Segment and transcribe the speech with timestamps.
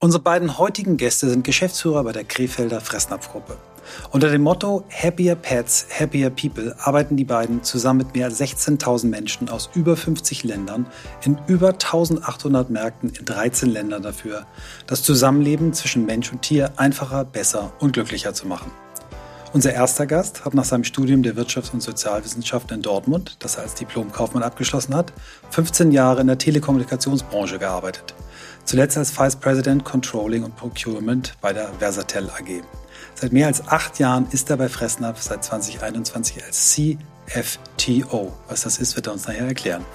[0.00, 3.56] Unsere beiden heutigen Gäste sind Geschäftsführer bei der Krefelder Fressnapf-Gruppe.
[4.12, 9.08] Unter dem Motto Happier Pets, Happier People arbeiten die beiden zusammen mit mehr als 16.000
[9.08, 10.86] Menschen aus über 50 Ländern
[11.24, 14.46] in über 1800 Märkten in 13 Ländern dafür,
[14.86, 18.70] das Zusammenleben zwischen Mensch und Tier einfacher, besser und glücklicher zu machen.
[19.52, 23.64] Unser erster Gast hat nach seinem Studium der Wirtschafts- und Sozialwissenschaften in Dortmund, das er
[23.64, 25.12] als Diplomkaufmann abgeschlossen hat,
[25.50, 28.14] 15 Jahre in der Telekommunikationsbranche gearbeitet.
[28.68, 32.62] Zuletzt als Vice President Controlling und Procurement bei der Versatel AG.
[33.14, 38.30] Seit mehr als acht Jahren ist er bei Fressnapf, seit 2021 als CFTO.
[38.46, 39.86] Was das ist, wird er uns nachher erklären.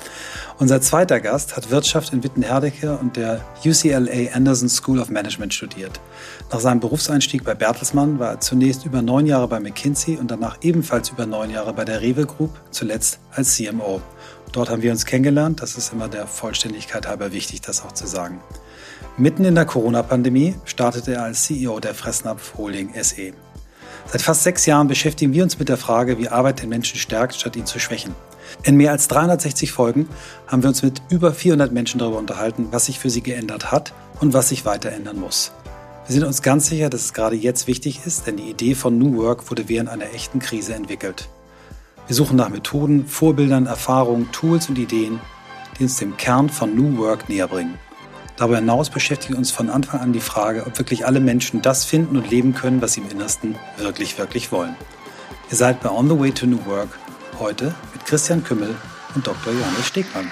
[0.57, 5.99] Unser zweiter Gast hat Wirtschaft in Wittenherdecke und der UCLA Anderson School of Management studiert.
[6.51, 10.57] Nach seinem Berufseinstieg bei Bertelsmann war er zunächst über neun Jahre bei McKinsey und danach
[10.63, 14.01] ebenfalls über neun Jahre bei der Rewe Group, zuletzt als CMO.
[14.53, 15.62] Dort haben wir uns kennengelernt.
[15.62, 18.39] Das ist immer der Vollständigkeit halber wichtig, das auch zu sagen.
[19.17, 23.34] Mitten in der Corona-Pandemie startete er als CEO der Fressnapf Holding SE.
[24.05, 27.35] Seit fast sechs Jahren beschäftigen wir uns mit der Frage, wie Arbeit den Menschen stärkt,
[27.35, 28.13] statt ihn zu schwächen.
[28.62, 30.07] In mehr als 360 Folgen
[30.46, 33.93] haben wir uns mit über 400 Menschen darüber unterhalten, was sich für sie geändert hat
[34.20, 35.51] und was sich weiter ändern muss.
[36.05, 38.99] Wir sind uns ganz sicher, dass es gerade jetzt wichtig ist, denn die Idee von
[38.99, 41.29] New Work wurde während einer echten Krise entwickelt.
[42.05, 45.21] Wir suchen nach Methoden, Vorbildern, Erfahrungen, Tools und Ideen,
[45.77, 47.79] die uns dem Kern von New Work näher bringen.
[48.35, 52.18] Darüber hinaus beschäftigt uns von Anfang an die Frage, ob wirklich alle Menschen das finden
[52.18, 54.76] und leben können, was sie im Innersten wirklich, wirklich wollen.
[55.49, 56.90] Ihr seid bei On the Way to New Work
[57.40, 58.76] heute mit Christian Kümmel
[59.15, 59.54] und Dr.
[59.54, 60.29] Johannes Stegmann.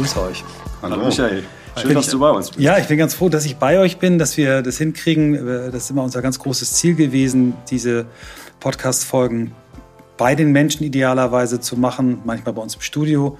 [0.00, 0.44] Grüße euch.
[0.80, 1.44] Hallo, Hallo Michael.
[1.76, 2.60] Schön, dass du bei uns bist.
[2.60, 5.46] Ja, ich bin ganz froh, dass ich bei euch bin, dass wir das hinkriegen.
[5.46, 8.06] Das ist immer unser ganz großes Ziel gewesen, diese
[8.60, 9.52] Podcast-Folgen
[10.16, 13.36] bei den Menschen idealerweise zu machen, manchmal bei uns im Studio.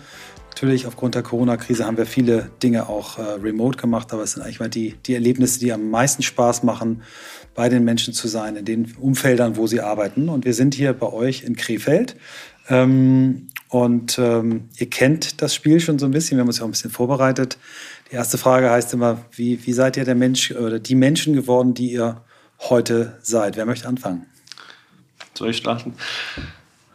[0.50, 4.42] Natürlich, aufgrund der Corona-Krise haben wir viele Dinge auch äh, remote gemacht, aber es sind
[4.42, 7.02] eigentlich mal die, die Erlebnisse, die am meisten Spaß machen,
[7.54, 10.28] bei den Menschen zu sein, in den Umfeldern, wo sie arbeiten.
[10.28, 12.16] Und wir sind hier bei euch in Krefeld.
[12.68, 16.64] Ähm, und ähm, ihr kennt das Spiel schon so ein bisschen, wir haben uns ja
[16.64, 17.56] auch ein bisschen vorbereitet.
[18.10, 21.72] Die erste Frage heißt immer, wie, wie seid ihr der Mensch oder die Menschen geworden,
[21.72, 22.20] die ihr
[22.58, 23.56] heute seid?
[23.56, 24.26] Wer möchte anfangen?
[25.34, 25.94] Soll ich starten?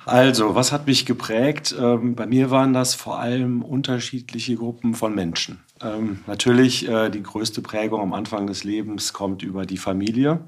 [0.05, 1.73] Also, was hat mich geprägt?
[1.79, 5.61] Ähm, bei mir waren das vor allem unterschiedliche Gruppen von Menschen.
[5.81, 10.41] Ähm, natürlich äh, die größte Prägung am Anfang des Lebens kommt über die Familie.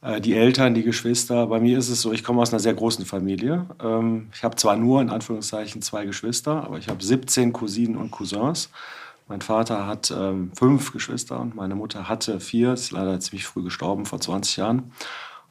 [0.00, 1.46] Äh, die Eltern, die Geschwister.
[1.46, 3.66] Bei mir ist es so, ich komme aus einer sehr großen Familie.
[3.82, 8.10] Ähm, ich habe zwar nur in Anführungszeichen zwei Geschwister, aber ich habe 17 Cousinen und
[8.10, 8.70] Cousins.
[9.26, 13.62] Mein Vater hat ähm, fünf Geschwister und meine Mutter hatte vier, ist leider ziemlich früh
[13.62, 14.92] gestorben, vor 20 Jahren.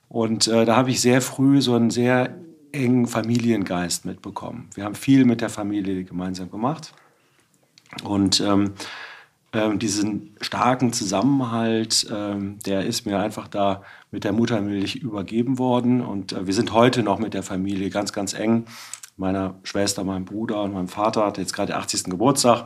[0.10, 2.36] Und äh, da habe ich sehr früh so einen sehr
[2.72, 4.70] engen Familiengeist mitbekommen.
[4.74, 6.94] Wir haben viel mit der Familie gemeinsam gemacht.
[8.04, 8.74] Und ähm,
[9.54, 16.02] ähm, diesen starken Zusammenhalt, ähm, der ist mir einfach da mit der Muttermilch übergeben worden.
[16.02, 18.66] Und äh, wir sind heute noch mit der Familie ganz, ganz eng.
[19.16, 22.06] Meiner Schwester, meinem Bruder und meinem Vater hat jetzt gerade 80.
[22.06, 22.66] Geburtstag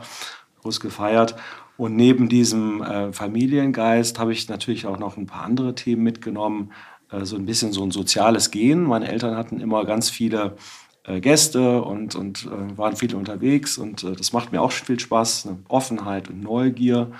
[0.60, 1.36] groß gefeiert.
[1.76, 6.72] Und neben diesem äh, Familiengeist habe ich natürlich auch noch ein paar andere Themen mitgenommen.
[7.10, 8.82] Äh, so ein bisschen so ein soziales Gehen.
[8.84, 10.56] Meine Eltern hatten immer ganz viele
[11.04, 15.46] Gäste und, und äh, waren viel unterwegs und äh, das macht mir auch viel Spaß.
[15.46, 17.10] Eine Offenheit und Neugier,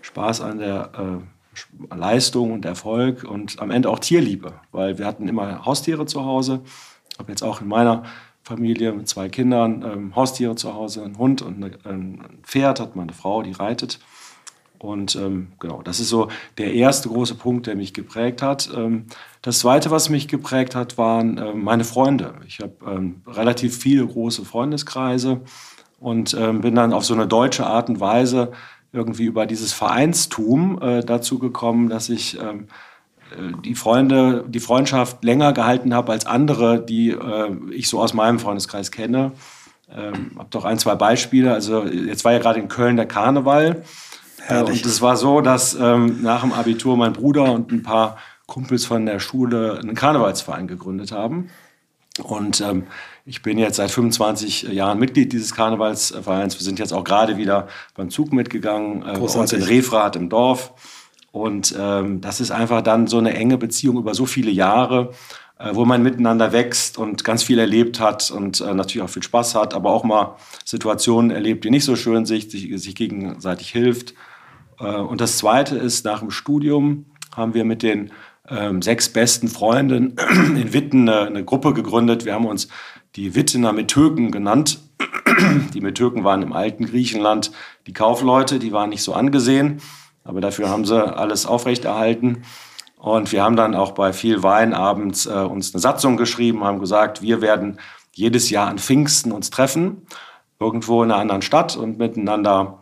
[0.00, 5.28] Spaß an der äh, Leistung und Erfolg und am Ende auch Tierliebe, weil wir hatten
[5.28, 6.62] immer Haustiere zu Hause.
[7.10, 8.04] Ich habe jetzt auch in meiner
[8.42, 12.96] Familie mit zwei Kindern ähm, Haustiere zu Hause, ein Hund und eine, ein Pferd hat
[12.96, 13.98] meine Frau, die reitet.
[14.78, 16.28] Und ähm, genau, das ist so
[16.58, 18.68] der erste große Punkt, der mich geprägt hat.
[18.74, 19.06] Ähm,
[19.42, 22.34] das zweite, was mich geprägt hat, waren äh, meine Freunde.
[22.46, 25.40] Ich habe ähm, relativ viele große Freundeskreise
[25.98, 28.52] und ähm, bin dann auf so eine deutsche Art und Weise
[28.92, 32.68] irgendwie über dieses Vereinstum äh, dazu gekommen, dass ich ähm,
[33.30, 38.14] äh, die Freunde, die Freundschaft länger gehalten habe als andere, die äh, ich so aus
[38.14, 39.32] meinem Freundeskreis kenne.
[39.94, 41.52] Ähm, habe doch ein, zwei Beispiele.
[41.52, 43.84] Also jetzt war ja gerade in Köln der Karneval.
[44.46, 44.84] Herrlich.
[44.84, 48.16] Und es war so, dass ähm, nach dem Abitur mein Bruder und ein paar
[48.46, 51.50] Kumpels von der Schule einen Karnevalsverein gegründet haben.
[52.22, 52.84] Und ähm,
[53.24, 56.58] ich bin jetzt seit 25 Jahren Mitglied dieses Karnevalsvereins.
[56.58, 60.28] Wir sind jetzt auch gerade wieder beim Zug mitgegangen, äh, bei uns in Refrath im
[60.28, 60.72] Dorf.
[61.32, 65.10] Und ähm, das ist einfach dann so eine enge Beziehung über so viele Jahre,
[65.58, 69.24] äh, wo man miteinander wächst und ganz viel erlebt hat und äh, natürlich auch viel
[69.24, 73.70] Spaß hat, aber auch mal Situationen erlebt, die nicht so schön sind, sich, sich gegenseitig
[73.70, 74.14] hilft.
[74.78, 78.12] Äh, und das Zweite ist, nach dem Studium haben wir mit den
[78.48, 80.16] ähm, sechs besten Freunden
[80.56, 82.24] in Witten eine, eine, Gruppe gegründet.
[82.24, 82.68] Wir haben uns
[83.16, 84.80] die Wittener Methöken genannt.
[85.74, 87.50] Die Methöken waren im alten Griechenland
[87.86, 89.82] die Kaufleute, die waren nicht so angesehen,
[90.24, 92.42] aber dafür haben sie alles aufrechterhalten.
[92.96, 96.80] Und wir haben dann auch bei viel Wein abends äh, uns eine Satzung geschrieben, haben
[96.80, 97.78] gesagt, wir werden
[98.12, 100.06] jedes Jahr an Pfingsten uns treffen,
[100.58, 102.78] irgendwo in einer anderen Stadt und miteinander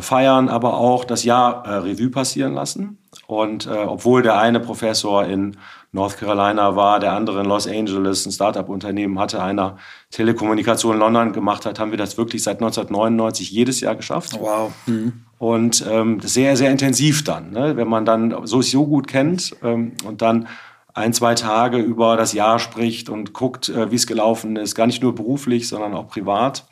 [0.00, 2.98] feiern, aber auch das Jahr äh, Revue passieren lassen.
[3.26, 5.56] Und äh, obwohl der eine Professor in
[5.92, 9.78] North Carolina war, der andere in Los Angeles ein Startup-Unternehmen hatte, einer
[10.10, 14.38] Telekommunikation in London gemacht hat, haben wir das wirklich seit 1999 jedes Jahr geschafft.
[14.38, 14.72] Wow.
[14.86, 15.24] Mhm.
[15.38, 17.76] Und ähm, sehr, sehr intensiv dann, ne?
[17.76, 20.48] wenn man dann so so gut kennt ähm, und dann
[20.94, 24.86] ein, zwei Tage über das Jahr spricht und guckt, äh, wie es gelaufen ist, gar
[24.86, 26.66] nicht nur beruflich, sondern auch privat.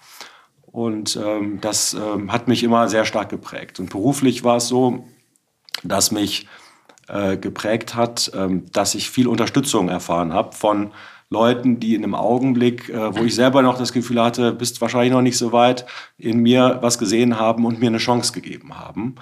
[0.75, 3.79] Und ähm, das ähm, hat mich immer sehr stark geprägt.
[3.79, 5.05] Und beruflich war es so,
[5.85, 6.49] dass mich
[7.06, 10.91] äh, geprägt hat, ähm, dass ich viel Unterstützung erfahren habe von
[11.31, 15.12] Leuten, die in einem Augenblick, äh, wo ich selber noch das Gefühl hatte, bist wahrscheinlich
[15.12, 15.87] noch nicht so weit,
[16.19, 19.15] in mir was gesehen haben und mir eine Chance gegeben haben.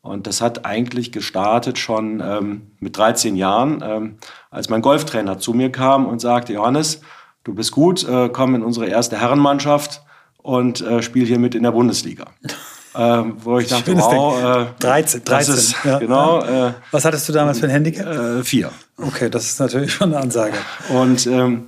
[0.00, 4.16] Und das hat eigentlich gestartet schon ähm, mit 13 Jahren, ähm,
[4.50, 7.00] als mein Golftrainer zu mir kam und sagte, Johannes,
[7.44, 10.02] du bist gut, äh, komm in unsere erste Herrenmannschaft
[10.46, 12.26] und äh, spiele hier mit in der Bundesliga.
[12.98, 15.98] Ähm, wo ich dachte, wow, äh, 13, 13 ist, ja.
[15.98, 16.42] genau.
[16.42, 18.06] Äh, Was hattest du damals für ein Handicap?
[18.06, 18.70] Äh, vier.
[18.96, 20.54] Okay, das ist natürlich schon eine Ansage.
[20.88, 21.66] Und ähm,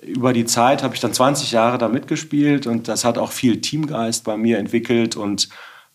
[0.00, 3.60] über die Zeit habe ich dann 20 Jahre da mitgespielt und das hat auch viel
[3.60, 5.48] Teamgeist bei mir entwickelt und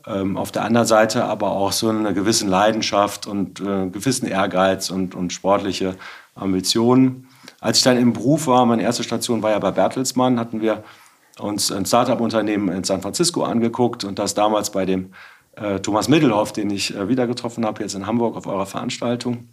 [0.05, 4.89] ähm, auf der anderen Seite aber auch so eine gewisse Leidenschaft und äh, gewissen Ehrgeiz
[4.89, 5.95] und, und sportliche
[6.35, 7.29] Ambitionen.
[7.61, 10.83] Als ich dann im Beruf war, meine erste Station war ja bei Bertelsmann, hatten wir
[11.39, 15.11] uns ein Startup-Unternehmen in San Francisco angeguckt und das damals bei dem
[15.55, 19.47] äh, Thomas Middelhoff, den ich äh, wieder getroffen habe, jetzt in Hamburg auf eurer Veranstaltung,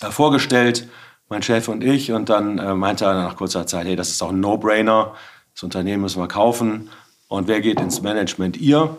[0.00, 0.88] äh, vorgestellt,
[1.28, 2.12] mein Chef und ich.
[2.12, 5.14] Und dann äh, meinte er nach kurzer Zeit, hey, das ist auch ein No-Brainer,
[5.54, 6.90] das Unternehmen müssen wir kaufen.
[7.28, 8.56] Und wer geht ins Management?
[8.58, 8.96] Ihr.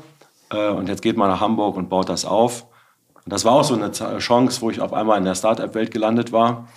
[0.51, 2.65] Äh, und jetzt geht mal nach Hamburg und baut das auf.
[3.23, 6.31] Und das war auch so eine Chance, wo ich auf einmal in der Startup-Welt gelandet
[6.31, 6.67] war.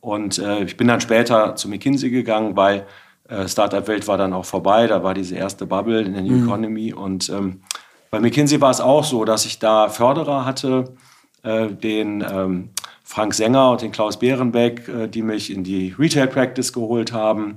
[0.00, 2.86] Und äh, ich bin dann später zu McKinsey gegangen, weil
[3.46, 4.86] Startup-Welt war dann auch vorbei.
[4.86, 6.44] Da war diese erste Bubble in der New mhm.
[6.44, 6.92] Economy.
[6.92, 7.60] Und ähm,
[8.10, 10.94] bei McKinsey war es auch so, dass ich da Förderer hatte,
[11.42, 12.70] äh, den ähm,
[13.04, 17.56] Frank Sänger und den Klaus Behrenbeck, äh, die mich in die Retail Practice geholt haben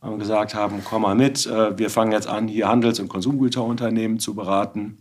[0.00, 4.18] und gesagt haben, komm mal mit, äh, wir fangen jetzt an, hier Handels- und Konsumgüterunternehmen
[4.18, 4.98] zu beraten.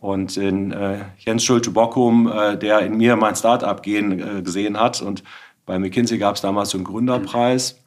[0.00, 5.00] Und in äh, Jens Schulte-Bockum, äh, der in mir mein Startup gehen gesehen hat.
[5.00, 5.22] Und
[5.64, 7.83] bei McKinsey gab es damals so einen Gründerpreis.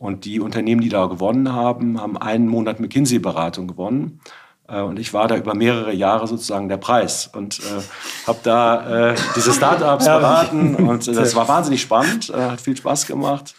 [0.00, 4.20] Und die Unternehmen, die da gewonnen haben, haben einen Monat McKinsey-Beratung gewonnen.
[4.66, 7.82] Äh, und ich war da über mehrere Jahre sozusagen der Preis und äh,
[8.26, 12.78] habe da äh, diese Startups beraten und äh, das war wahnsinnig spannend, äh, hat viel
[12.78, 13.54] Spaß gemacht.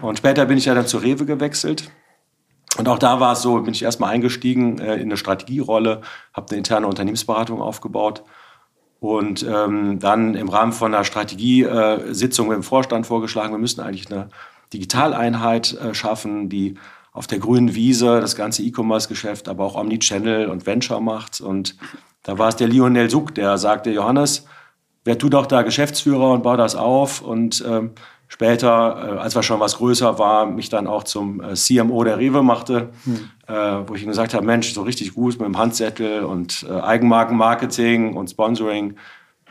[0.00, 1.90] Und später bin ich ja dann zu Rewe gewechselt.
[2.78, 6.02] Und auch da war es so, bin ich erstmal eingestiegen äh, in eine Strategierolle,
[6.32, 8.22] habe eine interne Unternehmensberatung aufgebaut
[9.00, 14.12] und ähm, dann im Rahmen von einer Strategiesitzung mit dem Vorstand vorgeschlagen, wir müssen eigentlich
[14.12, 14.28] eine
[14.72, 16.76] Digitaleinheit äh, schaffen, die
[17.12, 21.40] auf der grünen Wiese das ganze E-Commerce-Geschäft, aber auch Omnichannel und Venture macht.
[21.40, 21.76] Und
[22.22, 24.44] da war es der Lionel Suck, der sagte, Johannes,
[25.04, 27.22] wer tut doch da Geschäftsführer und bau das auf?
[27.22, 27.92] Und ähm,
[28.28, 32.18] später, äh, als wir schon was größer war, mich dann auch zum äh, CMO der
[32.18, 33.30] Rewe machte, hm.
[33.46, 36.80] äh, wo ich ihm gesagt habe, Mensch, so richtig gut mit dem Handzettel und äh,
[36.80, 38.96] Eigenmarkenmarketing und Sponsoring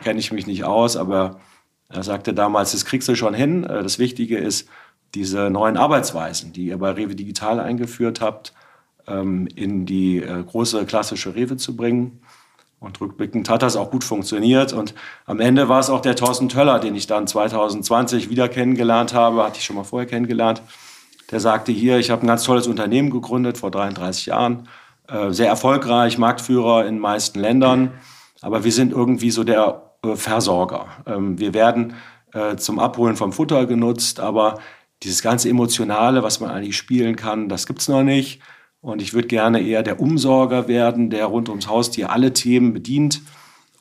[0.04, 1.40] kenne ich mich nicht aus, aber
[1.90, 3.64] er sagte damals, das kriegst du schon hin.
[3.64, 4.68] Äh, das Wichtige ist,
[5.16, 8.54] diese neuen Arbeitsweisen, die ihr bei Rewe Digital eingeführt habt,
[9.08, 12.20] ähm, in die äh, große klassische Rewe zu bringen.
[12.80, 14.74] Und rückblickend hat das auch gut funktioniert.
[14.74, 14.94] Und
[15.26, 19.44] am Ende war es auch der Thorsten Töller, den ich dann 2020 wieder kennengelernt habe,
[19.44, 20.62] hatte ich schon mal vorher kennengelernt.
[21.32, 24.68] Der sagte hier, ich habe ein ganz tolles Unternehmen gegründet vor 33 Jahren,
[25.08, 27.92] äh, sehr erfolgreich, Marktführer in den meisten Ländern.
[28.42, 30.88] Aber wir sind irgendwie so der äh, Versorger.
[31.06, 31.94] Ähm, wir werden
[32.58, 34.60] zum Abholen vom Futter genutzt, aber
[35.04, 38.42] dieses ganze Emotionale, was man eigentlich spielen kann, das gibt es noch nicht.
[38.82, 43.22] Und ich würde gerne eher der Umsorger werden, der rund ums Haustier alle Themen bedient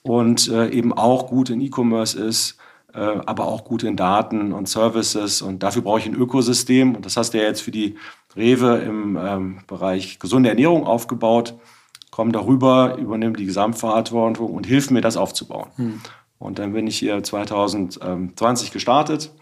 [0.02, 2.56] und äh, eben auch gut in E-Commerce ist,
[2.94, 5.42] äh, aber auch gut in Daten und Services.
[5.42, 6.94] Und dafür brauche ich ein Ökosystem.
[6.94, 7.97] Und das hast du ja jetzt für die
[8.35, 11.54] Rewe im ähm, Bereich gesunde Ernährung aufgebaut.
[12.11, 15.68] Komm darüber, übernimm die Gesamtverantwortung und hilf mir, das aufzubauen.
[15.76, 16.00] Hm.
[16.38, 19.33] Und dann bin ich hier 2020 gestartet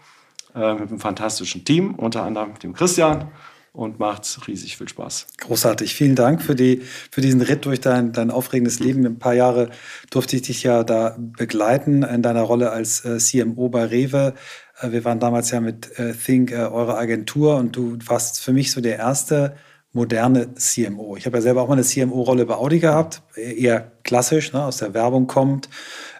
[0.55, 3.31] äh, mit einem fantastischen Team, unter anderem dem Christian
[3.73, 5.27] und macht riesig viel Spaß.
[5.39, 5.95] Großartig.
[5.95, 9.03] Vielen Dank für, die, für diesen Ritt durch dein, dein aufregendes Leben.
[9.05, 9.71] Ein paar Jahre
[10.11, 14.35] durfte ich dich ja da begleiten in deiner Rolle als äh, CMO bei Rewe.
[14.79, 18.53] Äh, wir waren damals ja mit äh, Think, äh, eure Agentur, und du warst für
[18.53, 19.55] mich so der erste
[19.91, 21.17] moderne CMO.
[21.17, 24.77] Ich habe ja selber auch mal eine CMO-Rolle bei Audi gehabt, eher klassisch, ne, aus
[24.77, 25.69] der Werbung kommt.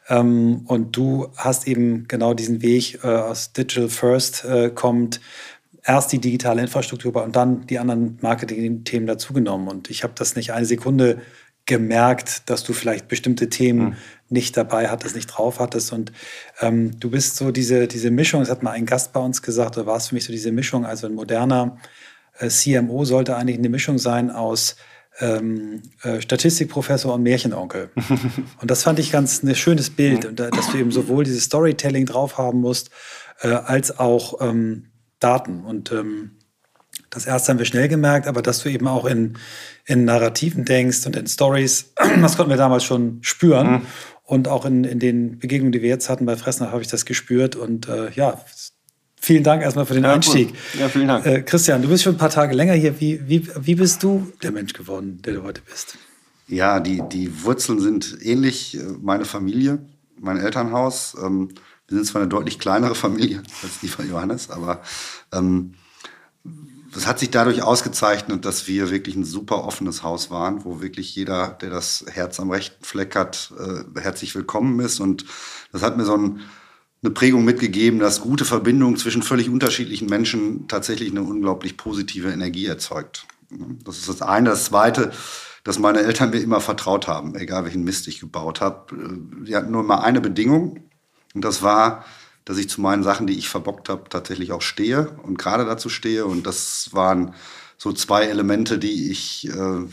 [0.09, 5.21] Ähm, und du hast eben genau diesen Weg äh, aus Digital First äh, kommt,
[5.85, 9.67] erst die digitale Infrastruktur und dann die anderen Marketing-Themen dazugenommen.
[9.67, 11.21] Und ich habe das nicht eine Sekunde
[11.65, 13.95] gemerkt, dass du vielleicht bestimmte Themen mhm.
[14.29, 15.93] nicht dabei hattest, nicht drauf hattest.
[15.93, 16.11] Und
[16.61, 19.77] ähm, du bist so diese, diese Mischung, das hat mal ein Gast bei uns gesagt,
[19.77, 21.77] oder war es für mich so diese Mischung, also ein moderner
[22.39, 24.75] äh, CMO sollte eigentlich eine Mischung sein aus
[25.19, 27.89] ähm, äh, Statistikprofessor und Märchenonkel.
[28.61, 32.05] und das fand ich ganz ein schönes Bild, und, dass du eben sowohl dieses Storytelling
[32.05, 32.89] drauf haben musst,
[33.41, 34.87] äh, als auch ähm,
[35.19, 35.63] Daten.
[35.63, 36.31] Und ähm,
[37.09, 39.37] das erste haben wir schnell gemerkt, aber dass du eben auch in,
[39.85, 43.71] in Narrativen denkst und in Stories, das konnten wir damals schon spüren.
[43.71, 43.81] Mhm.
[44.25, 47.05] Und auch in, in den Begegnungen, die wir jetzt hatten bei Fressnach, habe ich das
[47.05, 47.55] gespürt.
[47.55, 48.41] Und äh, ja,
[49.23, 50.49] vielen Dank erstmal für den ja, Einstieg.
[50.49, 50.81] Cool.
[50.81, 51.25] Ja, vielen Dank.
[51.25, 52.99] Äh, Christian, du bist schon ein paar Tage länger hier.
[52.99, 55.97] Wie, wie, wie bist du der Mensch geworden, der du heute bist?
[56.47, 58.77] Ja, die, die Wurzeln sind ähnlich.
[59.01, 59.79] Meine Familie,
[60.19, 61.15] mein Elternhaus.
[61.23, 61.49] Ähm,
[61.87, 64.81] wir sind zwar eine deutlich kleinere Familie als die von Johannes, aber
[65.31, 65.73] ähm,
[66.93, 71.15] das hat sich dadurch ausgezeichnet, dass wir wirklich ein super offenes Haus waren, wo wirklich
[71.15, 74.99] jeder, der das Herz am rechten Fleck hat, äh, herzlich willkommen ist.
[74.99, 75.25] Und
[75.71, 76.41] das hat mir so ein,
[77.03, 82.65] eine Prägung mitgegeben, dass gute Verbindungen zwischen völlig unterschiedlichen Menschen tatsächlich eine unglaublich positive Energie
[82.65, 83.27] erzeugt.
[83.83, 84.49] Das ist das eine.
[84.49, 85.11] Das zweite,
[85.63, 88.95] dass meine Eltern mir immer vertraut haben, egal welchen Mist ich gebaut habe.
[89.45, 90.89] Die hatten nur immer eine Bedingung.
[91.33, 92.05] Und das war,
[92.45, 95.89] dass ich zu meinen Sachen, die ich verbockt habe, tatsächlich auch stehe und gerade dazu
[95.89, 96.25] stehe.
[96.25, 97.33] Und das waren
[97.77, 99.85] so zwei Elemente, die ich äh,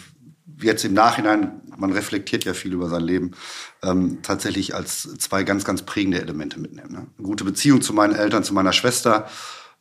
[0.62, 3.32] jetzt im Nachhinein, man reflektiert ja viel über sein Leben,
[3.82, 6.90] ähm, tatsächlich als zwei ganz, ganz prägende Elemente mitnehme.
[6.90, 7.06] Ne?
[7.18, 9.26] Eine gute Beziehung zu meinen Eltern, zu meiner Schwester.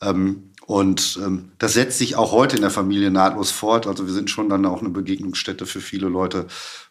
[0.02, 3.88] Ähm, und ähm, das setzt sich auch heute in der Familie nahtlos fort.
[3.88, 6.46] Also wir sind schon dann auch eine Begegnungsstätte für viele Leute.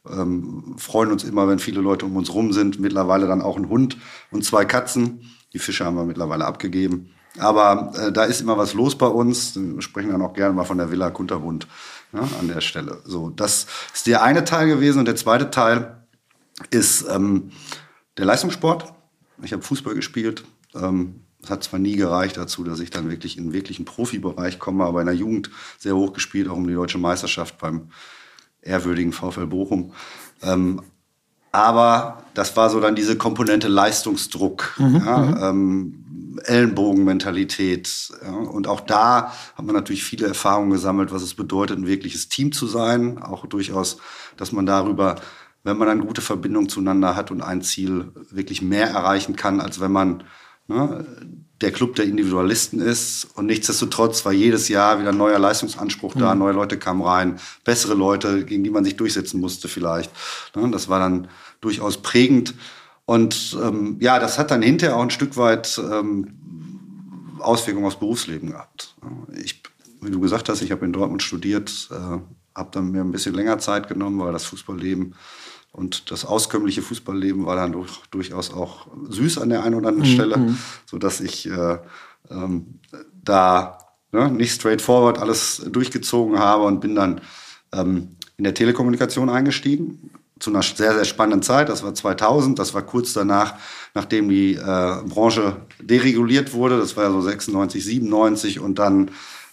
[0.09, 2.81] Ähm, freuen uns immer, wenn viele Leute um uns rum sind.
[2.81, 3.97] Mittlerweile dann auch ein Hund
[4.33, 5.31] und zwei Katzen.
[5.53, 7.11] Die Fische haben wir mittlerweile abgegeben.
[7.39, 9.55] Aber äh, da ist immer was los bei uns.
[9.55, 11.69] Wir sprechen dann auch gerne mal von der Villa Kunterbund
[12.13, 13.01] ja, an der Stelle.
[13.05, 15.01] So, das ist der eine Teil gewesen.
[15.01, 15.97] Und der zweite Teil
[16.71, 17.51] ist ähm,
[18.17, 18.93] der Leistungssport.
[19.43, 20.45] Ich habe Fußball gespielt.
[20.75, 24.59] Ähm, es hat zwar nie gereicht dazu, dass ich dann wirklich in den wirklichen Profibereich
[24.59, 27.91] komme, aber in der Jugend sehr hoch gespielt, auch um die deutsche Meisterschaft beim
[28.61, 29.93] ehrwürdigen VfL Bochum.
[30.43, 30.83] Ähm,
[31.53, 35.39] aber das war so dann diese Komponente Leistungsdruck, mhm, ja, mhm.
[35.43, 36.05] ähm,
[36.45, 38.11] Ellenbogenmentalität.
[38.23, 42.29] Ja, und auch da hat man natürlich viele Erfahrungen gesammelt, was es bedeutet, ein wirkliches
[42.29, 43.23] Team zu sein.
[43.23, 43.99] Auch durchaus,
[44.37, 45.17] dass man darüber,
[45.65, 49.81] wenn man eine gute Verbindung zueinander hat und ein Ziel wirklich mehr erreichen kann, als
[49.81, 50.25] wenn man
[50.69, 51.05] ne,
[51.61, 53.27] der Club der Individualisten ist.
[53.35, 56.41] Und nichtsdestotrotz war jedes Jahr wieder ein neuer Leistungsanspruch da, mhm.
[56.41, 60.13] neue Leute kamen rein, bessere Leute, gegen die man sich durchsetzen musste vielleicht.
[60.55, 61.29] Ne, das war dann
[61.61, 62.55] durchaus prägend.
[63.09, 68.51] Und ähm, ja, das hat dann hinterher auch ein Stück weit ähm, Auswirkungen aufs Berufsleben
[68.51, 68.97] gehabt.
[69.35, 69.63] Ich,
[70.03, 72.19] wie du gesagt hast, ich habe in Dortmund studiert, äh,
[72.55, 75.15] habe dann mir ein bisschen länger Zeit genommen, weil das Fußballleben
[75.73, 80.11] und das auskömmliche Fußballleben war dann durch, durchaus auch süß an der einen oder anderen
[80.11, 80.15] mhm.
[80.15, 81.79] Stelle, sodass ich äh,
[82.29, 82.81] ähm,
[83.25, 83.79] da
[84.13, 87.23] ne, nicht straightforward alles durchgezogen habe und bin dann
[87.73, 90.11] ähm, in der Telekommunikation eingestiegen.
[90.39, 91.69] Zu einer sehr, sehr spannenden Zeit.
[91.69, 92.59] Das war 2000.
[92.59, 93.55] Das war kurz danach,
[93.95, 96.79] nachdem die äh, Branche dereguliert wurde.
[96.79, 98.61] Das war ja so 96, 97.
[98.61, 99.11] Und dann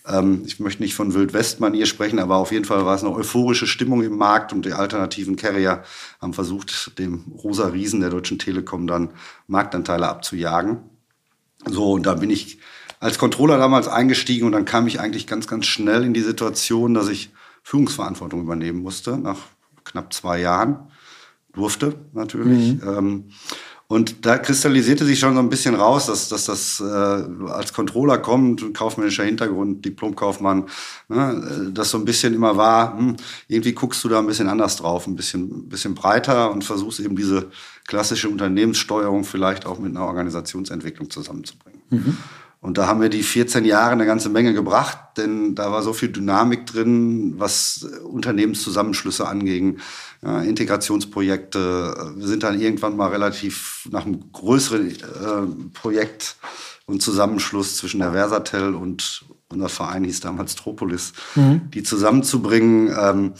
[0.08, 3.14] ähm, ich möchte nicht von Wild West-Manier sprechen, aber auf jeden Fall war es eine
[3.14, 5.84] euphorische Stimmung im Markt und die alternativen Carrier
[6.22, 9.12] haben versucht, dem rosa Riesen der Deutschen Telekom dann
[9.48, 10.78] Marktanteile abzujagen.
[11.68, 12.60] So, und da bin ich
[13.00, 16.94] als Controller damals eingestiegen und dann kam ich eigentlich ganz, ganz schnell in die Situation,
[16.94, 17.32] dass ich
[17.64, 19.40] Führungsverantwortung übernehmen musste, nach
[19.86, 20.92] knapp zwei Jahren.
[21.54, 22.74] Durfte natürlich.
[22.76, 22.82] Mhm.
[22.86, 23.24] Ähm,
[23.88, 28.18] und da kristallisierte sich schon so ein bisschen raus, dass, dass das äh, als Controller
[28.18, 30.66] kommt, kaufmännischer Hintergrund, Diplomkaufmann,
[31.08, 33.16] ne, das so ein bisschen immer war, hm,
[33.48, 37.16] irgendwie guckst du da ein bisschen anders drauf, ein bisschen, bisschen breiter und versuchst eben
[37.16, 37.52] diese
[37.86, 41.82] klassische Unternehmenssteuerung vielleicht auch mit einer Organisationsentwicklung zusammenzubringen.
[41.92, 42.18] Mhm.
[42.66, 45.94] Und da haben wir die 14 Jahre eine ganze Menge gebracht, denn da war so
[45.94, 49.78] viel Dynamik drin, was Unternehmenszusammenschlüsse anging,
[50.24, 52.14] ja, Integrationsprojekte.
[52.18, 56.38] Wir sind dann irgendwann mal relativ nach einem größeren äh, Projekt
[56.88, 61.70] und Zusammenschluss zwischen der Versatel und unser Verein hieß damals Tropolis, mhm.
[61.72, 62.92] die zusammenzubringen.
[63.00, 63.34] Ähm,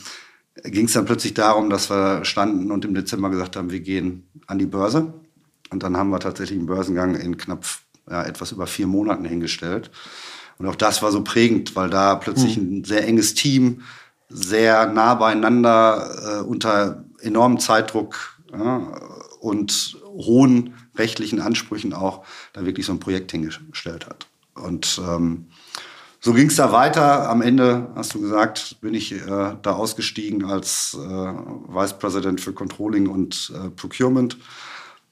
[0.62, 4.28] ging es dann plötzlich darum, dass wir standen und im Dezember gesagt haben, wir gehen
[4.46, 5.14] an die Börse.
[5.70, 7.66] Und dann haben wir tatsächlich einen Börsengang in knapp
[8.10, 9.90] ja, etwas über vier Monaten hingestellt.
[10.58, 12.78] Und auch das war so prägend, weil da plötzlich mhm.
[12.78, 13.82] ein sehr enges Team,
[14.28, 18.78] sehr nah beieinander, äh, unter enormem Zeitdruck ja,
[19.40, 24.26] und hohen rechtlichen Ansprüchen auch da wirklich so ein Projekt hingestellt hat.
[24.54, 25.46] Und ähm,
[26.20, 27.28] so ging es da weiter.
[27.28, 32.52] Am Ende, hast du gesagt, bin ich äh, da ausgestiegen als äh, Vice President für
[32.52, 34.38] Controlling und äh, Procurement.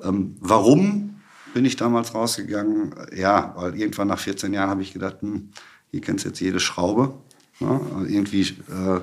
[0.03, 1.14] Ähm, warum
[1.55, 2.95] bin ich damals rausgegangen?
[3.17, 5.51] Ja, weil irgendwann nach 14 Jahren habe ich gedacht, hm,
[5.91, 7.15] hier kennst du jetzt jede Schraube.
[7.61, 9.01] Ja, also irgendwie äh,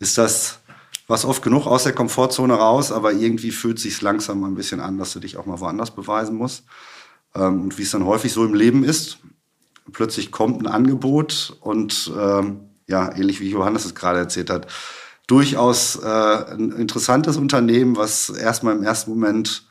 [0.00, 0.60] ist das
[1.06, 4.98] was oft genug aus der Komfortzone raus, aber irgendwie fühlt sich langsam ein bisschen an,
[4.98, 6.64] dass du dich auch mal woanders beweisen musst.
[7.34, 9.18] Ähm, und wie es dann häufig so im Leben ist,
[9.92, 14.66] plötzlich kommt ein Angebot und ähm, ja, ähnlich wie Johannes es gerade erzählt hat,
[15.26, 19.66] durchaus äh, ein interessantes Unternehmen, was erstmal im ersten Moment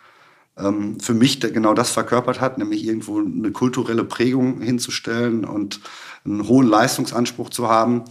[0.58, 5.82] ähm, für mich genau das verkörpert hat, nämlich irgendwo eine kulturelle Prägung hinzustellen und
[6.24, 8.06] einen hohen Leistungsanspruch zu haben.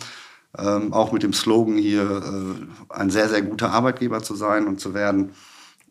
[0.56, 4.80] Ähm, auch mit dem Slogan hier, äh, ein sehr, sehr guter Arbeitgeber zu sein und
[4.80, 5.32] zu werden.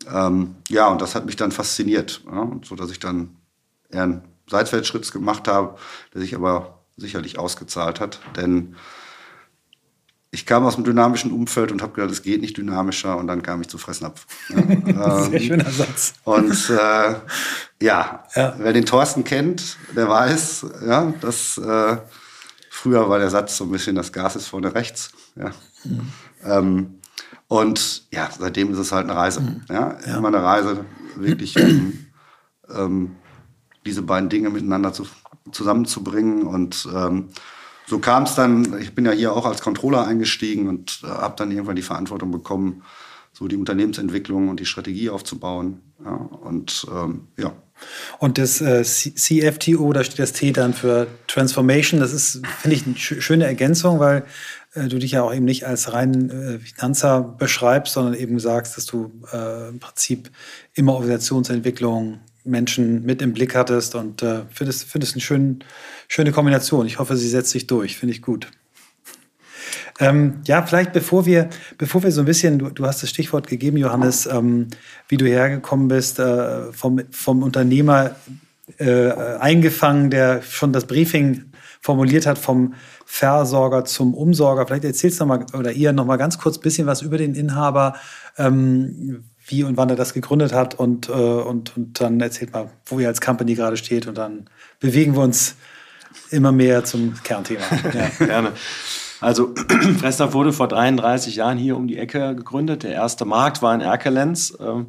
[0.10, 3.36] Ähm, ja, und das hat mich dann fasziniert, ja, so dass ich dann
[3.90, 5.78] eher einen Seitwärtsschritt gemacht habe,
[6.14, 8.20] der sich aber sicherlich ausgezahlt hat.
[8.38, 8.76] Denn
[10.34, 13.44] ich kam aus einem dynamischen Umfeld und habe gedacht, es geht nicht dynamischer und dann
[13.44, 14.26] kam ich zu Fressnapf.
[14.50, 16.16] Ja, Sehr ähm, schöner Satz.
[16.24, 17.16] Und äh,
[17.80, 21.98] ja, ja, wer den Thorsten kennt, der weiß, ja, dass äh,
[22.72, 25.12] früher war der Satz so ein bisschen, das Gas ist vorne rechts.
[25.36, 25.52] Ja.
[25.84, 26.02] Mhm.
[26.44, 27.00] Ähm,
[27.48, 29.42] und ja, seitdem ist es halt eine Reise.
[29.42, 29.62] Mhm.
[29.70, 30.18] Ja, ja.
[30.18, 30.84] immer eine Reise,
[31.16, 32.08] wirklich um
[32.76, 33.16] ähm,
[33.86, 35.06] diese beiden Dinge miteinander zu,
[35.52, 37.30] zusammenzubringen und ähm,
[37.86, 41.36] so kam es dann, ich bin ja hier auch als Controller eingestiegen und äh, habe
[41.38, 42.84] dann irgendwann die Verantwortung bekommen,
[43.34, 45.82] so die Unternehmensentwicklung und die Strategie aufzubauen.
[46.04, 47.54] Ja, und ähm, ja.
[48.20, 52.00] Und das äh, CFTO, da steht das T dann für Transformation.
[52.00, 54.24] Das ist, finde ich, eine schöne Ergänzung, weil
[54.74, 58.78] äh, du dich ja auch eben nicht als rein äh, Finanzer beschreibst, sondern eben sagst,
[58.78, 60.32] dass du äh, im Prinzip
[60.74, 65.64] immer Organisationsentwicklung, Menschen mit im Blick hattest und äh, finde es, find es eine schön,
[66.08, 66.86] schöne Kombination.
[66.86, 67.98] Ich hoffe, sie setzt sich durch.
[67.98, 68.48] Finde ich gut.
[70.00, 73.48] Ähm, ja, vielleicht bevor wir, bevor wir so ein bisschen, du, du hast das Stichwort
[73.48, 74.68] gegeben, Johannes, ähm,
[75.08, 78.16] wie du hergekommen bist, äh, vom, vom Unternehmer
[78.78, 81.46] äh, eingefangen, der schon das Briefing
[81.82, 82.74] formuliert hat, vom
[83.06, 84.66] Versorger zum Umsorger.
[84.66, 87.18] Vielleicht erzählst du noch mal, oder ihr noch mal ganz kurz ein bisschen was über
[87.18, 87.96] den Inhaber.
[88.38, 92.70] Ähm, wie und wann er das gegründet hat und, äh, und, und dann erzählt mal,
[92.86, 95.56] wo ihr als Company gerade steht und dann bewegen wir uns
[96.30, 97.64] immer mehr zum Kernthema.
[97.94, 98.26] Ja.
[98.26, 98.52] Gerne.
[99.20, 99.54] Also
[100.00, 102.84] Fressnapf wurde vor 33 Jahren hier um die Ecke gegründet.
[102.84, 104.58] Der erste Markt war in Erkelenz.
[104.60, 104.88] Ähm,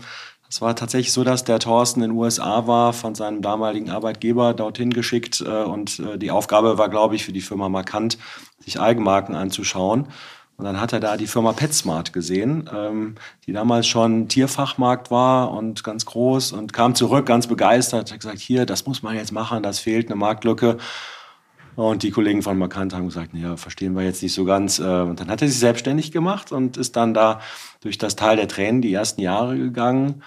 [0.49, 4.55] es war tatsächlich so, dass der Thorsten in den USA war, von seinem damaligen Arbeitgeber
[4.55, 5.41] dorthin geschickt.
[5.41, 8.19] Äh, und äh, die Aufgabe war, glaube ich, für die Firma Markant,
[8.61, 10.09] sich Eigenmarken anzuschauen.
[10.57, 15.51] Und dann hat er da die Firma PetSmart gesehen, ähm, die damals schon Tierfachmarkt war
[15.51, 19.33] und ganz groß und kam zurück ganz begeistert, hat gesagt, hier, das muss man jetzt
[19.33, 20.79] machen, das fehlt eine Marktlücke.
[21.77, 24.79] Und die Kollegen von Markant haben gesagt, ja, verstehen wir jetzt nicht so ganz.
[24.79, 27.41] Äh, und dann hat er sich selbstständig gemacht und ist dann da
[27.81, 30.23] durch das Tal der Tränen die ersten Jahre gegangen.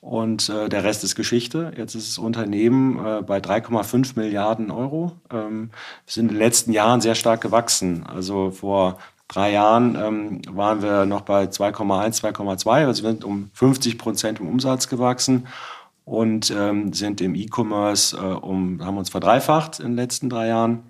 [0.00, 1.72] Und äh, der Rest ist Geschichte.
[1.76, 5.12] Jetzt ist das Unternehmen äh, bei 3,5 Milliarden Euro.
[5.30, 5.70] Ähm,
[6.04, 8.04] wir sind in den letzten Jahren sehr stark gewachsen.
[8.06, 8.98] Also vor
[9.32, 12.86] drei Jahren ähm, waren wir noch bei 2,1, 2,2.
[12.86, 15.46] Also wir sind um 50 Prozent im Umsatz gewachsen
[16.04, 20.82] und ähm, sind im E-Commerce äh, um, haben uns verdreifacht in den letzten drei Jahren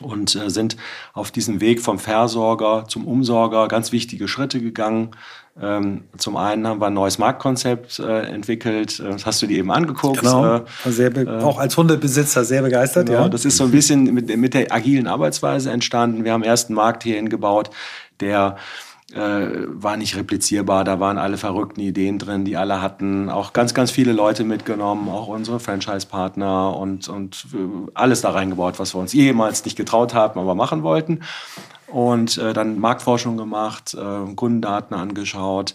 [0.00, 0.76] und äh, sind
[1.12, 5.10] auf diesem Weg vom Versorger zum Umsorger ganz wichtige Schritte gegangen.
[5.60, 9.00] Ähm, zum einen haben wir ein neues Marktkonzept äh, entwickelt.
[9.00, 10.20] Äh, das hast du dir eben angeguckt.
[10.20, 10.56] Genau.
[10.56, 13.06] Äh, äh, auch als Hundebesitzer sehr begeistert.
[13.06, 13.28] Genau, ja.
[13.28, 16.24] Das ist so ein bisschen mit, mit der agilen Arbeitsweise entstanden.
[16.24, 17.70] Wir haben ersten Markt hierhin gebaut,
[18.20, 18.56] der
[19.14, 20.84] äh, war nicht replizierbar.
[20.84, 23.30] Da waren alle verrückten Ideen drin, die alle hatten.
[23.30, 27.46] Auch ganz, ganz viele Leute mitgenommen, auch unsere Franchise-Partner und, und
[27.94, 31.20] alles da reingebaut, was wir uns jemals nicht getraut haben, aber machen wollten.
[31.88, 35.74] Und äh, dann Marktforschung gemacht, äh, Kundendaten angeschaut.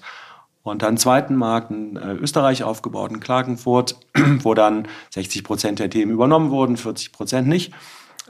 [0.63, 3.95] Und dann zweiten Markt in äh, Österreich aufgebaut, in Klagenfurt,
[4.43, 7.73] wo dann 60 Prozent der Themen übernommen wurden, 40 Prozent nicht.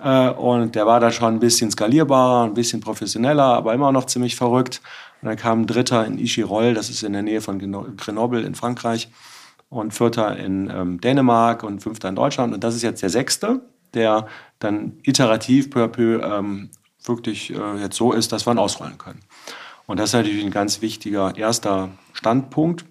[0.02, 4.06] Äh, und der war da schon ein bisschen skalierbarer, ein bisschen professioneller, aber immer noch
[4.06, 4.82] ziemlich verrückt.
[5.22, 7.60] Und dann kam ein dritter in Ischirol, das ist in der Nähe von
[7.98, 9.10] Grenoble in Frankreich.
[9.70, 12.54] Und vierter in ähm, Dänemark und fünfter in Deutschland.
[12.54, 13.62] Und das ist jetzt der sechste.
[13.94, 14.28] der
[14.60, 16.70] dann iterativ peu à peu ähm,
[17.04, 19.22] wirklich äh, jetzt so ist, dass wir ihn ausrollen können.
[19.88, 22.86] Und das ist natürlich ein ganz wichtiger erster Standpunkt.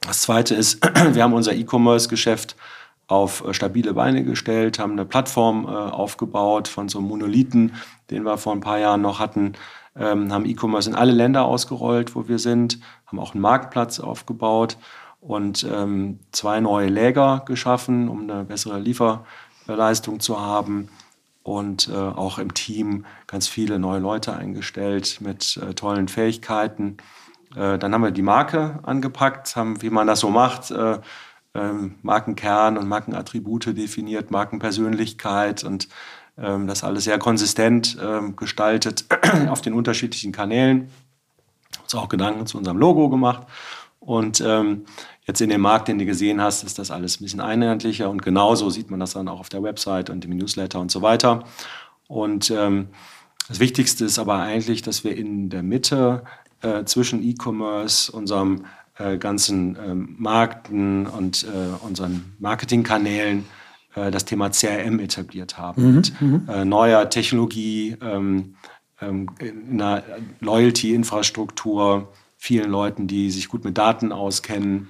[0.00, 2.56] Das zweite ist, wir haben unser E-Commerce-Geschäft
[3.06, 7.74] auf äh, stabile Beine gestellt, haben eine Plattform äh, aufgebaut von so einem Monolithen,
[8.10, 9.54] den wir vor ein paar Jahren noch hatten,
[9.96, 14.76] ähm, haben E-Commerce in alle Länder ausgerollt, wo wir sind, haben auch einen Marktplatz aufgebaut
[15.20, 20.88] und ähm, zwei neue Läger geschaffen, um eine bessere Lieferleistung zu haben
[21.46, 26.96] und äh, auch im Team ganz viele neue Leute eingestellt mit äh, tollen Fähigkeiten.
[27.54, 30.98] Äh, dann haben wir die Marke angepackt, haben, wie man das so macht, äh,
[31.54, 35.88] ähm, Markenkern und Markenattribute definiert, Markenpersönlichkeit und
[36.36, 39.04] ähm, das alles sehr konsistent ähm, gestaltet
[39.48, 40.90] auf den unterschiedlichen Kanälen.
[41.80, 43.46] Uns auch Gedanken zu unserem Logo gemacht.
[44.00, 44.84] Und ähm,
[45.26, 48.08] jetzt in dem Markt, den du gesehen hast, ist das alles ein bisschen einheitlicher.
[48.08, 51.02] Und genauso sieht man das dann auch auf der Website und im Newsletter und so
[51.02, 51.44] weiter.
[52.06, 52.88] Und ähm,
[53.48, 56.24] das Wichtigste ist aber eigentlich, dass wir in der Mitte
[56.62, 58.64] äh, zwischen E-Commerce, unserem
[58.98, 63.44] äh, ganzen ähm, Markten und äh, unseren Marketingkanälen
[63.94, 65.82] äh, das Thema CRM etabliert haben.
[65.82, 66.48] Mhm, mit mhm.
[66.48, 68.56] äh, neuer Technologie, ähm,
[69.00, 69.28] ähm,
[69.70, 70.02] einer
[70.40, 72.12] Loyalty-Infrastruktur,
[72.46, 74.88] vielen Leuten, die sich gut mit Daten auskennen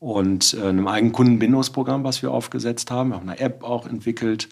[0.00, 3.10] und äh, einem eigenen Kundenbindungsprogramm, was wir aufgesetzt haben.
[3.10, 4.48] Wir haben eine App auch entwickelt.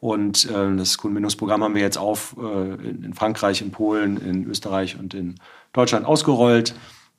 [0.00, 4.98] Und äh, das Kundenbindungsprogramm haben wir jetzt auf äh, in Frankreich, in Polen, in Österreich
[4.98, 5.36] und in
[5.72, 6.74] Deutschland ausgerollt,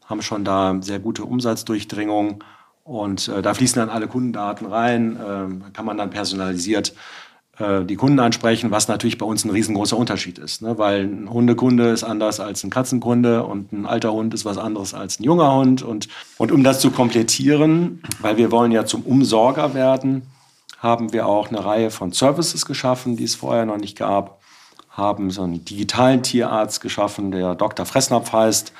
[0.05, 2.43] haben schon da sehr gute Umsatzdurchdringung
[2.83, 6.93] und äh, da fließen dann alle Kundendaten rein, äh, kann man dann personalisiert
[7.59, 10.63] die Kunden ansprechen, was natürlich bei uns ein riesengroßer Unterschied ist.
[10.63, 10.79] Ne?
[10.79, 14.95] Weil ein Hundekunde ist anders als ein Katzenkunde und ein alter Hund ist was anderes
[14.95, 15.83] als ein junger Hund.
[15.83, 16.07] Und,
[16.39, 20.23] und um das zu komplettieren, weil wir wollen ja zum Umsorger werden,
[20.79, 24.41] haben wir auch eine Reihe von Services geschaffen, die es vorher noch nicht gab.
[24.89, 27.85] Haben so einen digitalen Tierarzt geschaffen, der Dr.
[27.85, 28.73] Fressnapf heißt,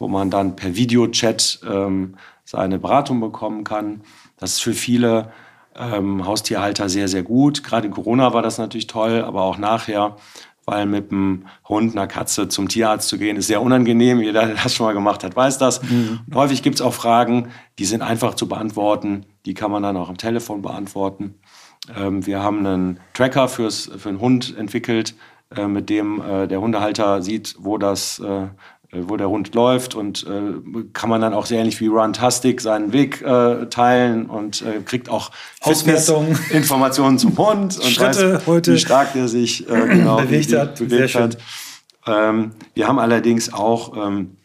[0.00, 4.00] wo man dann per Videochat ähm, seine Beratung bekommen kann.
[4.36, 5.32] Das ist für viele
[5.78, 7.64] ähm, Haustierhalter sehr, sehr gut.
[7.64, 10.16] Gerade in Corona war das natürlich toll, aber auch nachher,
[10.64, 14.20] weil mit einem Hund, einer Katze zum Tierarzt zu gehen, ist sehr unangenehm.
[14.20, 15.82] Jeder, der das schon mal gemacht hat, weiß das.
[15.82, 16.20] Mhm.
[16.34, 19.26] häufig gibt es auch Fragen, die sind einfach zu beantworten.
[19.44, 21.36] Die kann man dann auch am Telefon beantworten.
[21.96, 25.14] Ähm, wir haben einen Tracker fürs, für einen Hund entwickelt,
[25.54, 28.48] äh, mit dem äh, der Hundehalter sieht, wo das äh,
[28.92, 32.92] wo der Hund läuft und äh, kann man dann auch sehr ähnlich wie Runtastic seinen
[32.92, 35.30] Weg äh, teilen und äh, kriegt auch
[36.50, 40.78] Informationen zum Hund und Schritte weiß, heute wie stark der sich äh, genau bewegt hat.
[40.78, 41.38] Bewegt hat.
[42.06, 44.36] Ähm, wir haben allerdings auch ähm,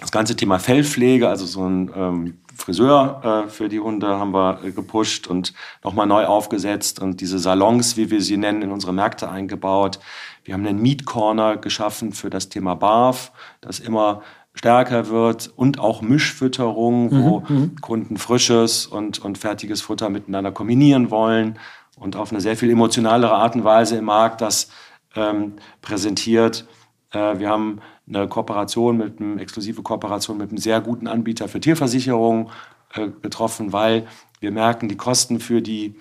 [0.00, 4.60] das ganze Thema Fellpflege, also so ein ähm, Friseur äh, für die Hunde haben wir
[4.64, 5.54] äh, gepusht und
[5.84, 9.98] nochmal neu aufgesetzt und diese Salons, wie wir sie nennen, in unsere Märkte eingebaut.
[10.44, 14.22] Wir haben einen Meat Corner geschaffen für das Thema BARF, das immer
[14.54, 20.50] stärker wird und auch Mischfütterung, wo mhm, mhm, Kunden frisches und, und fertiges Futter miteinander
[20.50, 21.58] kombinieren wollen
[21.98, 24.70] und auf eine sehr viel emotionalere Art und Weise im Markt das
[25.14, 26.66] ähm, präsentiert.
[27.12, 31.60] Äh, wir haben eine Kooperation mit einem, exklusive Kooperation mit einem sehr guten Anbieter für
[31.60, 32.50] Tierversicherung
[32.94, 34.06] äh, getroffen, weil
[34.40, 35.96] wir merken, die Kosten für die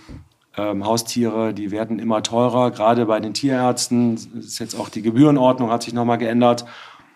[0.57, 4.15] ähm, Haustiere, die werden immer teurer, gerade bei den Tierärzten.
[4.39, 6.65] Ist jetzt auch die Gebührenordnung hat sich nochmal geändert.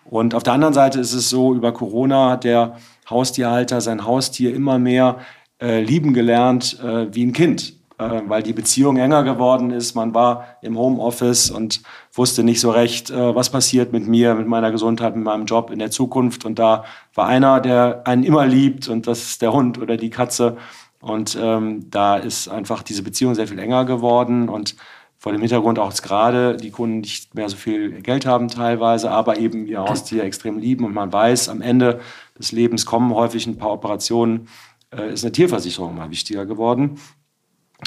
[0.04, 2.76] Und auf der anderen Seite ist es so, über Corona hat der
[3.08, 5.20] Haustierhalter sein Haustier immer mehr
[5.60, 9.94] äh, lieben gelernt äh, wie ein Kind, äh, weil die Beziehung enger geworden ist.
[9.94, 11.82] Man war im Homeoffice und
[12.14, 15.70] wusste nicht so recht, äh, was passiert mit mir, mit meiner Gesundheit, mit meinem Job
[15.70, 16.46] in der Zukunft.
[16.46, 16.84] Und da
[17.14, 20.56] war einer, der einen immer liebt und das ist der Hund oder die Katze.
[21.02, 24.76] Und ähm, da ist einfach diese Beziehung sehr viel enger geworden und
[25.18, 29.36] vor dem Hintergrund auch gerade die Kunden nicht mehr so viel Geld haben teilweise, aber
[29.36, 32.00] eben ihr Haustier extrem lieben und man weiß, am Ende
[32.38, 34.48] des Lebens kommen häufig ein paar Operationen,
[34.90, 36.98] äh, ist eine Tierversicherung mal wichtiger geworden.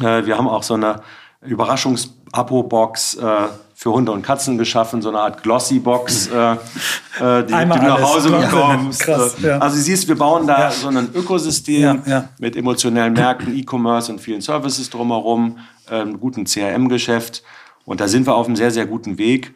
[0.02, 1.02] Äh, wir haben auch so eine
[1.42, 6.58] Überraschungs-Abo-Box äh, für Hunde und Katzen geschaffen, so eine Art Glossy-Box, äh, äh,
[7.44, 9.02] die, du nach Hause bekommst.
[9.02, 9.58] Krass, ja.
[9.58, 10.72] Also siehst, wir bauen da ja.
[10.72, 15.58] so ein Ökosystem ja, mit emotionellen Märkten, E-Commerce und vielen Services drumherum,
[15.92, 17.44] ähm, guten CRM-Geschäft.
[17.86, 19.54] Und da sind wir auf einem sehr, sehr guten Weg.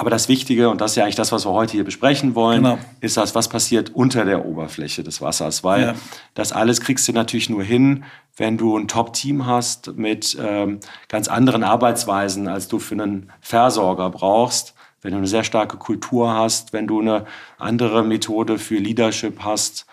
[0.00, 2.62] Aber das Wichtige, und das ist ja eigentlich das, was wir heute hier besprechen wollen,
[2.62, 2.78] genau.
[3.02, 5.62] ist das, was passiert unter der Oberfläche des Wassers.
[5.62, 5.94] Weil ja.
[6.32, 11.28] das alles kriegst du natürlich nur hin, wenn du ein Top-Team hast mit ähm, ganz
[11.28, 14.72] anderen Arbeitsweisen, als du für einen Versorger brauchst.
[15.02, 17.26] Wenn du eine sehr starke Kultur hast, wenn du eine
[17.58, 19.84] andere Methode für Leadership hast.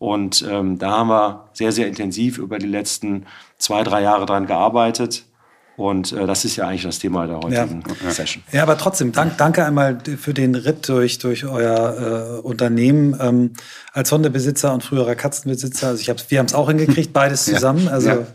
[0.00, 3.26] Und ähm, da haben wir sehr, sehr intensiv über die letzten
[3.58, 5.24] zwei, drei Jahre dran gearbeitet.
[5.76, 8.10] Und äh, das ist ja eigentlich das Thema der heutigen ja.
[8.10, 8.42] Session.
[8.52, 13.16] Ja, aber trotzdem, dank, danke einmal für den Ritt durch, durch euer äh, Unternehmen.
[13.20, 13.52] Ähm,
[13.92, 17.84] als Hundebesitzer und früherer Katzenbesitzer, also ich hab's, wir haben es auch hingekriegt, beides zusammen.
[17.86, 17.90] Ja.
[17.90, 18.26] Also ja.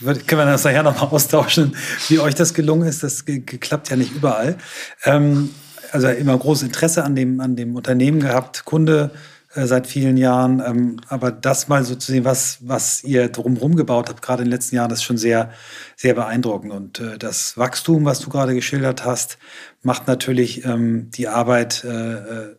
[0.00, 1.74] Wird, können wir das nachher nochmal austauschen,
[2.08, 3.02] wie euch das gelungen ist.
[3.02, 4.56] Das klappt ja nicht überall.
[5.04, 5.50] Ähm,
[5.92, 9.10] also immer großes Interesse an dem, an dem Unternehmen gehabt, Kunde
[9.56, 10.62] äh, seit vielen Jahren.
[10.64, 14.48] Ähm, aber das mal so zu sehen, was, was ihr drumherum gebaut habt, gerade in
[14.48, 15.50] den letzten Jahren, ist schon sehr,
[15.96, 16.72] sehr beeindruckend.
[16.72, 19.38] Und äh, das Wachstum, was du gerade geschildert hast,
[19.82, 22.56] macht natürlich ähm, die Arbeit äh, äh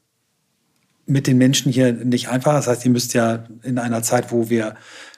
[1.09, 2.57] mit den Menschen hier nicht einfacher.
[2.57, 4.75] Das heißt, ihr müsst ja in einer Zeit, wo wir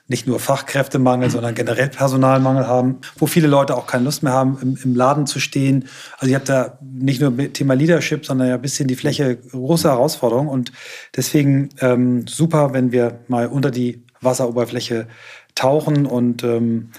[0.10, 4.58] nicht nur Fachkräftemangel, sondern generell Personalmangel haben, wo viele Leute auch keine Lust mehr haben,
[4.62, 5.86] im, im Laden zu stehen.
[6.18, 9.88] Also ihr habt da nicht nur Thema Leadership, sondern ja ein bisschen die Fläche große
[9.88, 10.48] Herausforderung.
[10.48, 10.72] Und
[11.16, 15.08] deswegen ähm, super, wenn wir mal unter die Wasseroberfläche
[15.56, 16.90] tauchen und ähm,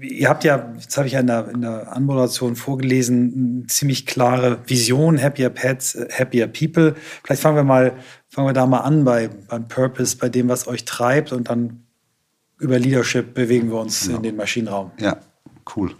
[0.00, 4.58] Ihr habt ja, das habe ich ja in der, in der Anmoderation vorgelesen, ziemlich klare
[4.66, 6.96] Vision, Happier Pets, Happier People.
[7.22, 7.92] Vielleicht fangen wir mal,
[8.28, 11.83] fangen wir da mal an bei, beim Purpose, bei dem, was euch treibt und dann
[12.58, 14.16] über Leadership bewegen wir uns genau.
[14.16, 14.92] in den Maschinenraum.
[14.98, 15.18] Ja,
[15.76, 15.94] cool.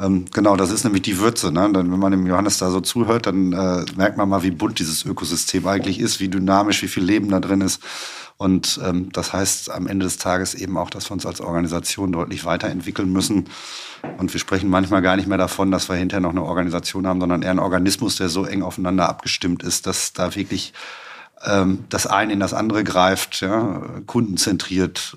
[0.00, 1.50] Ähm, genau, das ist nämlich die Würze.
[1.50, 1.70] Ne?
[1.72, 4.78] Dann, wenn man dem Johannes da so zuhört, dann äh, merkt man mal, wie bunt
[4.78, 7.82] dieses Ökosystem eigentlich ist, wie dynamisch, wie viel Leben da drin ist.
[8.36, 12.12] Und ähm, das heißt am Ende des Tages eben auch, dass wir uns als Organisation
[12.12, 13.48] deutlich weiterentwickeln müssen.
[14.18, 17.18] Und wir sprechen manchmal gar nicht mehr davon, dass wir hinterher noch eine Organisation haben,
[17.18, 20.72] sondern eher einen Organismus, der so eng aufeinander abgestimmt ist, dass da wirklich
[21.44, 25.16] ähm, das eine in das andere greift, ja, kundenzentriert,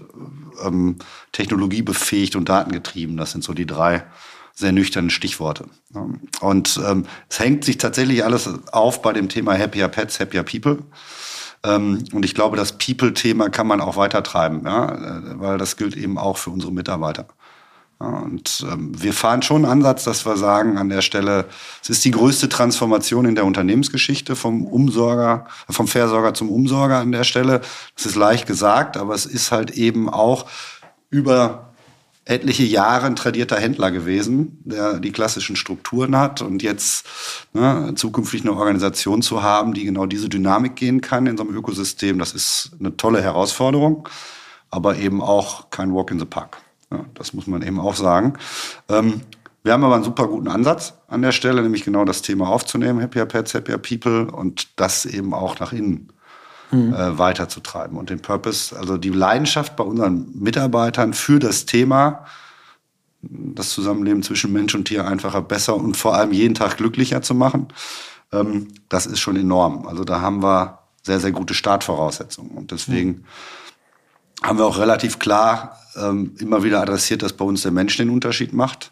[0.64, 0.98] ähm,
[1.32, 3.18] technologiebefähigt und datengetrieben.
[3.18, 4.04] Das sind so die drei
[4.54, 5.66] sehr nüchternen Stichworte.
[6.42, 10.80] Und ähm, es hängt sich tatsächlich alles auf bei dem Thema Happier Pets, Happier People.
[11.64, 15.96] Ähm, und ich glaube, das People-Thema kann man auch weitertreiben, ja, äh, weil das gilt
[15.96, 17.28] eben auch für unsere Mitarbeiter.
[18.02, 21.46] Und ähm, wir fahren schon einen Ansatz, dass wir sagen an der Stelle,
[21.84, 27.12] es ist die größte Transformation in der Unternehmensgeschichte vom Umsorger, vom Versorger zum Umsorger an
[27.12, 27.62] der Stelle.
[27.96, 30.48] Das ist leicht gesagt, aber es ist halt eben auch
[31.12, 31.72] über
[32.26, 37.06] etliche Jahre ein tradierter Händler gewesen, der die klassischen Strukturen hat und jetzt
[37.54, 41.56] ne, zukünftig eine Organisation zu haben, die genau diese Dynamik gehen kann in so einem
[41.56, 44.08] Ökosystem, das ist eine tolle Herausforderung,
[44.70, 46.58] aber eben auch kein Walk in the Park.
[46.92, 48.34] Ja, das muss man eben auch sagen.
[48.90, 49.22] Ähm,
[49.64, 53.02] wir haben aber einen super guten Ansatz an der Stelle, nämlich genau das Thema aufzunehmen,
[53.02, 56.12] Happier Pets, Happier People und das eben auch nach innen
[56.72, 56.94] mhm.
[56.94, 57.98] äh, weiterzutreiben.
[57.98, 62.26] Und den Purpose, also die Leidenschaft bei unseren Mitarbeitern für das Thema,
[63.22, 67.36] das Zusammenleben zwischen Mensch und Tier einfacher, besser und vor allem jeden Tag glücklicher zu
[67.36, 67.68] machen,
[68.32, 69.88] ähm, das ist schon enorm.
[69.88, 72.52] Also da haben wir sehr, sehr gute Startvoraussetzungen.
[72.52, 73.26] Und deswegen mhm.
[74.44, 78.10] Haben wir auch relativ klar ähm, immer wieder adressiert, dass bei uns der Mensch den
[78.10, 78.92] Unterschied macht.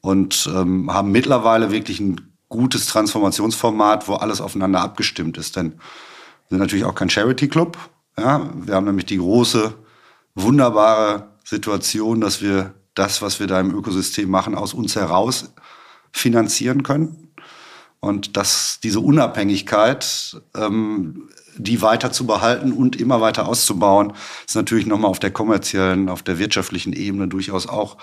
[0.00, 5.56] Und ähm, haben mittlerweile wirklich ein gutes Transformationsformat, wo alles aufeinander abgestimmt ist.
[5.56, 7.76] Denn wir sind natürlich auch kein Charity Club.
[8.16, 9.74] Ja, wir haben nämlich die große,
[10.34, 15.52] wunderbare Situation, dass wir das, was wir da im Ökosystem machen, aus uns heraus
[16.12, 17.32] finanzieren können.
[18.00, 24.12] Und dass diese Unabhängigkeit, ähm, die weiter zu behalten und immer weiter auszubauen,
[24.46, 27.96] ist natürlich nochmal auf der kommerziellen, auf der wirtschaftlichen Ebene durchaus auch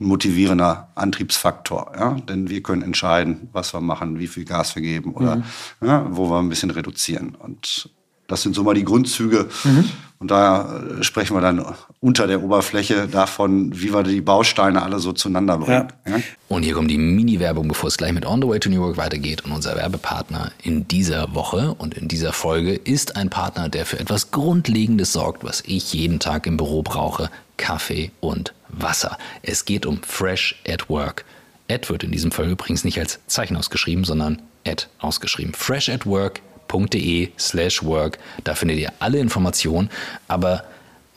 [0.00, 1.92] ein motivierender Antriebsfaktor.
[1.98, 2.16] Ja?
[2.28, 5.44] Denn wir können entscheiden, was wir machen, wie viel Gas wir geben oder mhm.
[5.82, 7.34] ja, wo wir ein bisschen reduzieren.
[7.34, 7.90] Und
[8.26, 9.48] das sind so mal die Grundzüge.
[9.64, 9.90] Mhm.
[10.20, 11.64] Und da äh, sprechen wir dann
[12.00, 15.88] unter der Oberfläche davon, wie wir die Bausteine alle so zueinander bringen.
[16.06, 16.16] Ja.
[16.16, 16.22] Ja?
[16.48, 18.98] Und hier kommt die Mini-Werbung, bevor es gleich mit On the Way to New York
[18.98, 19.46] weitergeht.
[19.46, 23.98] Und unser Werbepartner in dieser Woche und in dieser Folge ist ein Partner, der für
[23.98, 27.30] etwas Grundlegendes sorgt, was ich jeden Tag im Büro brauche.
[27.56, 29.16] Kaffee und Wasser.
[29.40, 31.24] Es geht um Fresh at Work.
[31.70, 35.54] Ad wird in diesem Fall übrigens nicht als Zeichen ausgeschrieben, sondern Ad ausgeschrieben.
[35.54, 38.18] Fresh at Work www.ftf.de slash work.
[38.44, 39.90] Da findet ihr alle Informationen.
[40.28, 40.64] Aber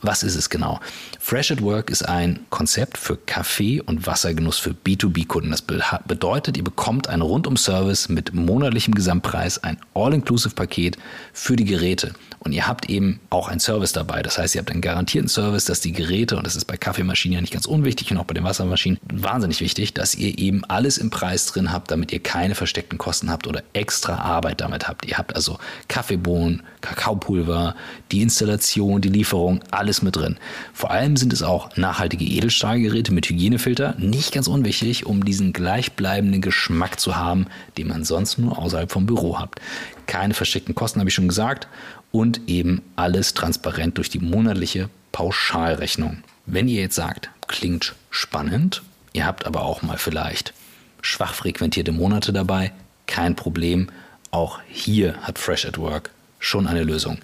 [0.02, 0.80] was ist es genau?
[1.18, 5.50] Fresh at Work ist ein Konzept für Kaffee- und Wassergenuss für B2B-Kunden.
[5.50, 10.98] Das bedeutet, ihr bekommt einen Rundum-Service mit monatlichem Gesamtpreis, ein All-Inclusive-Paket
[11.32, 12.12] für die Geräte.
[12.44, 14.22] Und ihr habt eben auch einen Service dabei.
[14.22, 17.34] Das heißt, ihr habt einen garantierten Service, dass die Geräte, und das ist bei Kaffeemaschinen
[17.36, 20.98] ja nicht ganz unwichtig und auch bei den Wassermaschinen wahnsinnig wichtig, dass ihr eben alles
[20.98, 25.06] im Preis drin habt, damit ihr keine versteckten Kosten habt oder extra Arbeit damit habt.
[25.06, 27.74] Ihr habt also Kaffeebohnen, Kakaopulver,
[28.12, 30.36] die Installation, die Lieferung, alles mit drin.
[30.74, 36.42] Vor allem sind es auch nachhaltige Edelstahlgeräte mit Hygienefilter, nicht ganz unwichtig, um diesen gleichbleibenden
[36.42, 37.46] Geschmack zu haben,
[37.78, 39.62] den man sonst nur außerhalb vom Büro habt.
[40.06, 41.68] Keine versteckten Kosten, habe ich schon gesagt
[42.14, 46.22] und eben alles transparent durch die monatliche Pauschalrechnung.
[46.46, 48.82] Wenn ihr jetzt sagt, klingt spannend,
[49.14, 50.52] Ihr habt aber auch mal vielleicht
[51.00, 52.72] schwach frequentierte Monate dabei.
[53.06, 53.88] Kein Problem.
[54.30, 57.18] Auch hier hat Fresh at Work schon eine Lösung.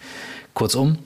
[0.55, 0.99] Kurzum,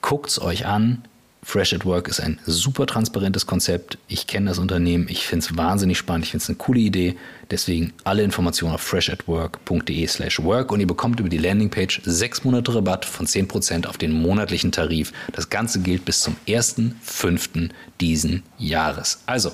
[0.00, 1.04] guckt es euch an.
[1.42, 3.96] Fresh at Work ist ein super transparentes Konzept.
[4.08, 5.06] Ich kenne das Unternehmen.
[5.08, 6.26] Ich finde es wahnsinnig spannend.
[6.26, 7.16] Ich finde es eine coole Idee.
[7.50, 12.74] Deswegen alle Informationen auf freshatwork.de slash work und ihr bekommt über die Landingpage sechs Monate
[12.74, 15.12] Rabatt von 10% auf den monatlichen Tarif.
[15.32, 17.70] Das Ganze gilt bis zum 1.5.
[18.00, 19.22] diesen Jahres.
[19.24, 19.50] Also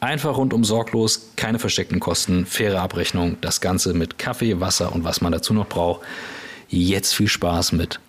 [0.00, 3.38] einfach rundum sorglos, keine versteckten Kosten, faire Abrechnung.
[3.40, 6.02] Das Ganze mit Kaffee, Wasser und was man dazu noch braucht.
[6.68, 8.00] Jetzt viel Spaß mit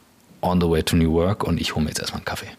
[0.41, 2.49] On the Way to New Work und ich hole mir jetzt erstmal einen Kaffee.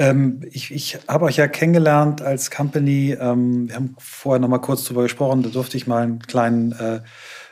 [0.00, 3.14] Ähm, ich ich habe euch ja kennengelernt als Company.
[3.20, 5.42] Ähm, wir haben vorher noch mal kurz darüber gesprochen.
[5.42, 7.00] Da durfte ich mal einen kleinen äh,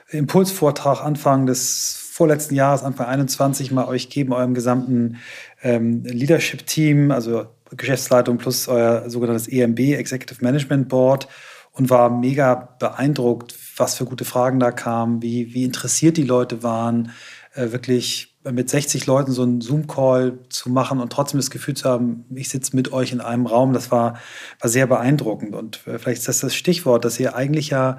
[0.09, 5.19] Impulsvortrag Anfang des vorletzten Jahres, Anfang 21, mal euch geben, eurem gesamten
[5.63, 11.29] ähm, Leadership-Team, also Geschäftsleitung plus euer sogenanntes EMB, Executive Management Board,
[11.73, 16.63] und war mega beeindruckt, was für gute Fragen da kamen, wie, wie interessiert die Leute
[16.63, 17.13] waren,
[17.55, 21.89] äh, wirklich mit 60 Leuten so einen Zoom-Call zu machen und trotzdem das Gefühl zu
[21.89, 24.19] haben, ich sitze mit euch in einem Raum, das war,
[24.61, 25.55] war sehr beeindruckend.
[25.55, 27.99] Und äh, vielleicht ist das das Stichwort, dass ihr eigentlich ja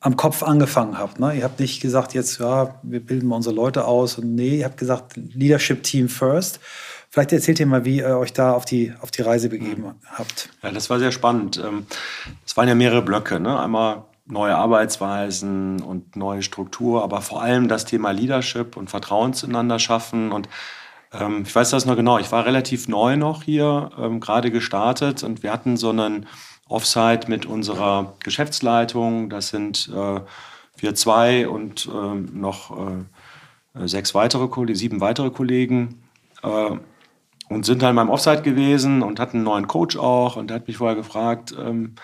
[0.00, 1.18] am Kopf angefangen habt.
[1.18, 1.36] Ne?
[1.36, 4.18] Ihr habt nicht gesagt, jetzt, ja, wir bilden mal unsere Leute aus.
[4.18, 6.60] Und nee, ihr habt gesagt, Leadership Team first.
[7.10, 10.50] Vielleicht erzählt ihr mal, wie ihr euch da auf die, auf die Reise begeben habt.
[10.62, 11.60] Ja, das war sehr spannend.
[11.64, 11.86] Ähm,
[12.44, 13.40] es waren ja mehrere Blöcke.
[13.40, 13.58] Ne?
[13.58, 19.78] Einmal neue Arbeitsweisen und neue Struktur, aber vor allem das Thema Leadership und Vertrauen zueinander
[19.78, 20.32] schaffen.
[20.32, 20.48] Und
[21.12, 25.22] ähm, ich weiß das noch genau, ich war relativ neu noch hier, ähm, gerade gestartet
[25.22, 26.26] und wir hatten so einen
[26.68, 29.30] Offsite mit unserer Geschäftsleitung.
[29.30, 30.20] Das sind äh,
[30.76, 36.02] wir zwei und ähm, noch äh, sechs weitere Kollegen, sieben weitere Kollegen.
[36.42, 36.78] Äh,
[37.48, 40.66] und sind dann beim Offsite gewesen und hatten einen neuen Coach auch und der hat
[40.66, 41.94] mich vorher gefragt, ähm,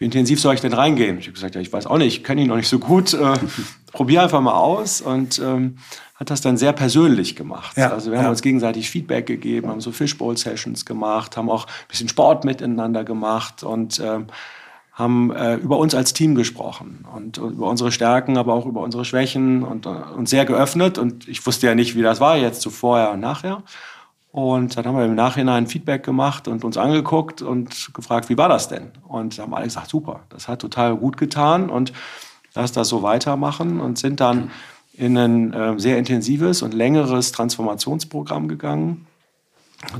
[0.00, 1.18] wie intensiv soll ich denn reingehen?
[1.18, 3.12] Ich habe gesagt, ja, ich weiß auch nicht, ich kenne ihn noch nicht so gut.
[3.12, 3.34] Äh,
[3.92, 5.76] probier einfach mal aus und ähm,
[6.14, 7.76] hat das dann sehr persönlich gemacht.
[7.76, 8.30] Ja, also wir haben ja.
[8.30, 13.62] uns gegenseitig Feedback gegeben, haben so Fishbowl-Sessions gemacht, haben auch ein bisschen Sport miteinander gemacht
[13.62, 14.28] und ähm,
[14.92, 18.80] haben äh, über uns als Team gesprochen und, und, über unsere Stärken, aber auch über
[18.80, 20.96] unsere Schwächen und äh, uns sehr geöffnet.
[20.96, 23.62] Und ich wusste ja nicht, wie das war jetzt zu vorher und nachher.
[24.32, 28.48] Und dann haben wir im Nachhinein Feedback gemacht und uns angeguckt und gefragt, wie war
[28.48, 28.92] das denn?
[29.08, 31.92] Und haben alle gesagt, super, das hat total gut getan und
[32.54, 34.50] lass das so weitermachen und sind dann
[34.92, 39.06] in ein äh, sehr intensives und längeres Transformationsprogramm gegangen,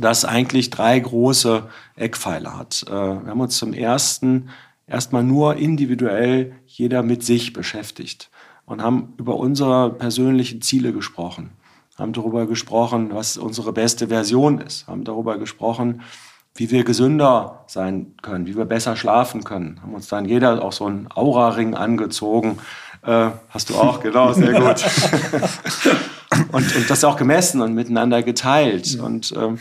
[0.00, 1.64] das eigentlich drei große
[1.96, 2.84] Eckpfeiler hat.
[2.86, 4.50] Äh, wir haben uns zum ersten
[4.86, 8.30] erstmal nur individuell jeder mit sich beschäftigt
[8.64, 11.50] und haben über unsere persönlichen Ziele gesprochen
[12.00, 16.02] haben darüber gesprochen, was unsere beste Version ist, haben darüber gesprochen,
[16.54, 19.80] wie wir gesünder sein können, wie wir besser schlafen können.
[19.82, 22.58] Haben uns dann jeder auch so einen Aura-Ring angezogen.
[23.02, 24.84] Äh, hast du auch, genau, sehr gut.
[26.52, 29.04] und, und das auch gemessen und miteinander geteilt mhm.
[29.04, 29.58] und ähm,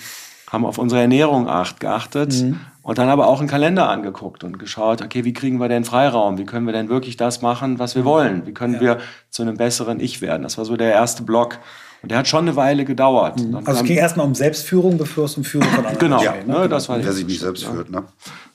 [0.52, 2.60] haben auf unsere Ernährung acht, geachtet mhm.
[2.82, 6.38] und dann aber auch einen Kalender angeguckt und geschaut, okay, wie kriegen wir denn Freiraum?
[6.38, 8.45] Wie können wir denn wirklich das machen, was wir wollen?
[8.45, 8.82] Wie können ja.
[8.82, 8.97] wir
[9.30, 10.43] zu einem besseren Ich werden?
[10.43, 11.60] Das war so der erste Block.
[12.01, 13.39] Und der hat schon eine Weile gedauert.
[13.39, 13.55] Mhm.
[13.55, 16.45] Also es ging erstmal um Selbstführung, bevor es um Führung von anderen genau, ging.
[16.45, 17.89] Genau, ne, das war der sich nicht selbst führt.
[17.89, 18.03] Ne?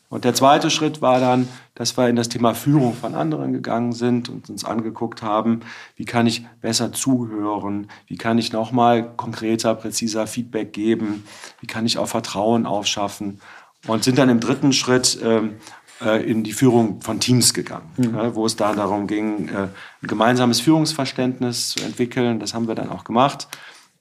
[0.09, 3.93] Und der zweite Schritt war dann, dass wir in das Thema Führung von anderen gegangen
[3.93, 5.61] sind und uns angeguckt haben,
[5.97, 11.25] wie kann ich besser zuhören, wie kann ich nochmal konkreter, präziser Feedback geben,
[11.61, 13.41] wie kann ich auch Vertrauen aufschaffen
[13.87, 15.51] und sind dann im dritten Schritt ähm, äh,
[16.11, 18.19] in die Führung von Teams gegangen, mhm.
[18.19, 19.71] äh, wo es da darum ging, äh, ein
[20.03, 22.41] gemeinsames Führungsverständnis zu entwickeln.
[22.41, 23.49] Das haben wir dann auch gemacht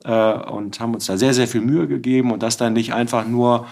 [0.03, 3.25] äh, und haben uns da sehr, sehr viel Mühe gegeben und das dann nicht einfach
[3.25, 3.67] nur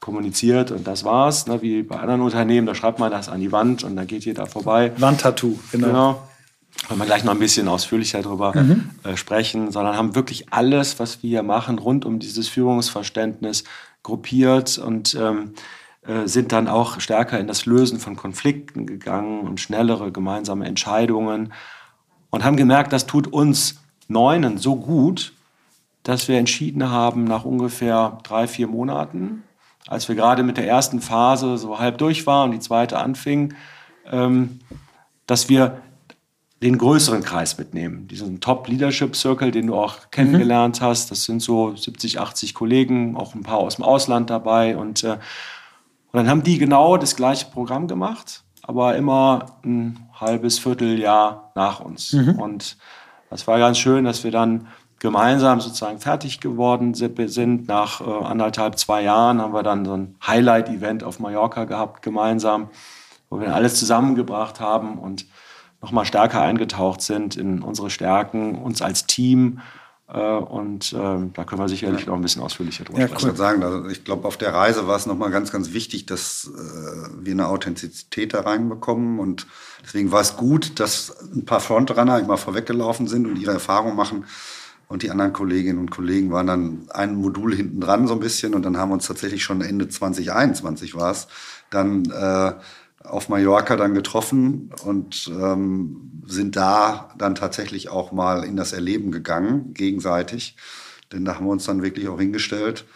[0.00, 3.52] kommuniziert und das war's, ne, wie bei anderen Unternehmen, da schreibt man das an die
[3.52, 4.92] Wand und da geht jeder vorbei.
[4.96, 5.86] Wandtattoo, genau.
[5.86, 6.28] genau.
[6.88, 8.90] Wollen wir gleich noch ein bisschen ausführlicher darüber mhm.
[9.04, 13.62] äh, sprechen, sondern haben wirklich alles, was wir hier machen, rund um dieses Führungsverständnis
[14.02, 15.58] gruppiert und ähm, äh,
[16.24, 21.52] sind dann auch stärker in das Lösen von Konflikten gegangen und schnellere gemeinsame Entscheidungen
[22.30, 25.32] und haben gemerkt, das tut uns Neunen so gut,
[26.02, 29.44] dass wir entschieden haben, nach ungefähr drei, vier Monaten,
[29.86, 33.54] als wir gerade mit der ersten Phase so halb durch waren und die zweite anfing,
[34.10, 34.60] ähm,
[35.26, 35.80] dass wir
[36.62, 38.06] den größeren Kreis mitnehmen.
[38.08, 40.84] Diesen Top Leadership Circle, den du auch kennengelernt mhm.
[40.84, 41.10] hast.
[41.10, 44.76] Das sind so 70, 80 Kollegen, auch ein paar aus dem Ausland dabei.
[44.76, 45.18] Und äh,
[46.12, 51.80] und dann haben die genau das gleiche Programm gemacht, aber immer ein halbes Vierteljahr nach
[51.80, 52.12] uns.
[52.12, 52.38] Mhm.
[52.38, 52.76] Und
[53.30, 57.66] das war ganz schön, dass wir dann gemeinsam sozusagen fertig geworden sind.
[57.66, 62.68] Nach äh, anderthalb, zwei Jahren haben wir dann so ein Highlight-Event auf Mallorca gehabt, gemeinsam,
[63.30, 65.26] wo wir alles zusammengebracht haben und
[65.80, 69.60] nochmal stärker eingetaucht sind in unsere Stärken, uns als Team.
[70.12, 70.96] Äh, und äh,
[71.32, 72.08] da können wir sicherlich ja.
[72.08, 73.30] noch ein bisschen ausführlicher drüber ja, sprechen.
[73.30, 76.50] Ich sagen, also ich glaube, auf der Reise war es nochmal ganz, ganz wichtig, dass
[76.54, 79.18] äh, wir eine Authentizität da reinbekommen.
[79.18, 79.46] Und
[79.82, 84.26] deswegen war es gut, dass ein paar Frontrunner immer vorweggelaufen sind und ihre Erfahrungen machen.
[84.86, 88.54] Und die anderen Kolleginnen und Kollegen waren dann ein Modul hinten dran so ein bisschen.
[88.54, 91.28] Und dann haben wir uns tatsächlich schon Ende 2021 war es,
[91.70, 92.52] dann äh,
[93.04, 99.10] auf Mallorca dann getroffen und ähm, sind da dann tatsächlich auch mal in das Erleben
[99.10, 100.56] gegangen, gegenseitig.
[101.12, 102.86] Denn da haben wir uns dann wirklich auch hingestellt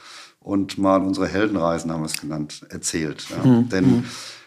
[0.41, 3.27] und mal unsere Heldenreisen, haben wir es genannt, erzählt.
[3.31, 3.45] Ja.
[3.45, 3.69] Mhm.
[3.69, 4.05] Denn mhm.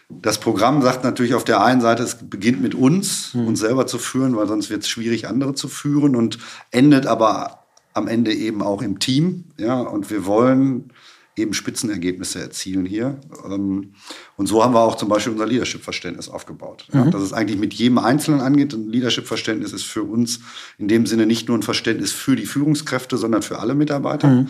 [0.08, 3.48] das Programm sagt natürlich auf der einen Seite, es beginnt mit uns, mhm.
[3.48, 6.38] uns selber zu führen, weil sonst wird es schwierig, andere zu führen und
[6.70, 9.44] endet aber am Ende eben auch im Team.
[9.58, 10.92] Ja, und wir wollen
[11.40, 13.18] eben Spitzenergebnisse erzielen hier.
[13.44, 13.94] Ähm,
[14.36, 16.86] und so haben wir auch zum Beispiel unser Leadership-Verständnis aufgebaut.
[16.92, 17.10] Mhm.
[17.10, 18.72] dass es eigentlich mit jedem Einzelnen angeht.
[18.72, 20.40] Ein Leadership-Verständnis ist für uns
[20.78, 24.28] in dem Sinne nicht nur ein Verständnis für die Führungskräfte, sondern für alle Mitarbeiter.
[24.28, 24.48] Mhm.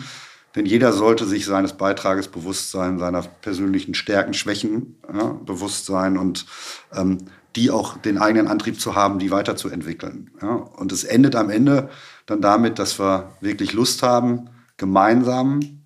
[0.55, 6.17] Denn jeder sollte sich seines Beitrages bewusst sein, seiner persönlichen Stärken, Schwächen ja, bewusst sein
[6.17, 6.45] und
[6.93, 7.19] ähm,
[7.55, 10.31] die auch den eigenen Antrieb zu haben, die weiterzuentwickeln.
[10.41, 10.53] Ja.
[10.53, 11.89] Und es endet am Ende
[12.25, 15.80] dann damit, dass wir wirklich Lust haben, gemeinsam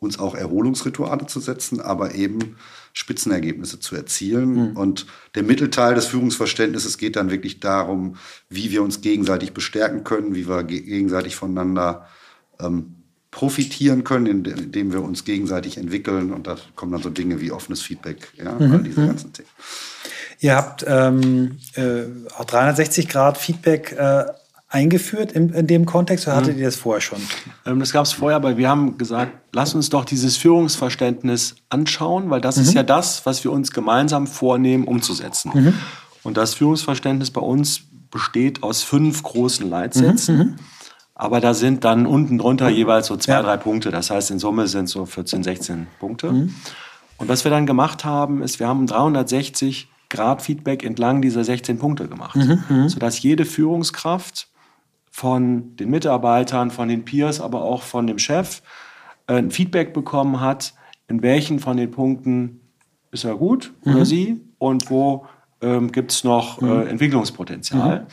[0.00, 2.56] uns auch Erholungsrituale zu setzen, aber eben
[2.92, 4.70] Spitzenergebnisse zu erzielen.
[4.70, 4.76] Mhm.
[4.76, 8.16] Und der Mittelteil des Führungsverständnisses geht dann wirklich darum,
[8.48, 12.08] wie wir uns gegenseitig bestärken können, wie wir gegenseitig voneinander
[12.58, 12.96] ähm,
[13.30, 16.32] profitieren können, indem wir uns gegenseitig entwickeln.
[16.32, 18.72] Und da kommen dann so Dinge wie offenes Feedback, ja, mhm.
[18.72, 19.06] all diese mhm.
[19.06, 19.48] ganzen Themen.
[20.40, 22.04] Ihr habt ähm, äh,
[22.38, 24.24] auch 360 Grad Feedback äh,
[24.70, 26.60] eingeführt in, in dem Kontext oder hattet mhm.
[26.60, 27.18] ihr das vorher schon?
[27.66, 32.30] Ähm, das gab es vorher, aber wir haben gesagt, lass uns doch dieses Führungsverständnis anschauen,
[32.30, 32.62] weil das mhm.
[32.62, 35.50] ist ja das, was wir uns gemeinsam vornehmen umzusetzen.
[35.52, 35.74] Mhm.
[36.22, 40.36] Und das Führungsverständnis bei uns besteht aus fünf großen Leitsätzen.
[40.36, 40.42] Mhm.
[40.42, 40.56] Mhm.
[41.16, 43.42] Aber da sind dann unten drunter jeweils so zwei, ja.
[43.42, 43.90] drei Punkte.
[43.90, 46.32] Das heißt, in Summe sind so 14, 16 Punkte.
[46.32, 46.54] Mhm.
[47.18, 51.78] Und was wir dann gemacht haben, ist, wir haben 360 Grad Feedback entlang dieser 16
[51.78, 52.36] Punkte gemacht,
[52.86, 54.49] sodass jede Führungskraft
[55.20, 58.62] von den Mitarbeitern, von den Peers, aber auch von dem Chef
[59.26, 60.72] äh, ein Feedback bekommen hat,
[61.08, 62.60] in welchen von den Punkten
[63.10, 63.94] ist er gut mhm.
[63.94, 65.26] oder sie und wo
[65.60, 66.86] ähm, gibt es noch äh, mhm.
[66.86, 68.00] Entwicklungspotenzial.
[68.00, 68.06] Mhm.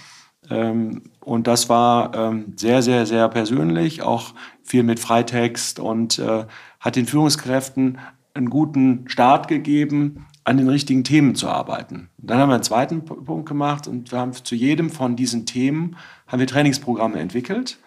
[0.50, 6.44] Ähm, und das war ähm, sehr, sehr, sehr persönlich, auch viel mit Freitext und äh,
[6.82, 8.00] hat den Führungskräften
[8.34, 12.10] einen guten Start gegeben, an den richtigen Themen zu arbeiten.
[12.18, 15.46] Und dann haben wir einen zweiten Punkt gemacht und wir haben zu jedem von diesen
[15.46, 15.96] Themen
[16.28, 17.78] haben wir Trainingsprogramme entwickelt,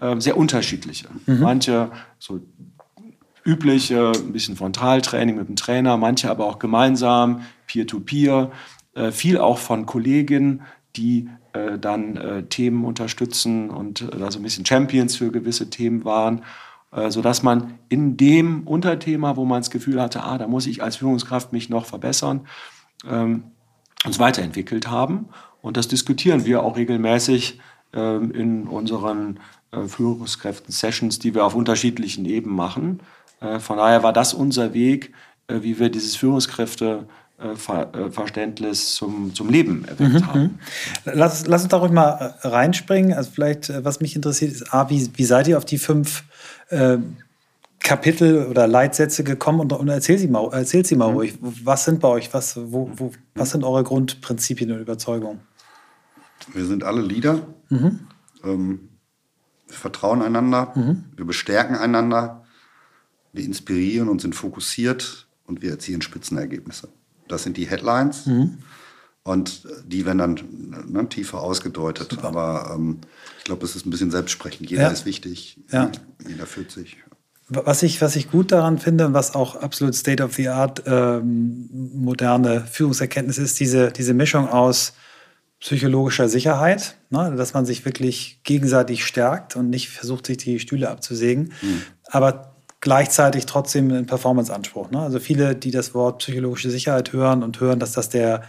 [0.00, 1.08] äh, sehr unterschiedliche.
[1.26, 1.40] Mhm.
[1.40, 2.40] Manche so
[3.44, 8.50] übliche, ein bisschen Frontaltraining mit dem Trainer, manche aber auch gemeinsam, Peer-to-Peer,
[8.94, 10.62] -peer, äh, viel auch von Kolleginnen,
[10.96, 16.04] die äh, dann äh, Themen unterstützen und da so ein bisschen Champions für gewisse Themen
[16.04, 16.42] waren,
[17.08, 20.96] sodass man in dem Unterthema, wo man das Gefühl hatte, ah, da muss ich als
[20.96, 22.48] Führungskraft mich noch verbessern,
[23.08, 23.44] ähm,
[24.04, 25.28] uns weiterentwickelt haben.
[25.62, 29.40] Und das diskutieren wir auch regelmäßig ähm, in unseren
[29.72, 32.98] äh, Führungskräften-Sessions, die wir auf unterschiedlichen Ebenen machen.
[33.40, 35.12] Äh, von daher war das unser Weg,
[35.46, 40.40] äh, wie wir dieses Führungskräfteverständnis zum, zum Leben erweckt mhm, haben.
[40.40, 40.58] Mhm.
[41.04, 43.14] Lass, lass uns da ruhig mal reinspringen.
[43.14, 46.24] Also vielleicht, was mich interessiert, ist, A, wie, wie seid ihr auf die fünf
[46.70, 46.96] äh,
[47.78, 51.14] Kapitel oder Leitsätze gekommen und, und erzähl sie mal, erzähl sie mal mhm.
[51.14, 51.38] ruhig.
[51.40, 55.38] Was sind bei euch, was, wo, wo, was sind eure Grundprinzipien und Überzeugungen?
[56.52, 57.46] Wir sind alle Leader.
[57.68, 58.00] Mhm.
[58.44, 58.88] Ähm,
[59.68, 60.72] wir vertrauen einander.
[60.74, 61.04] Mhm.
[61.16, 62.44] Wir bestärken einander.
[63.32, 66.88] Wir inspirieren und sind fokussiert und wir erzielen Spitzenergebnisse.
[67.28, 68.26] Das sind die Headlines.
[68.26, 68.58] Mhm.
[69.22, 70.40] Und die werden dann
[70.88, 72.10] ne, tiefer ausgedeutet.
[72.10, 72.28] Super.
[72.28, 72.98] Aber ähm,
[73.38, 74.70] ich glaube, es ist ein bisschen selbstsprechend.
[74.70, 74.88] Jeder ja.
[74.88, 75.58] ist wichtig.
[75.70, 75.92] Ja.
[76.26, 76.96] Jeder fühlt sich.
[77.48, 81.68] Was ich, was ich gut daran finde, was auch absolut State of the Art ähm,
[81.94, 84.94] moderne Führungserkenntnis ist, diese, diese Mischung aus
[85.60, 90.88] psychologischer Sicherheit, ne, dass man sich wirklich gegenseitig stärkt und nicht versucht, sich die Stühle
[90.88, 91.82] abzusägen, mhm.
[92.06, 94.90] aber gleichzeitig trotzdem einen Performanceanspruch.
[94.90, 95.00] Ne?
[95.00, 98.42] Also viele, die das Wort psychologische Sicherheit hören und hören, dass das der,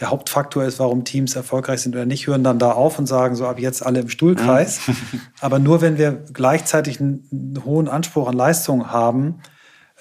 [0.00, 3.36] der Hauptfaktor ist, warum Teams erfolgreich sind oder nicht, hören dann da auf und sagen,
[3.36, 4.86] so ab jetzt alle im Stuhlkreis.
[4.86, 4.94] Ja.
[5.42, 9.40] aber nur wenn wir gleichzeitig einen, einen hohen Anspruch an Leistung haben,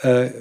[0.03, 0.31] äh,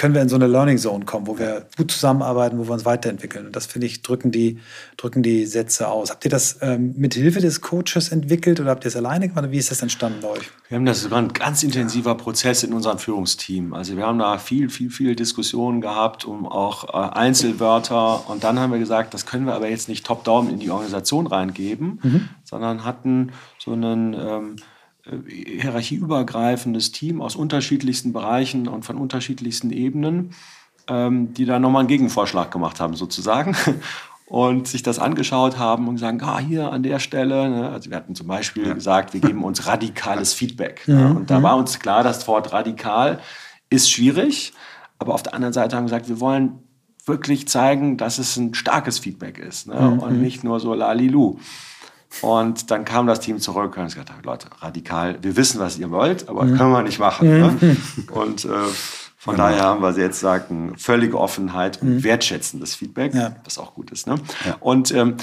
[0.00, 2.86] können wir in so eine Learning Zone kommen, wo wir gut zusammenarbeiten, wo wir uns
[2.86, 3.44] weiterentwickeln.
[3.44, 4.58] Und das finde ich, drücken die,
[4.96, 6.10] drücken die Sätze aus.
[6.10, 9.50] Habt ihr das ähm, mit Hilfe des Coaches entwickelt oder habt ihr es alleine gemacht?
[9.50, 10.50] Wie ist das entstanden bei euch?
[10.68, 13.74] Wir haben das, das war ein ganz intensiver Prozess in unserem Führungsteam.
[13.74, 18.28] Also wir haben da viel, viel, viel Diskussionen gehabt um auch äh, Einzelwörter.
[18.30, 21.26] Und dann haben wir gesagt, das können wir aber jetzt nicht top-down in die Organisation
[21.26, 22.28] reingeben, mhm.
[22.44, 24.62] sondern hatten so einen ähm, äh,
[25.26, 30.34] hierarchieübergreifendes Team aus unterschiedlichsten Bereichen und von unterschiedlichsten Ebenen,
[30.88, 33.56] ähm, die da nochmal einen Gegenvorschlag gemacht haben, sozusagen.
[34.26, 37.50] Und sich das angeschaut haben und sagen, ah, hier an der Stelle.
[37.50, 37.68] Ne?
[37.68, 38.74] Also wir hatten zum Beispiel ja.
[38.74, 40.86] gesagt, wir geben uns radikales Feedback.
[40.86, 40.94] Mhm.
[40.94, 41.14] Ne?
[41.14, 43.18] Und da war uns klar, das Wort radikal
[43.70, 44.52] ist schwierig.
[45.00, 46.60] Aber auf der anderen Seite haben wir gesagt, wir wollen
[47.06, 49.80] wirklich zeigen, dass es ein starkes Feedback ist ne?
[49.80, 49.98] mhm.
[49.98, 51.40] und nicht nur so lalilu.
[52.22, 55.90] Und dann kam das Team zurück und hat gesagt, Leute, radikal, wir wissen, was ihr
[55.90, 56.56] wollt, aber mhm.
[56.56, 57.28] können wir nicht machen.
[57.28, 57.56] Ne?
[57.60, 57.76] Mhm.
[58.12, 58.48] Und äh,
[59.16, 59.48] von genau.
[59.48, 62.04] daher haben wir jetzt sagen, völlige Offenheit und mhm.
[62.04, 63.36] wertschätzendes Feedback, ja.
[63.44, 64.06] was auch gut ist.
[64.06, 64.16] Ne?
[64.46, 64.56] Ja.
[64.60, 65.16] Und ähm,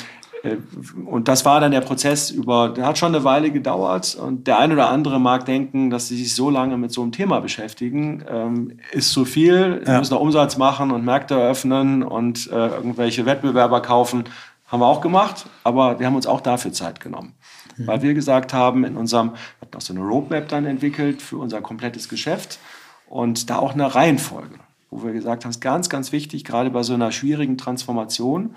[0.44, 0.58] äh,
[1.06, 4.60] und das war dann der Prozess über, der hat schon eine Weile gedauert und der
[4.60, 8.24] eine oder andere mag denken, dass sie sich so lange mit so einem Thema beschäftigen,
[8.30, 10.00] ähm, ist zu viel, ja.
[10.00, 14.26] müssen noch Umsatz machen und Märkte eröffnen und äh, irgendwelche Wettbewerber kaufen.
[14.68, 17.36] Haben wir auch gemacht, aber wir haben uns auch dafür Zeit genommen.
[17.78, 17.88] Mhm.
[17.88, 21.38] Weil wir gesagt haben, in unserem, wir hatten auch so eine Roadmap dann entwickelt für
[21.38, 22.60] unser komplettes Geschäft
[23.08, 24.60] und da auch eine Reihenfolge,
[24.90, 28.56] wo wir gesagt haben, es ist ganz, ganz wichtig, gerade bei so einer schwierigen Transformation,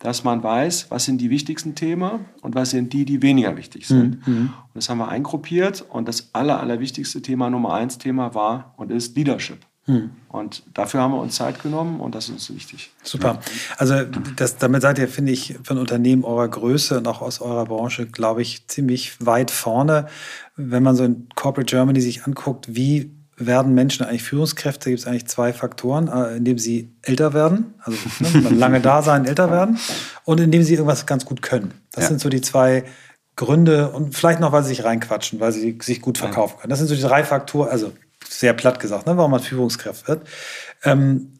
[0.00, 3.86] dass man weiß, was sind die wichtigsten Themen und was sind die, die weniger wichtig
[3.86, 4.26] sind.
[4.26, 4.52] Mhm.
[4.52, 8.90] Und das haben wir eingruppiert und das aller, allerwichtigste Thema, Nummer eins Thema war und
[8.90, 9.60] ist Leadership.
[9.86, 10.10] Hm.
[10.28, 12.92] Und dafür haben wir uns Zeit genommen und das ist uns wichtig.
[13.02, 13.40] Super.
[13.78, 14.04] Also
[14.36, 18.06] das, damit seid ihr, finde ich, ein Unternehmen eurer Größe und auch aus eurer Branche,
[18.06, 20.06] glaube ich, ziemlich weit vorne.
[20.56, 25.06] Wenn man so in Corporate Germany sich anguckt, wie werden Menschen eigentlich Führungskräfte, gibt es
[25.06, 29.78] eigentlich zwei Faktoren, äh, indem sie älter werden, also ne, lange da sein, älter werden,
[30.24, 31.72] und indem sie irgendwas ganz gut können.
[31.90, 32.08] Das ja.
[32.08, 32.84] sind so die zwei
[33.34, 36.70] Gründe und vielleicht noch, weil sie sich reinquatschen, weil sie sich gut verkaufen können.
[36.70, 37.92] Das sind so die drei Faktoren, also
[38.28, 40.26] sehr platt gesagt, ne, warum man Führungskraft wird.
[40.84, 41.38] Ähm,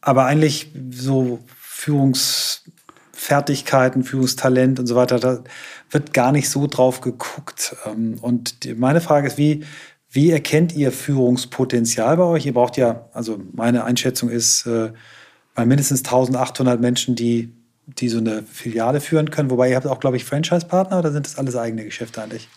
[0.00, 5.42] aber eigentlich so Führungsfertigkeiten, Führungstalent und so weiter, da
[5.90, 7.76] wird gar nicht so drauf geguckt.
[7.86, 9.64] Ähm, und die, meine Frage ist, wie,
[10.10, 12.46] wie erkennt ihr Führungspotenzial bei euch?
[12.46, 14.92] Ihr braucht ja, also meine Einschätzung ist, äh,
[15.56, 17.52] bei mindestens 1800 Menschen, die,
[17.86, 19.50] die so eine Filiale führen können.
[19.50, 22.48] Wobei ihr habt auch, glaube ich, Franchise-Partner oder sind das alles eigene Geschäfte eigentlich?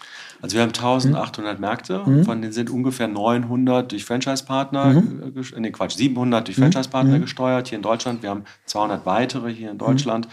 [0.41, 1.61] Also wir haben 1800 mhm.
[1.61, 2.23] Märkte, mhm.
[2.23, 5.33] von denen sind ungefähr 900 durch Franchise-Partner, mhm.
[5.35, 6.63] Äh, nee Quatsch, 700 durch mhm.
[6.63, 7.21] Franchise-Partner mhm.
[7.21, 8.23] gesteuert hier in Deutschland.
[8.23, 9.79] Wir haben 200 weitere hier in.
[9.79, 10.27] Deutschland.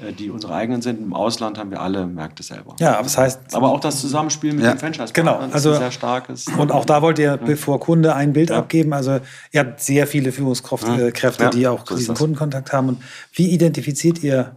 [0.00, 1.00] Äh, die unsere eigenen sind.
[1.00, 2.76] Im Ausland haben wir alle Märkte selber.
[2.78, 3.54] Ja, aber das heißt.
[3.54, 6.46] Aber auch das Zusammenspiel mit ja, den franchise genau, also, ist sehr starkes.
[6.56, 8.58] Und auch da wollt ihr, bevor Kunde ein Bild ja.
[8.58, 9.18] abgeben, also
[9.50, 11.50] ihr habt sehr viele Führungskräfte, ja.
[11.50, 12.90] die auch so diesen Kundenkontakt haben.
[12.90, 14.56] Und wie identifiziert ihr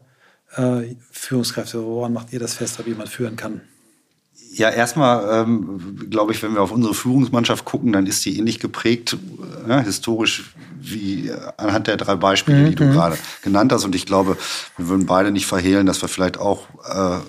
[0.55, 1.83] äh, Führungskräfte?
[1.83, 3.61] Woran macht ihr das fest, ob jemand führen kann?
[4.53, 8.59] Ja, erstmal ähm, glaube ich, wenn wir auf unsere Führungsmannschaft gucken, dann ist die ähnlich
[8.59, 9.15] geprägt,
[9.65, 12.91] äh, historisch wie anhand der drei Beispiele, die du mhm.
[12.91, 13.85] gerade genannt hast.
[13.85, 14.37] Und ich glaube,
[14.75, 17.19] wir würden beide nicht verhehlen, dass wir vielleicht auch äh,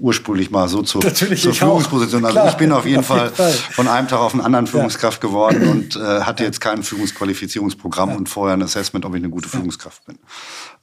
[0.00, 2.24] ursprünglich mal so zur, zur Führungsposition.
[2.24, 4.66] Also ich bin auf jeden, auf Fall, jeden Fall, von einem Tag auf den anderen
[4.66, 5.28] Führungskraft ja.
[5.28, 8.16] geworden und äh, hatte jetzt kein Führungsqualifizierungsprogramm ja.
[8.16, 10.18] und vorher ein Assessment, ob ich eine gute Führungskraft bin.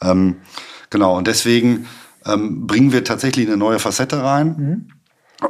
[0.02, 0.38] Ähm,
[0.90, 1.88] genau, und deswegen
[2.26, 4.56] ähm, bringen wir tatsächlich eine neue Facette rein.
[4.58, 4.99] Mhm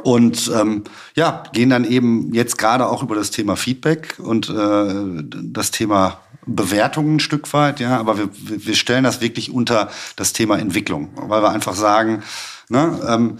[0.02, 0.84] und ähm,
[1.14, 6.20] ja, gehen dann eben jetzt gerade auch über das Thema Feedback und äh, das Thema
[6.46, 11.10] Bewertungen ein Stück weit, ja, aber wir, wir stellen das wirklich unter das Thema Entwicklung,
[11.16, 12.22] weil wir einfach sagen,
[12.68, 13.38] ne, ähm,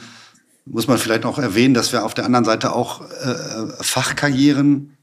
[0.66, 4.96] muss man vielleicht noch erwähnen, dass wir auf der anderen Seite auch äh, Fachkarrieren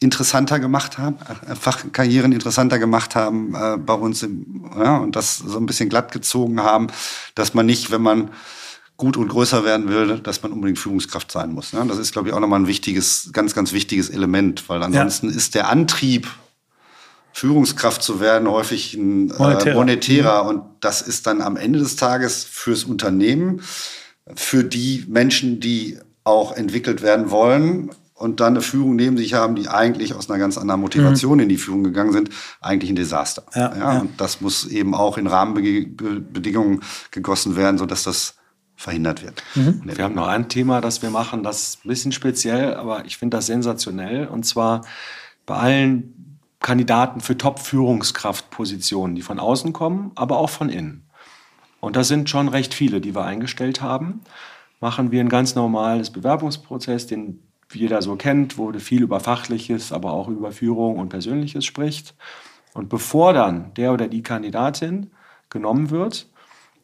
[0.00, 1.16] interessanter gemacht haben,
[1.48, 5.88] äh, Fachkarrieren interessanter gemacht haben äh, bei uns im, ja, und das so ein bisschen
[5.88, 6.88] glatt gezogen haben,
[7.34, 8.30] dass man nicht, wenn man
[8.96, 11.72] gut und größer werden will, dass man unbedingt Führungskraft sein muss.
[11.72, 11.84] Ne?
[11.88, 15.36] Das ist, glaube ich, auch nochmal ein wichtiges, ganz, ganz wichtiges Element, weil ansonsten ja.
[15.36, 16.28] ist der Antrieb,
[17.32, 19.66] Führungskraft zu werden, häufig ein monetärer.
[19.66, 20.46] Äh, monetärer.
[20.46, 23.62] Und das ist dann am Ende des Tages fürs Unternehmen,
[24.36, 29.56] für die Menschen, die auch entwickelt werden wollen und dann eine Führung neben sich haben,
[29.56, 31.42] die eigentlich aus einer ganz anderen Motivation mhm.
[31.42, 32.30] in die Führung gegangen sind,
[32.60, 33.42] eigentlich ein Desaster.
[33.54, 34.00] Ja, ja, ja.
[34.00, 38.36] Und das muss eben auch in Rahmenbedingungen gegossen werden, sodass das
[38.76, 39.42] verhindert wird.
[39.54, 39.82] Mhm.
[39.84, 43.16] Wir haben noch ein Thema, das wir machen, das ist ein bisschen speziell, aber ich
[43.16, 44.26] finde das sensationell.
[44.26, 44.82] Und zwar
[45.46, 51.06] bei allen Kandidaten für Top-Führungskraftpositionen, die von außen kommen, aber auch von innen.
[51.80, 54.22] Und das sind schon recht viele, die wir eingestellt haben.
[54.80, 60.12] Machen wir ein ganz normales Bewerbungsprozess, den jeder so kennt, wo viel über Fachliches, aber
[60.12, 62.14] auch über Führung und Persönliches spricht.
[62.72, 65.10] Und bevor dann der oder die Kandidatin
[65.50, 66.26] genommen wird,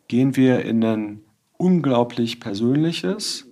[0.08, 1.20] gehen wir in ein
[1.60, 3.46] unglaublich persönliches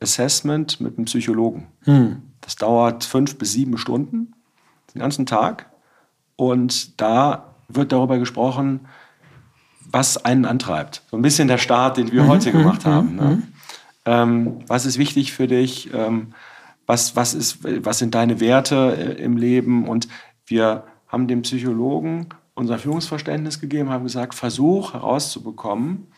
[0.00, 1.68] Assessment mit einem Psychologen.
[1.82, 2.22] Hm.
[2.40, 4.34] Das dauert fünf bis sieben Stunden,
[4.94, 5.70] den ganzen Tag.
[6.36, 8.88] Und da wird darüber gesprochen,
[9.90, 11.02] was einen antreibt.
[11.10, 13.16] So ein bisschen der Start, den wir mhm, heute gemacht mhm, haben.
[13.16, 13.24] Ne?
[13.24, 13.42] Mhm.
[14.06, 15.92] Ähm, was ist wichtig für dich?
[15.94, 16.34] Ähm,
[16.86, 19.86] was, was, ist, was sind deine Werte äh, im Leben?
[19.86, 20.08] Und
[20.46, 26.08] wir haben dem Psychologen unser Führungsverständnis gegeben, haben gesagt, versuch herauszubekommen,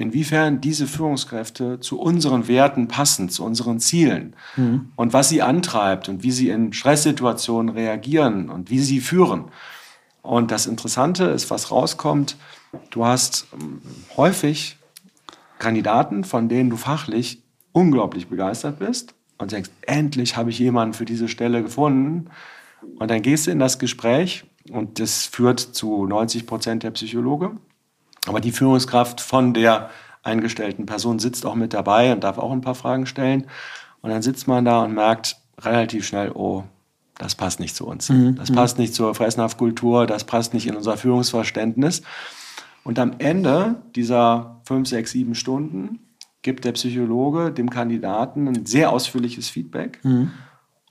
[0.00, 4.92] inwiefern diese Führungskräfte zu unseren Werten passen, zu unseren Zielen mhm.
[4.96, 9.46] und was sie antreibt und wie sie in Stresssituationen reagieren und wie sie führen.
[10.22, 12.36] Und das Interessante ist, was rauskommt,
[12.90, 13.80] du hast ähm,
[14.16, 14.76] häufig
[15.58, 17.42] Kandidaten, von denen du fachlich
[17.72, 22.30] unglaublich begeistert bist und denkst, endlich habe ich jemanden für diese Stelle gefunden.
[22.98, 27.52] Und dann gehst du in das Gespräch und das führt zu 90 Prozent der Psychologe.
[28.26, 29.90] Aber die Führungskraft von der
[30.22, 33.46] eingestellten Person sitzt auch mit dabei und darf auch ein paar Fragen stellen.
[34.02, 36.64] Und dann sitzt man da und merkt relativ schnell, oh,
[37.18, 38.08] das passt nicht zu uns.
[38.08, 38.36] Mhm.
[38.36, 42.02] Das passt nicht zur Fressnapfkultur, das passt nicht in unser Führungsverständnis.
[42.82, 46.00] Und am Ende dieser fünf, sechs, sieben Stunden
[46.42, 50.00] gibt der Psychologe dem Kandidaten ein sehr ausführliches Feedback.
[50.02, 50.32] Mhm.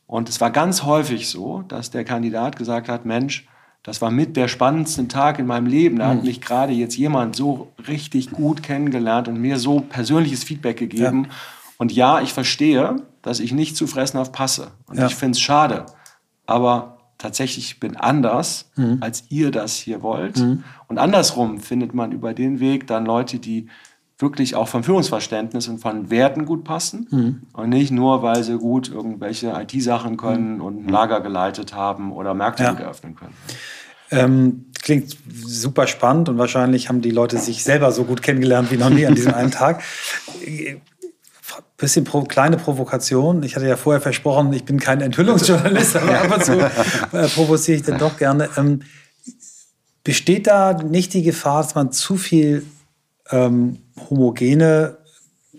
[0.05, 3.47] Und es war ganz häufig so, dass der Kandidat gesagt hat, Mensch,
[3.83, 5.97] das war mit der spannendste Tag in meinem Leben.
[5.97, 6.17] Da mhm.
[6.17, 11.25] hat mich gerade jetzt jemand so richtig gut kennengelernt und mir so persönliches Feedback gegeben.
[11.25, 11.35] Ja.
[11.77, 14.71] Und ja, ich verstehe, dass ich nicht zu Fressnapf passe.
[14.87, 15.07] Und ja.
[15.07, 15.85] ich finde es schade.
[16.45, 18.97] Aber tatsächlich bin anders, mhm.
[18.99, 20.37] als ihr das hier wollt.
[20.37, 20.63] Mhm.
[20.87, 23.69] Und andersrum findet man über den Weg dann Leute, die
[24.19, 27.41] wirklich auch vom Führungsverständnis und von Werten gut passen mhm.
[27.53, 30.61] und nicht nur, weil sie gut irgendwelche IT-Sachen können mhm.
[30.61, 32.73] und ein Lager geleitet haben oder Märkte ja.
[32.73, 33.33] eröffnen können.
[34.11, 35.15] Ähm, klingt
[35.45, 39.05] super spannend und wahrscheinlich haben die Leute sich selber so gut kennengelernt wie noch nie
[39.05, 39.81] an diesem einen Tag
[41.79, 43.41] bisschen pro, kleine Provokation.
[43.43, 47.77] Ich hatte ja vorher versprochen, ich bin kein Enthüllungsjournalist, aber ab und zu äh, provoziere
[47.77, 48.49] ich dann doch gerne.
[48.57, 48.81] Ähm,
[50.03, 52.65] besteht da nicht die Gefahr, dass man zu viel
[53.31, 54.97] ähm, homogene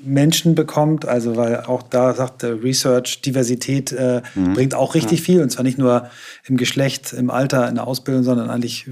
[0.02, 1.06] Menschen bekommt.
[1.06, 4.54] Also weil auch da sagt der Research, Diversität äh, mhm.
[4.54, 5.24] bringt auch richtig mhm.
[5.24, 5.42] viel.
[5.42, 6.08] Und zwar nicht nur
[6.46, 8.86] im Geschlecht, im Alter, in der Ausbildung, sondern eigentlich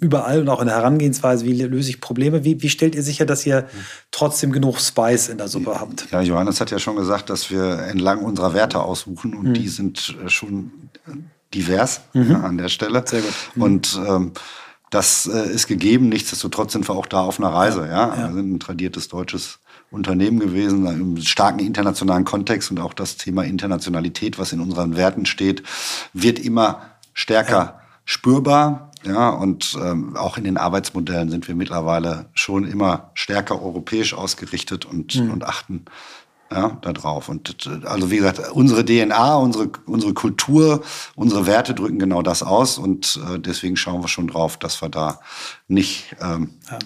[0.00, 1.44] überall und auch in der Herangehensweise.
[1.44, 2.44] Wie löse ich Probleme?
[2.44, 3.66] Wie, wie stellt ihr sicher, dass ihr
[4.10, 6.08] trotzdem genug Spice in der Suppe habt?
[6.10, 9.54] Ja, Johannes hat ja schon gesagt, dass wir entlang unserer Werte aussuchen und mhm.
[9.54, 10.70] die sind äh, schon
[11.54, 12.30] divers mhm.
[12.30, 13.02] ja, an der Stelle.
[13.06, 13.34] Sehr gut.
[13.54, 13.62] Mhm.
[13.62, 14.32] Und ähm,
[14.92, 16.10] das äh, ist gegeben.
[16.10, 17.86] Nichtsdestotrotz sind wir auch da auf einer Reise.
[17.86, 18.28] Ja, ja.
[18.28, 19.58] wir sind ein tradiertes deutsches
[19.90, 25.26] Unternehmen gewesen, im starken internationalen Kontext und auch das Thema Internationalität, was in unseren Werten
[25.26, 25.62] steht,
[26.12, 26.82] wird immer
[27.14, 27.80] stärker ja.
[28.04, 28.90] spürbar.
[29.04, 34.84] Ja, und ähm, auch in den Arbeitsmodellen sind wir mittlerweile schon immer stärker europäisch ausgerichtet
[34.84, 35.32] und, mhm.
[35.32, 35.86] und achten
[36.54, 37.28] ja, da drauf.
[37.28, 40.82] Und also wie gesagt, unsere DNA, unsere, unsere Kultur,
[41.14, 44.88] unsere Werte drücken genau das aus und äh, deswegen schauen wir schon drauf, dass wir
[44.88, 45.20] da
[45.68, 46.78] nicht ähm, ja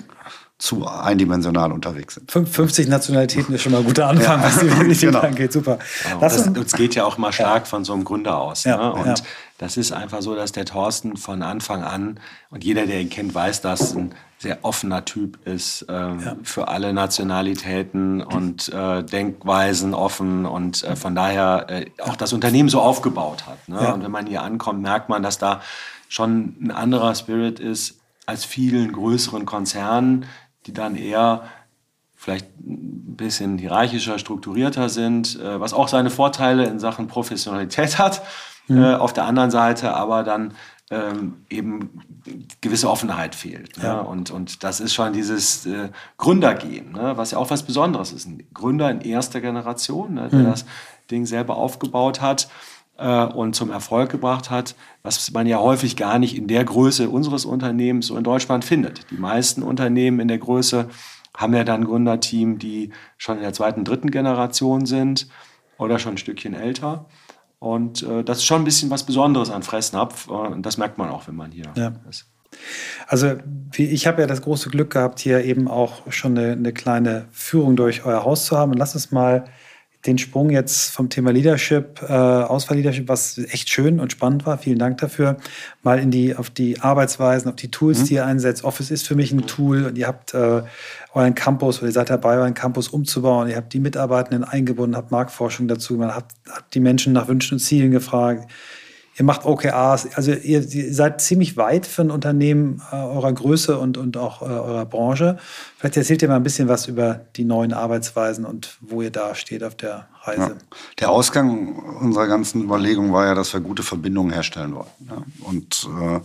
[0.58, 2.30] zu eindimensional unterwegs sind.
[2.30, 4.46] 50 Nationalitäten ist schon mal ein guter Anfang, ja.
[4.46, 5.20] was die Diversität genau.
[5.20, 5.52] angeht.
[5.52, 5.78] Super.
[6.02, 6.20] Genau.
[6.20, 7.66] Das, das, geht ja auch mal stark ja.
[7.66, 8.64] von so einem Gründer aus.
[8.64, 8.78] Ja.
[8.78, 8.92] Ne?
[8.94, 9.22] Und
[9.58, 13.34] das ist einfach so, dass der Thorsten von Anfang an, und jeder, der ihn kennt,
[13.34, 20.44] weiß, dass ein sehr offener Typ ist, äh, für alle Nationalitäten und äh, Denkweisen offen
[20.44, 23.68] und äh, von daher äh, auch das Unternehmen so aufgebaut hat.
[23.68, 23.94] Ne?
[23.94, 25.62] Und wenn man hier ankommt, merkt man, dass da
[26.08, 30.26] schon ein anderer Spirit ist als vielen größeren Konzernen,
[30.66, 31.44] die dann eher
[32.14, 38.22] vielleicht ein bisschen hierarchischer, strukturierter sind, äh, was auch seine Vorteile in Sachen Professionalität hat.
[38.68, 38.82] Mhm.
[38.82, 40.54] Äh, auf der anderen Seite aber dann
[40.90, 42.00] ähm, eben
[42.60, 43.76] gewisse Offenheit fehlt.
[43.78, 43.84] Ne?
[43.84, 44.00] Ja.
[44.00, 47.16] Und, und das ist schon dieses äh, Gründergehen, ne?
[47.16, 48.26] was ja auch was Besonderes ist.
[48.26, 50.28] Ein Gründer in erster Generation, ne?
[50.28, 50.44] der mhm.
[50.44, 50.64] das
[51.10, 52.48] Ding selber aufgebaut hat
[52.98, 57.10] äh, und zum Erfolg gebracht hat, was man ja häufig gar nicht in der Größe
[57.10, 59.10] unseres Unternehmens so in Deutschland findet.
[59.10, 60.88] Die meisten Unternehmen in der Größe
[61.36, 65.28] haben ja dann Gründerteam, die schon in der zweiten, dritten Generation sind
[65.78, 67.06] oder schon ein Stückchen älter.
[67.58, 70.28] Und äh, das ist schon ein bisschen was Besonderes an Fressnapf.
[70.28, 71.92] Äh, und das merkt man auch, wenn man hier ja.
[72.08, 72.26] ist.
[73.06, 73.34] Also
[73.76, 77.76] ich habe ja das große Glück gehabt, hier eben auch schon eine, eine, kleine Führung
[77.76, 78.72] durch euer Haus zu haben.
[78.72, 79.44] Und lass uns mal
[80.04, 84.78] den Sprung jetzt vom Thema Leadership, äh, Auswahl-Leadership, was echt schön und spannend war, vielen
[84.78, 85.36] Dank dafür,
[85.82, 88.04] mal in die, auf die Arbeitsweisen, auf die Tools, mhm.
[88.04, 88.64] die ihr einsetzt.
[88.64, 90.62] Office ist für mich ein Tool und ihr habt äh,
[91.12, 93.48] euren Campus oder ihr seid dabei, euren Campus umzubauen.
[93.48, 97.54] Ihr habt die Mitarbeitenden eingebunden, habt Marktforschung dazu, man hat, hat die Menschen nach Wünschen
[97.54, 98.50] und Zielen gefragt
[99.18, 103.78] ihr macht OKRs, also ihr, ihr, seid ziemlich weit für ein Unternehmen äh, eurer Größe
[103.78, 105.38] und, und auch äh, eurer Branche.
[105.78, 109.34] Vielleicht erzählt ihr mal ein bisschen was über die neuen Arbeitsweisen und wo ihr da
[109.34, 110.40] steht auf der Reise.
[110.40, 110.56] Ja.
[111.00, 115.08] Der Ausgang unserer ganzen Überlegung war ja, dass wir gute Verbindungen herstellen wollten.
[115.08, 115.22] Ja.
[115.40, 116.20] Und äh,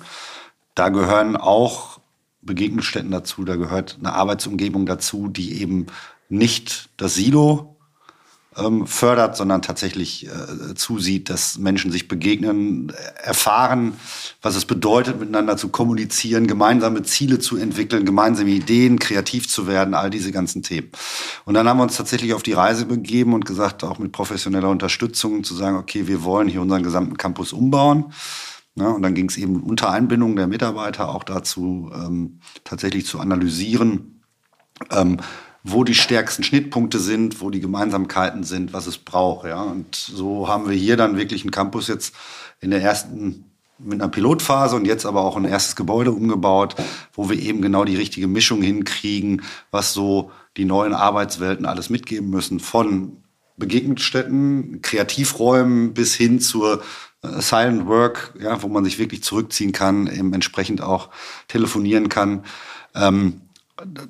[0.75, 1.99] da gehören auch
[2.41, 5.87] Begegnungsstätten dazu, da gehört eine Arbeitsumgebung dazu, die eben
[6.27, 7.70] nicht das Silo
[8.57, 12.91] ähm, fördert, sondern tatsächlich äh, zusieht, dass Menschen sich begegnen,
[13.23, 13.93] erfahren,
[14.41, 19.93] was es bedeutet, miteinander zu kommunizieren, gemeinsame Ziele zu entwickeln, gemeinsame Ideen, kreativ zu werden,
[19.93, 20.89] all diese ganzen Themen.
[21.45, 24.69] Und dann haben wir uns tatsächlich auf die Reise begeben und gesagt, auch mit professioneller
[24.69, 28.13] Unterstützung zu sagen, okay, wir wollen hier unseren gesamten Campus umbauen.
[28.75, 33.19] Ja, und dann ging es eben unter Einbindung der Mitarbeiter auch dazu, ähm, tatsächlich zu
[33.19, 34.21] analysieren,
[34.91, 35.17] ähm,
[35.63, 39.47] wo die stärksten Schnittpunkte sind, wo die Gemeinsamkeiten sind, was es braucht.
[39.47, 39.61] Ja.
[39.61, 42.15] Und so haben wir hier dann wirklich einen Campus jetzt
[42.59, 43.45] in der ersten
[43.83, 46.75] mit einer Pilotphase und jetzt aber auch ein erstes Gebäude umgebaut,
[47.13, 49.41] wo wir eben genau die richtige Mischung hinkriegen,
[49.71, 53.17] was so die neuen Arbeitswelten alles mitgeben müssen, von
[53.57, 56.81] Begegnungsstätten, Kreativräumen bis hin zur
[57.23, 61.09] äh, Silent Work, ja, wo man sich wirklich zurückziehen kann, eben entsprechend auch
[61.47, 62.43] telefonieren kann.
[62.95, 63.41] Ähm,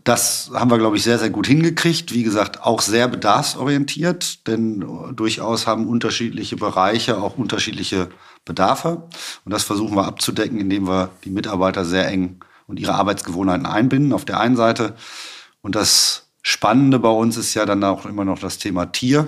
[0.03, 2.13] das haben wir, glaube ich, sehr, sehr gut hingekriegt.
[2.13, 4.85] Wie gesagt, auch sehr bedarfsorientiert, denn
[5.15, 8.09] durchaus haben unterschiedliche Bereiche auch unterschiedliche
[8.45, 9.07] Bedarfe.
[9.45, 14.13] Und das versuchen wir abzudecken, indem wir die Mitarbeiter sehr eng und ihre Arbeitsgewohnheiten einbinden
[14.13, 14.95] auf der einen Seite.
[15.61, 19.27] Und das Spannende bei uns ist ja dann auch immer noch das Thema Tier.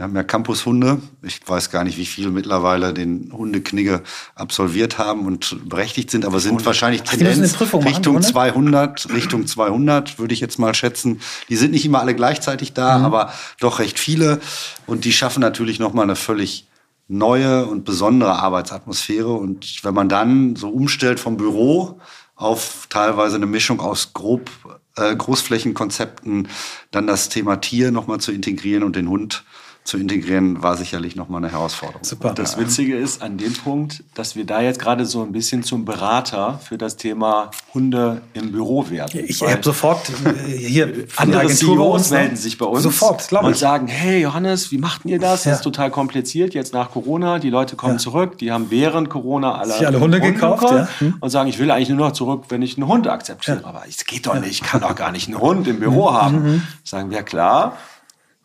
[0.00, 1.02] Wir haben ja Campushunde.
[1.20, 4.02] Ich weiß gar nicht, wie viele mittlerweile den Hundeknigge
[4.34, 6.64] absolviert haben und berechtigt sind, aber sind Hunde.
[6.64, 11.20] wahrscheinlich Tendenz Richtung machen, 200, Richtung 200 würde ich jetzt mal schätzen.
[11.50, 13.04] Die sind nicht immer alle gleichzeitig da, mhm.
[13.04, 14.40] aber doch recht viele
[14.86, 16.66] und die schaffen natürlich noch mal eine völlig
[17.06, 22.00] neue und besondere Arbeitsatmosphäre und wenn man dann so umstellt vom Büro
[22.36, 24.50] auf teilweise eine Mischung aus grob
[24.96, 26.48] äh, Großflächenkonzepten,
[26.90, 29.44] dann das Thema Tier noch mal zu integrieren und den Hund
[29.84, 32.04] zu integrieren, war sicherlich nochmal eine Herausforderung.
[32.04, 32.32] Super.
[32.34, 35.84] Das Witzige ist an dem Punkt, dass wir da jetzt gerade so ein bisschen zum
[35.84, 39.24] Berater für das Thema Hunde im Büro werden.
[39.26, 43.48] Ich habe sofort äh, hier andere CEOs melden sich bei uns sofort, glaube ich.
[43.48, 45.44] und sagen, hey Johannes, wie macht ihr das?
[45.44, 45.52] Ja.
[45.52, 47.38] Das ist total kompliziert jetzt nach Corona.
[47.38, 47.98] Die Leute kommen ja.
[47.98, 50.88] zurück, die haben während Corona alle, alle Hunde, Hunde gekauft ja.
[50.98, 51.14] hm.
[51.20, 53.62] und sagen, ich will eigentlich nur noch zurück, wenn ich einen Hund akzeptiere.
[53.64, 56.14] Aber es geht doch nicht, ich kann doch gar nicht einen Hund im Büro mhm.
[56.14, 56.42] haben.
[56.42, 56.62] Mhm.
[56.84, 57.76] Sagen wir, klar,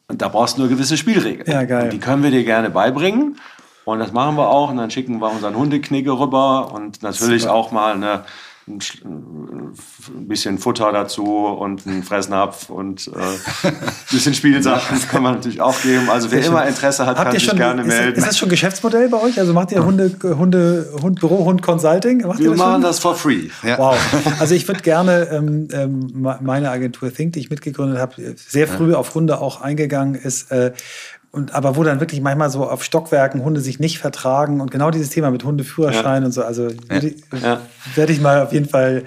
[0.08, 1.50] und da brauchst du nur gewisse Spielregeln.
[1.50, 1.86] Ja, geil.
[1.86, 3.40] Und die können wir dir gerne beibringen.
[3.86, 4.70] Und das machen wir auch.
[4.70, 7.54] Und dann schicken wir unseren Hundeknigge rüber und natürlich Super.
[7.54, 8.26] auch mal eine
[8.68, 13.74] ein bisschen Futter dazu und einen Fressnapf und äh, ein
[14.12, 16.10] bisschen Spielsachen kann man natürlich auch geben.
[16.10, 18.18] Also wer immer Interesse hat, Habt kann sich schon, gerne ist, melden.
[18.18, 19.40] Ist das schon Geschäftsmodell bei euch?
[19.40, 22.26] Also macht ihr Hunde, Hunde, Hund, Büro, Hund Consulting?
[22.26, 22.82] Macht Wir das machen schon?
[22.82, 23.50] das for free.
[23.62, 23.78] Ja.
[23.78, 23.98] Wow.
[24.40, 28.94] Also ich würde gerne ähm, ähm, meine Agentur Think, die ich mitgegründet habe, sehr früh
[28.94, 28.98] ja.
[28.98, 30.52] auf Hunde auch eingegangen ist.
[30.52, 30.74] Äh,
[31.36, 34.90] und aber wo dann wirklich manchmal so auf Stockwerken Hunde sich nicht vertragen und genau
[34.90, 36.26] dieses Thema mit Hundeführerschein ja.
[36.28, 37.02] und so, also ja.
[37.42, 37.62] ja.
[37.94, 39.04] werde ich mal auf jeden Fall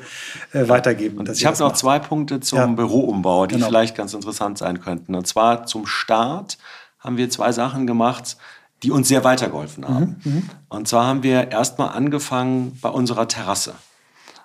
[0.53, 1.25] äh, weitergeben.
[1.33, 2.77] ich habe noch zwei Punkte zum.
[2.77, 3.69] Büroumbau, die genau.
[3.69, 5.15] vielleicht ganz interessant sein könnten.
[5.15, 6.59] Und zwar zum Start
[6.99, 8.37] haben wir zwei Sachen gemacht,
[8.83, 10.21] die uns sehr weitergeholfen haben.
[10.23, 10.33] Mhm.
[10.33, 10.51] Mhm.
[10.69, 13.73] Und zwar haben wir erstmal angefangen bei unserer Terrasse.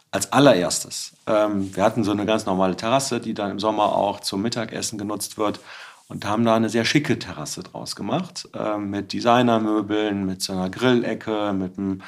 [0.09, 1.13] Als allererstes.
[1.27, 4.97] Ähm, wir hatten so eine ganz normale Terrasse, die dann im Sommer auch zum Mittagessen
[4.97, 5.59] genutzt wird
[6.07, 10.69] und haben da eine sehr schicke Terrasse draus gemacht, äh, mit Designermöbeln, mit so einer
[10.69, 12.01] Grillecke, mit einem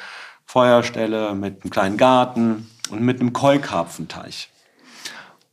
[0.45, 4.49] Feuerstelle, mit einem kleinen Garten und mit einem Keukarpfenteich.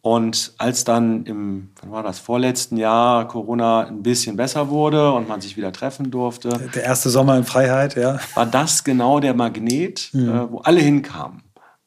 [0.03, 5.29] Und als dann im, wann war das, vorletzten Jahr Corona ein bisschen besser wurde und
[5.29, 6.71] man sich wieder treffen durfte.
[6.75, 8.19] Der erste Sommer in Freiheit, ja.
[8.35, 10.29] War das genau der Magnet, mhm.
[10.29, 11.43] äh, wo alle hinkamen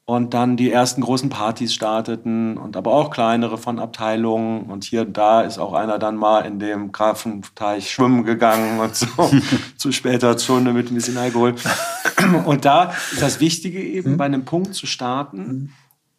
[0.06, 5.02] und dann die ersten großen Partys starteten und aber auch kleinere von Abteilungen und hier
[5.02, 9.08] und da ist auch einer dann mal in dem Grafenteich schwimmen gegangen und so
[9.78, 11.56] zu später Stunde mit ein bisschen Alkohol
[12.46, 14.18] und da ist das Wichtige eben mhm.
[14.18, 15.70] bei einem Punkt zu starten, mhm.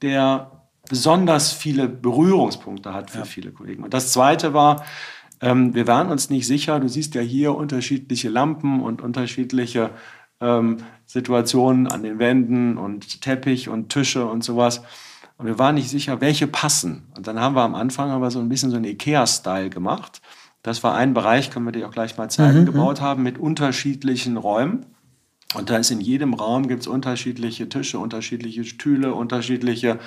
[0.03, 0.51] der
[0.89, 3.24] besonders viele Berührungspunkte hat für ja.
[3.24, 4.84] viele Kollegen und das Zweite war
[5.41, 6.80] ähm, wir waren uns nicht sicher.
[6.80, 9.91] Du siehst ja hier unterschiedliche Lampen und unterschiedliche
[10.41, 14.82] ähm, Situationen an den Wänden und Teppich und Tische und sowas.
[15.39, 17.07] Und wir waren nicht sicher, welche passen.
[17.16, 20.20] Und dann haben wir am Anfang aber so ein bisschen so einen Ikea-Style gemacht.
[20.62, 22.66] Das war ein Bereich, können wir dir auch gleich mal zeigen, mhm.
[22.66, 24.87] gebaut haben mit unterschiedlichen Räumen.
[25.55, 30.01] Und da ist in jedem Raum gibt es unterschiedliche Tische, unterschiedliche Stühle, unterschiedliche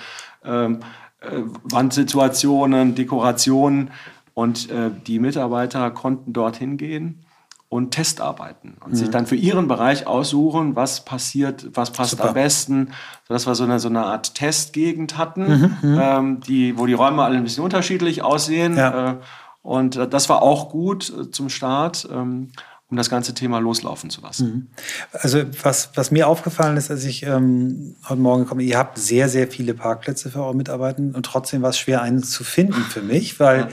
[0.43, 0.79] ähm,
[1.21, 3.91] äh, Wandsituationen, Dekorationen.
[4.33, 7.23] Und äh, die Mitarbeiter konnten dorthin gehen
[7.69, 8.95] und Testarbeiten und mhm.
[8.95, 12.29] sich dann für ihren Bereich aussuchen, was passiert, was passt Super.
[12.29, 12.89] am besten,
[13.27, 15.99] sodass wir so eine, so eine Art Testgegend hatten, mhm, mhm.
[16.01, 18.75] ähm, die, wo die Räume alle ein bisschen unterschiedlich aussehen.
[18.75, 19.11] Ja.
[19.11, 19.15] Äh,
[19.61, 22.07] und äh, das war auch gut äh, zum Start.
[22.11, 22.51] Ähm,
[22.91, 24.47] um das ganze Thema loslaufen zu lassen.
[24.47, 24.67] Mhm.
[25.11, 29.29] Also was, was mir aufgefallen ist, als ich ähm, heute Morgen komme, ihr habt sehr,
[29.29, 33.03] sehr viele Parkplätze für eure Mitarbeiter und trotzdem war es schwer, einen zu finden für
[33.03, 33.67] mich, weil ja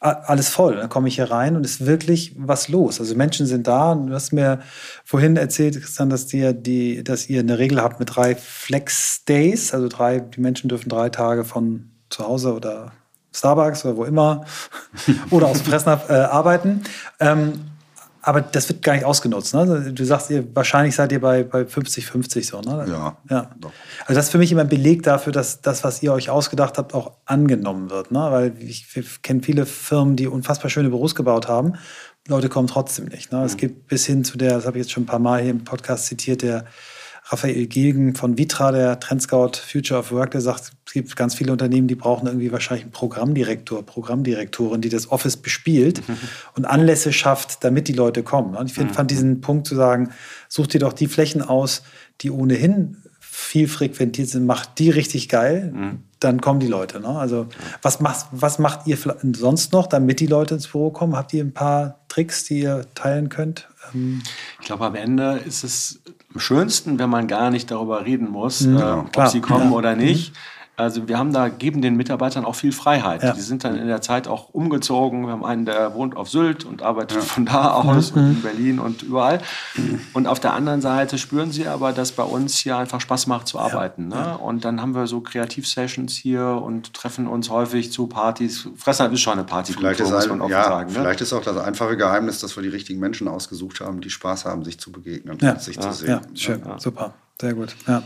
[0.00, 0.76] alles voll.
[0.76, 3.00] Dann komme ich hier rein und ist wirklich was los.
[3.00, 3.94] Also Menschen sind da.
[3.94, 4.60] Du hast mir
[5.04, 9.72] vorhin erzählt, Christian, dass, dir die, dass ihr eine Regel habt mit drei Flex Days.
[9.72, 12.92] Also drei, die Menschen dürfen drei Tage von zu Hause oder
[13.32, 14.44] Starbucks oder wo immer
[15.30, 16.82] oder aus Fressnapf äh, arbeiten.
[17.18, 17.75] Ähm,
[18.26, 19.54] aber das wird gar nicht ausgenutzt.
[19.54, 19.92] Ne?
[19.92, 22.60] Du sagst, ihr, wahrscheinlich seid ihr bei, bei 50-50 so.
[22.60, 22.84] Ne?
[22.88, 23.50] Ja, ja.
[23.60, 23.70] Doch.
[24.00, 26.76] Also das ist für mich immer ein Beleg dafür, dass das, was ihr euch ausgedacht
[26.76, 28.10] habt, auch angenommen wird.
[28.10, 28.18] Ne?
[28.18, 31.74] Weil ich, ich kenne viele Firmen, die unfassbar schöne Büros gebaut haben.
[32.26, 33.30] Leute kommen trotzdem nicht.
[33.30, 33.38] Ne?
[33.38, 33.44] Mhm.
[33.44, 35.52] Es gibt bis hin zu der, das habe ich jetzt schon ein paar Mal hier
[35.52, 36.64] im Podcast zitiert, der
[37.28, 41.50] Raphael Gilgen von Vitra, der Trendscout Future of Work, der sagt, es gibt ganz viele
[41.50, 46.02] Unternehmen, die brauchen irgendwie wahrscheinlich einen Programmdirektor, Programmdirektorin, die das Office bespielt
[46.54, 48.54] und Anlässe schafft, damit die Leute kommen.
[48.54, 50.10] Und ich find, fand diesen Punkt zu sagen,
[50.48, 51.82] such dir doch die Flächen aus,
[52.20, 55.98] die ohnehin viel frequentiert sind, macht die richtig geil, mhm.
[56.20, 57.00] dann kommen die Leute.
[57.00, 57.08] Ne?
[57.08, 57.48] Also
[57.82, 58.96] was macht, was macht ihr
[59.34, 61.16] sonst noch, damit die Leute ins Büro kommen?
[61.16, 63.68] Habt ihr ein paar Tricks, die ihr teilen könnt?
[63.92, 64.22] Ähm
[64.60, 66.00] ich glaube, am Ende ist es
[66.36, 69.76] am schönsten, wenn man gar nicht darüber reden muss, mhm, äh, ob sie kommen ja.
[69.76, 70.32] oder nicht.
[70.32, 70.55] Mhm.
[70.76, 73.22] Also wir haben da, geben den Mitarbeitern auch viel Freiheit.
[73.22, 73.32] Ja.
[73.32, 75.24] Die sind dann in der Zeit auch umgezogen.
[75.24, 77.22] Wir haben einen, der wohnt auf Sylt und arbeitet ja.
[77.22, 78.20] von da aus mhm.
[78.20, 79.40] und in Berlin und überall.
[80.12, 83.48] Und auf der anderen Seite spüren sie aber, dass bei uns hier einfach Spaß macht
[83.48, 84.10] zu arbeiten.
[84.10, 84.32] Ja.
[84.32, 84.38] Ne?
[84.38, 88.68] Und dann haben wir so Kreativsessions hier und treffen uns häufig zu Partys.
[88.76, 89.72] Fressnapf ist schon eine Party.
[89.72, 90.98] Vielleicht, ist, ein, ja, sagen, ne?
[90.98, 94.44] vielleicht ist auch das einfache Geheimnis, dass wir die richtigen Menschen ausgesucht haben, die Spaß
[94.44, 96.08] haben, sich zu begegnen und sich zu sehen.
[96.08, 97.74] Ja, schön, super, sehr gut.
[97.86, 98.02] Ja.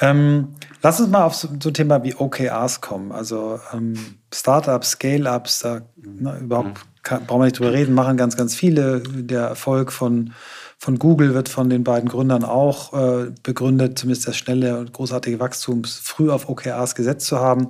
[0.00, 3.12] Ähm, lass uns mal auf so, so, ein Thema wie OKRs kommen.
[3.12, 3.94] Also ähm,
[4.32, 7.02] Startups, Scale-Ups, da ne, überhaupt mhm.
[7.02, 9.00] kann, brauchen wir nicht drüber reden, machen ganz, ganz viele.
[9.00, 10.32] Der Erfolg von,
[10.78, 15.40] von Google wird von den beiden Gründern auch äh, begründet, zumindest das schnelle und großartige
[15.40, 17.68] Wachstum früh auf OKRs gesetzt zu haben.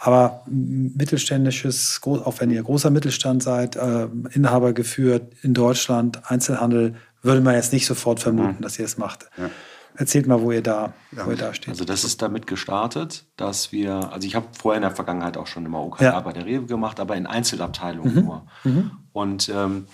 [0.00, 7.40] Aber mittelständisches, auch wenn ihr großer Mittelstand seid, äh, Inhaber geführt in Deutschland, Einzelhandel, würde
[7.40, 8.62] man jetzt nicht sofort vermuten, mhm.
[8.62, 9.28] dass ihr es macht.
[9.36, 9.50] Ja.
[9.98, 11.26] Erzählt mal, wo ihr da, ja.
[11.26, 11.70] wo ihr da steht.
[11.70, 15.48] Also das ist damit gestartet, dass wir, also ich habe vorher in der Vergangenheit auch
[15.48, 16.20] schon immer OKR ja.
[16.20, 18.24] bei der Rewe gemacht, aber in Einzelabteilungen mhm.
[18.24, 18.46] nur.
[18.62, 18.90] Mhm.
[19.12, 19.88] Und ähm,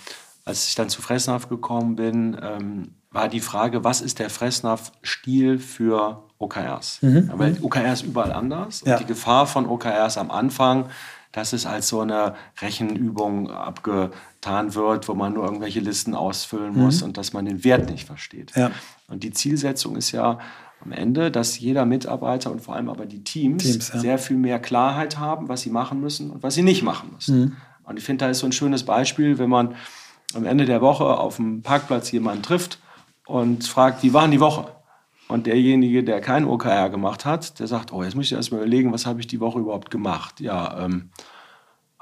[0.44, 5.58] als ich dann zu Fressnapf gekommen bin, ähm, war die Frage, was ist der Fressnapf-Stil
[5.58, 6.98] für OKRs?
[7.00, 7.30] Mhm.
[7.34, 8.82] Weil OKRs überall anders.
[8.84, 8.94] Ja.
[8.94, 10.90] Und die Gefahr von OKRs am Anfang,
[11.32, 13.50] dass es als so eine Rechenübung
[14.44, 17.08] abgetan wird, wo man nur irgendwelche Listen ausfüllen muss mhm.
[17.08, 18.52] und dass man den Wert nicht versteht.
[18.56, 18.70] Ja.
[19.08, 20.38] Und die Zielsetzung ist ja
[20.80, 24.00] am Ende, dass jeder Mitarbeiter und vor allem aber die Teams, Teams ja.
[24.00, 27.40] sehr viel mehr Klarheit haben, was sie machen müssen und was sie nicht machen müssen.
[27.40, 27.56] Mhm.
[27.84, 29.74] Und ich finde, da ist so ein schönes Beispiel, wenn man
[30.34, 32.78] am Ende der Woche auf dem Parkplatz jemanden trifft
[33.26, 34.66] und fragt, wie war die Woche?
[35.28, 38.58] Und derjenige, der kein OKR gemacht hat, der sagt, oh, jetzt muss ich erst mal
[38.58, 40.40] überlegen, was habe ich die Woche überhaupt gemacht?
[40.40, 41.10] Ja, ähm,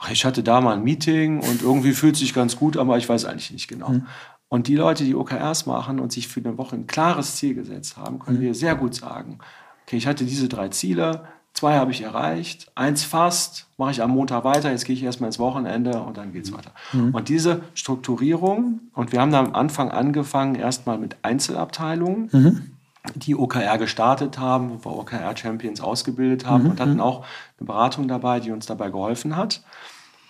[0.02, 3.08] ach, ich hatte da mal ein Meeting und irgendwie fühlt sich ganz gut, aber ich
[3.08, 3.90] weiß eigentlich nicht genau.
[3.90, 4.06] Mhm.
[4.48, 7.96] Und die Leute, die OKRs machen und sich für eine Woche ein klares Ziel gesetzt
[7.96, 8.42] haben, können mhm.
[8.42, 9.38] wir sehr gut sagen,
[9.86, 11.24] okay, ich hatte diese drei Ziele,
[11.54, 15.28] zwei habe ich erreicht, eins fast, mache ich am Montag weiter, jetzt gehe ich erstmal
[15.28, 16.56] ins Wochenende und dann geht es mhm.
[16.56, 16.72] weiter.
[16.92, 17.14] Mhm.
[17.14, 22.71] Und diese Strukturierung, und wir haben da am Anfang angefangen erstmal mit Einzelabteilungen, mhm.
[23.14, 26.70] Die OKR gestartet haben, wo wir OKR-Champions ausgebildet haben mhm.
[26.70, 27.00] und hatten mhm.
[27.00, 27.24] auch
[27.58, 29.62] eine Beratung dabei, die uns dabei geholfen hat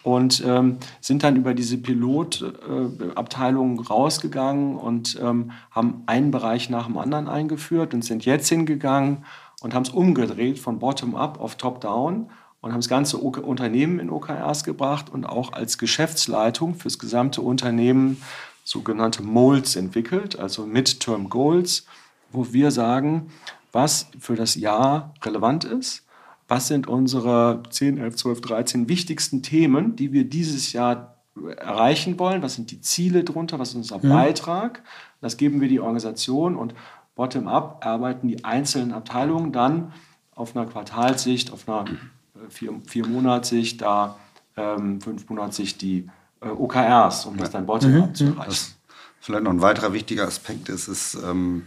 [0.02, 6.86] und ähm, sind dann über diese Pilotabteilung äh, rausgegangen und ähm, haben einen Bereich nach
[6.86, 9.24] dem anderen eingeführt und sind jetzt hingegangen
[9.62, 14.64] und haben es umgedreht von Bottom-up auf Top-down und haben das ganze Unternehmen in OKRs
[14.64, 18.20] gebracht und auch als Geschäftsleitung fürs gesamte Unternehmen
[18.64, 21.86] sogenannte Molds entwickelt, also Midterm Goals,
[22.32, 23.28] wo wir sagen,
[23.72, 26.04] was für das Jahr relevant ist
[26.52, 31.16] was sind unsere 10, 11, 12, 13 wichtigsten Themen, die wir dieses Jahr
[31.56, 34.10] erreichen wollen, was sind die Ziele darunter, was ist unser mhm.
[34.10, 34.82] Beitrag.
[35.22, 36.74] Das geben wir die Organisation und
[37.14, 39.94] bottom-up arbeiten die einzelnen Abteilungen dann
[40.34, 44.18] auf einer Quartalssicht, auf einer äh, vier, vier Monatssicht, da
[44.58, 46.10] ähm, fünf Monatssicht die
[46.42, 48.14] äh, OKRs, um das dann bottom-up mhm.
[48.14, 48.50] zu erreichen.
[48.50, 48.76] Was
[49.20, 51.66] vielleicht noch ein weiterer wichtiger Aspekt ist, ist, ähm,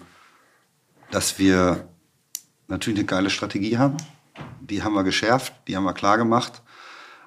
[1.12, 1.88] dass wir
[2.68, 3.97] natürlich eine geile Strategie haben.
[4.60, 6.62] Die haben wir geschärft, die haben wir klar gemacht.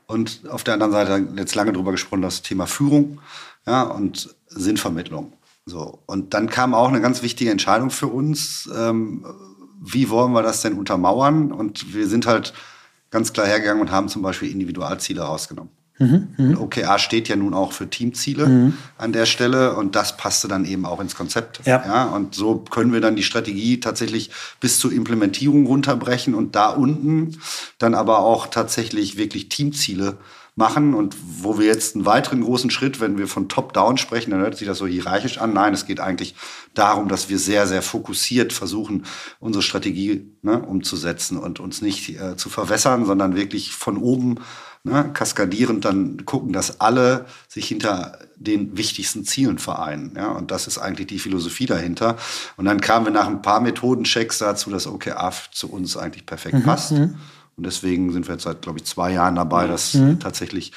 [0.06, 3.20] Und auf der anderen Seite jetzt lange drüber gesprochen, das Thema Führung
[3.66, 5.32] ja, und Sinnvermittlung.
[5.66, 6.02] So.
[6.06, 8.68] Und dann kam auch eine ganz wichtige Entscheidung für uns.
[8.74, 9.24] Ähm,
[9.80, 11.52] wie wollen wir das denn untermauern?
[11.52, 12.54] Und wir sind halt
[13.10, 15.77] ganz klar hergegangen und haben zum Beispiel Individualziele rausgenommen.
[15.98, 16.58] Mhm, mh.
[16.58, 18.74] OKR steht ja nun auch für Teamziele mhm.
[18.96, 21.60] an der Stelle und das passte dann eben auch ins Konzept.
[21.66, 21.84] Ja.
[21.84, 22.04] ja.
[22.04, 24.30] Und so können wir dann die Strategie tatsächlich
[24.60, 27.38] bis zur Implementierung runterbrechen und da unten
[27.78, 30.18] dann aber auch tatsächlich wirklich Teamziele
[30.58, 34.40] machen und wo wir jetzt einen weiteren großen Schritt, wenn wir von Top-Down sprechen, dann
[34.40, 35.52] hört sich das so hierarchisch an.
[35.52, 36.34] Nein, es geht eigentlich
[36.74, 39.04] darum, dass wir sehr, sehr fokussiert versuchen,
[39.38, 44.40] unsere Strategie ne, umzusetzen und uns nicht äh, zu verwässern, sondern wirklich von oben
[44.88, 50.14] ne, kaskadierend dann gucken, dass alle sich hinter den wichtigsten Zielen vereinen.
[50.16, 52.16] Ja, und das ist eigentlich die Philosophie dahinter.
[52.56, 56.54] Und dann kamen wir nach ein paar Methodenchecks dazu, dass OKR zu uns eigentlich perfekt
[56.54, 56.62] mhm.
[56.62, 56.92] passt.
[56.92, 57.16] Mhm.
[57.56, 60.20] Und deswegen sind wir jetzt seit, glaube ich, zwei Jahren dabei, das mhm.
[60.20, 60.72] tatsächlich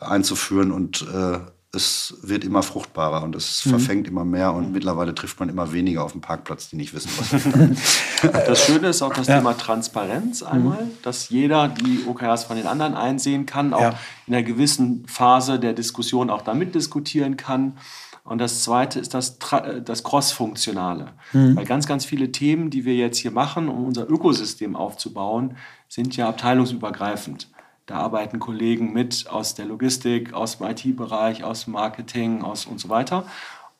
[0.00, 0.72] einzuführen.
[0.72, 1.38] Und äh,
[1.74, 3.70] es wird immer fruchtbarer und es mhm.
[3.70, 4.52] verfängt immer mehr.
[4.52, 8.88] Und mittlerweile trifft man immer weniger auf dem Parkplatz, die nicht wissen, was Das Schöne
[8.88, 9.38] ist auch das ja.
[9.38, 10.90] Thema Transparenz einmal, mhm.
[11.02, 13.98] dass jeder die OKRs von den anderen einsehen kann, auch ja.
[14.26, 17.78] in einer gewissen Phase der Diskussion auch damit diskutieren kann.
[18.24, 19.38] Und das Zweite ist das,
[19.84, 21.14] das Cross-Funktionale.
[21.32, 21.56] Mhm.
[21.56, 25.56] Weil ganz, ganz viele Themen, die wir jetzt hier machen, um unser Ökosystem aufzubauen,
[25.88, 27.48] sind ja abteilungsübergreifend.
[27.86, 32.80] Da arbeiten Kollegen mit aus der Logistik, aus dem IT-Bereich, aus dem Marketing aus und
[32.80, 33.26] so weiter.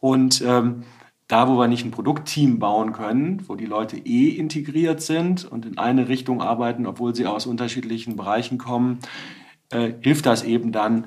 [0.00, 0.82] Und ähm,
[1.28, 5.64] da, wo wir nicht ein Produktteam bauen können, wo die Leute eh integriert sind und
[5.64, 8.98] in eine Richtung arbeiten, obwohl sie aus unterschiedlichen Bereichen kommen,
[9.70, 11.04] äh, hilft das eben dann,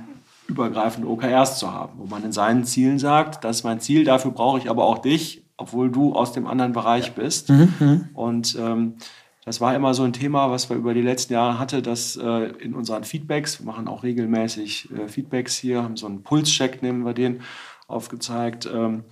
[0.48, 4.32] übergreifende OKRs zu haben, wo man in seinen Zielen sagt, das ist mein Ziel, dafür
[4.32, 7.50] brauche ich aber auch dich, obwohl du aus dem anderen Bereich bist.
[7.50, 7.74] Mhm.
[7.80, 8.10] mhm.
[8.14, 8.96] Und ähm,
[9.46, 12.48] das war immer so ein Thema, was wir über die letzten Jahre hatten, dass äh,
[12.60, 17.06] in unseren Feedbacks, wir machen auch regelmäßig äh, Feedbacks hier, haben so einen Pulscheck, nehmen
[17.06, 17.42] wir den,
[17.88, 18.68] aufgezeigt.
[18.74, 19.04] Ähm,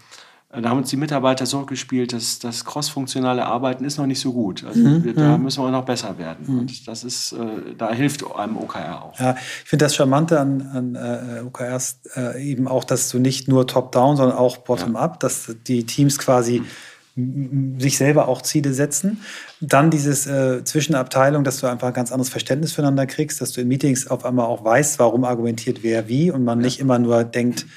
[0.49, 4.19] äh, da haben uns die Mitarbeiter so gespielt, dass das crossfunktionale Arbeiten ist noch nicht
[4.19, 4.63] so gut.
[4.63, 5.03] Also mhm.
[5.03, 5.43] wir, da mhm.
[5.43, 6.45] müssen wir noch besser werden.
[6.47, 6.59] Mhm.
[6.61, 9.19] Und das ist, äh, da hilft einem OKR auch.
[9.19, 13.47] Ja, ich finde das Charmante an, an äh, OKRs äh, eben auch, dass du nicht
[13.47, 15.17] nur top-down, sondern auch bottom-up, ja.
[15.19, 16.65] dass die Teams quasi mhm
[17.15, 19.21] sich selber auch Ziele setzen.
[19.61, 23.61] Dann dieses äh, Zwischenabteilung, dass du einfach ein ganz anderes Verständnis füreinander kriegst, dass du
[23.61, 26.65] in Meetings auf einmal auch weißt, warum argumentiert wer wie und man ja.
[26.65, 27.67] nicht immer nur denkt,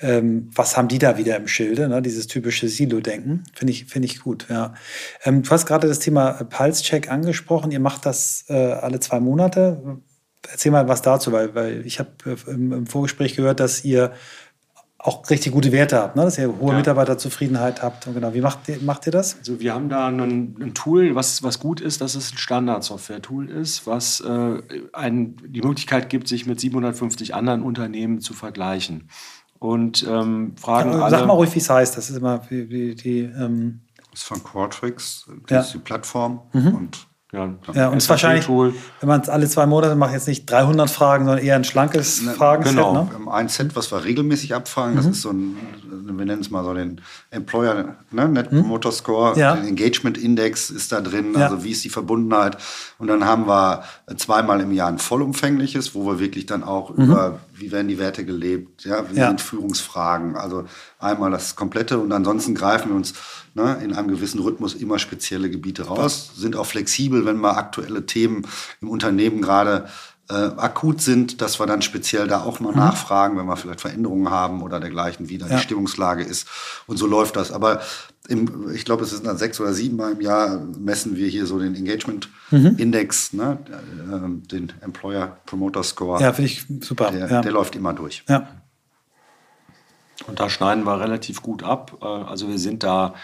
[0.00, 2.00] ähm, was haben die da wieder im Schilde, ne?
[2.00, 3.44] dieses typische Silo-Denken.
[3.54, 4.74] Finde ich, finde ich gut, ja.
[5.24, 7.72] Ähm, du hast gerade das Thema Pulse-Check angesprochen.
[7.72, 10.00] Ihr macht das äh, alle zwei Monate.
[10.50, 14.12] Erzähl mal was dazu, weil, weil ich habe äh, im, im Vorgespräch gehört, dass ihr
[15.00, 16.22] auch richtig gute Werte habt, ne?
[16.22, 16.78] dass ihr hohe ja.
[16.78, 18.08] Mitarbeiterzufriedenheit habt.
[18.08, 19.38] Und genau, wie macht ihr, macht ihr das?
[19.38, 20.20] Also wir haben da ein,
[20.60, 24.60] ein Tool, was, was gut ist, dass es ein Standard-Software-Tool ist, was äh,
[24.92, 29.08] ein, die Möglichkeit gibt, sich mit 750 anderen Unternehmen zu vergleichen
[29.58, 31.96] und ähm, fragen ja, Sag alle, mal ruhig, wie es heißt.
[31.96, 33.20] Das ist immer wie, wie die.
[33.20, 33.80] Ähm
[34.10, 35.60] das ist von Qualtrics, das ja.
[35.60, 36.40] ist die Plattform.
[36.52, 36.74] Mhm.
[36.74, 38.72] Und ja, ja und es wahrscheinlich, wenn
[39.02, 42.32] man es alle zwei Monate macht, jetzt nicht 300 Fragen, sondern eher ein schlankes ne,
[42.32, 42.76] Fragenset.
[42.76, 43.32] Genau, ne?
[43.32, 45.12] ein Set, was wir regelmäßig abfragen, das mhm.
[45.12, 48.60] ist so ein, wir nennen es mal so den Employer ne, Net mhm.
[48.60, 49.56] Promoter Score, ja.
[49.56, 51.48] den Engagement Index ist da drin, ja.
[51.48, 52.56] also wie ist die Verbundenheit.
[52.96, 53.84] Und dann haben wir
[54.16, 57.04] zweimal im Jahr ein vollumfängliches, wo wir wirklich dann auch mhm.
[57.04, 59.28] über, wie werden die Werte gelebt, ja, wie ja.
[59.28, 60.64] sind Führungsfragen, also
[60.98, 63.14] einmal das komplette und ansonsten greifen wir uns
[63.54, 68.06] ne, in einem gewissen Rhythmus immer spezielle Gebiete raus, sind auch flexibel, wenn mal aktuelle
[68.06, 68.46] Themen
[68.80, 69.88] im Unternehmen gerade
[70.30, 72.78] äh, akut sind, dass wir dann speziell da auch mal mhm.
[72.78, 75.56] nachfragen, wenn wir vielleicht Veränderungen haben oder dergleichen, wie da ja.
[75.56, 76.46] die Stimmungslage ist.
[76.86, 77.50] Und so läuft das.
[77.50, 77.80] Aber
[78.28, 81.46] im, ich glaube, es sind dann sechs oder sieben Mal im Jahr messen wir hier
[81.46, 82.74] so den Engagement mhm.
[82.76, 86.20] Index, ne, äh, den Employer Promoter Score.
[86.20, 87.10] Ja, finde ich super.
[87.10, 87.40] Der, ja.
[87.40, 88.24] der läuft immer durch.
[88.28, 88.48] Ja.
[90.26, 91.96] Und da schneiden wir relativ gut ab.
[92.02, 93.14] Äh, also wir sind da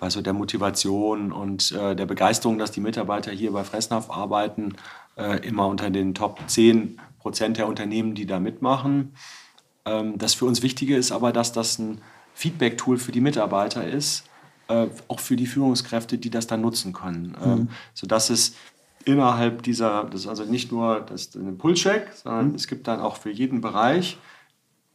[0.00, 4.74] bei so der Motivation und äh, der Begeisterung, dass die Mitarbeiter hier bei Fressnapf arbeiten,
[5.20, 9.14] äh, immer unter den Top 10 Prozent der Unternehmen, die da mitmachen.
[9.84, 12.00] Ähm, das für uns Wichtige ist aber, dass das ein
[12.34, 14.24] Feedback-Tool für die Mitarbeiter ist,
[14.68, 17.36] äh, auch für die Führungskräfte, die das dann nutzen können.
[17.44, 17.68] Ähm, mhm.
[17.94, 18.54] sodass es
[19.04, 22.54] innerhalb dieser, das ist also nicht nur das, ein Impulscheck, sondern mhm.
[22.54, 24.18] es gibt dann auch für jeden Bereich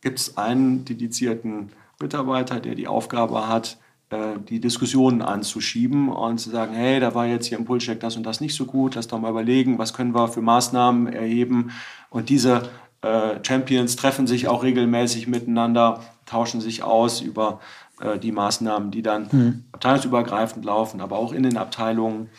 [0.06, 3.80] gibt es einen dedizierten Mitarbeiter, der die Aufgabe hat,
[4.12, 8.24] die Diskussionen anzuschieben und zu sagen, hey, da war jetzt hier im Pulscheck das und
[8.24, 11.72] das nicht so gut, lass doch mal überlegen, was können wir für Maßnahmen erheben
[12.12, 12.70] und diese
[13.02, 17.60] äh, Champions treffen sich auch regelmäßig miteinander, tauschen sich aus über
[18.00, 19.64] äh, die Maßnahmen, die dann mhm.
[19.72, 22.30] abteilungsübergreifend laufen, aber auch in den Abteilungen.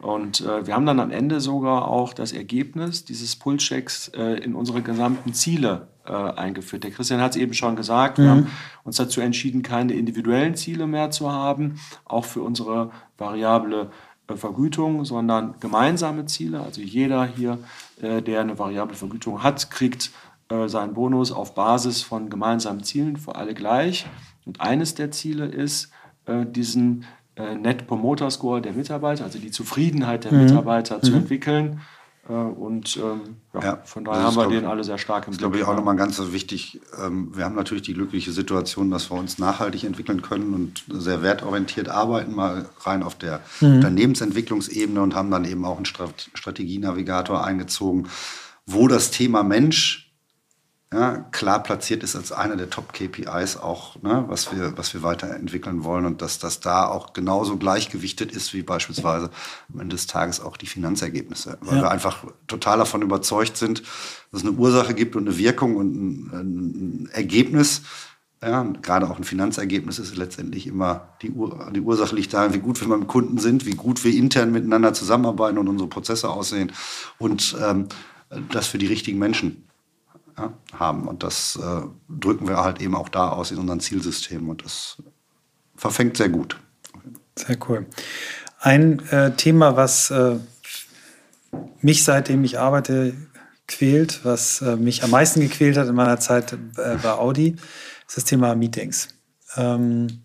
[0.00, 4.54] Und äh, wir haben dann am Ende sogar auch das Ergebnis dieses Pulschecks äh, in
[4.54, 6.84] unsere gesamten Ziele äh, eingeführt.
[6.84, 8.22] Der Christian hat es eben schon gesagt, mhm.
[8.22, 8.50] wir haben
[8.84, 13.90] uns dazu entschieden, keine individuellen Ziele mehr zu haben, auch für unsere variable
[14.28, 16.60] äh, Vergütung, sondern gemeinsame Ziele.
[16.60, 17.58] Also jeder hier,
[18.02, 20.10] äh, der eine variable Vergütung hat, kriegt
[20.50, 24.06] äh, seinen Bonus auf Basis von gemeinsamen Zielen für alle gleich.
[24.44, 25.90] Und eines der Ziele ist,
[26.26, 27.04] diesen
[27.36, 30.44] Net Promoter Score der Mitarbeiter, also die Zufriedenheit der mhm.
[30.44, 31.18] Mitarbeiter zu mhm.
[31.18, 35.32] entwickeln äh, und ähm, ja, ja, von daher haben wir den alle sehr stark im
[35.32, 35.32] Blick.
[35.32, 36.80] Das ist, glaube ich, auch nochmal ganz wichtig.
[36.98, 41.22] Ähm, wir haben natürlich die glückliche Situation, dass wir uns nachhaltig entwickeln können und sehr
[41.22, 43.74] wertorientiert arbeiten, mal rein auf der mhm.
[43.74, 48.08] Unternehmensentwicklungsebene und haben dann eben auch einen Strategienavigator eingezogen,
[48.64, 50.03] wo das Thema Mensch
[50.94, 55.82] ja, klar platziert ist als einer der Top-KPIs auch, ne, was, wir, was wir weiterentwickeln
[55.82, 59.30] wollen und dass das da auch genauso gleichgewichtet ist wie beispielsweise
[59.72, 61.58] am Ende des Tages auch die Finanzergebnisse.
[61.62, 61.82] Weil ja.
[61.82, 63.82] wir einfach total davon überzeugt sind,
[64.30, 67.82] dass es eine Ursache gibt und eine Wirkung und ein, ein Ergebnis.
[68.40, 72.58] Ja, gerade auch ein Finanzergebnis ist letztendlich immer die, Ur die Ursache liegt darin, wie
[72.58, 76.70] gut wir beim Kunden sind, wie gut wir intern miteinander zusammenarbeiten und unsere Prozesse aussehen
[77.18, 77.88] und ähm,
[78.52, 79.64] dass wir die richtigen Menschen
[80.36, 81.08] ja, haben.
[81.08, 84.48] Und das äh, drücken wir halt eben auch da aus in unseren Zielsystemen.
[84.48, 84.96] Und das
[85.76, 86.58] verfängt sehr gut.
[87.36, 87.86] Sehr cool.
[88.60, 90.36] Ein äh, Thema, was äh,
[91.80, 93.14] mich seitdem ich arbeite
[93.66, 97.56] quält, was äh, mich am meisten gequält hat in meiner Zeit äh, bei Audi,
[98.06, 99.08] ist das Thema Meetings.
[99.56, 100.24] Ähm,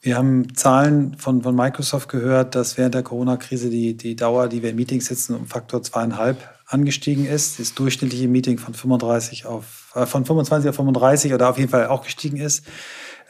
[0.00, 4.62] wir haben Zahlen von, von Microsoft gehört, dass während der Corona-Krise die, die Dauer, die
[4.62, 6.38] wir in Meetings sitzen, um Faktor zweieinhalb
[6.70, 7.58] angestiegen ist.
[7.58, 11.88] Das durchschnittliche Meeting von 35 auf, äh, von 25 auf 35 oder auf jeden Fall
[11.88, 12.64] auch gestiegen ist.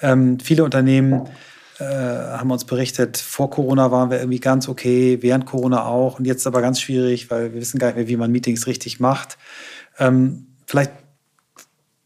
[0.00, 1.28] Ähm, viele Unternehmen
[1.78, 6.26] äh, haben uns berichtet, vor Corona waren wir irgendwie ganz okay, während Corona auch und
[6.26, 9.38] jetzt aber ganz schwierig, weil wir wissen gar nicht mehr, wie man Meetings richtig macht.
[9.98, 10.92] Ähm, vielleicht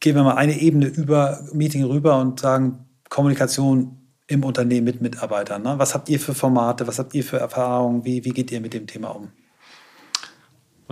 [0.01, 5.63] gehen wir mal eine Ebene über Meeting rüber und sagen Kommunikation im Unternehmen mit Mitarbeitern.
[5.63, 5.75] Ne?
[5.79, 6.87] Was habt ihr für Formate?
[6.87, 8.05] Was habt ihr für Erfahrungen?
[8.05, 9.29] Wie, wie geht ihr mit dem Thema um?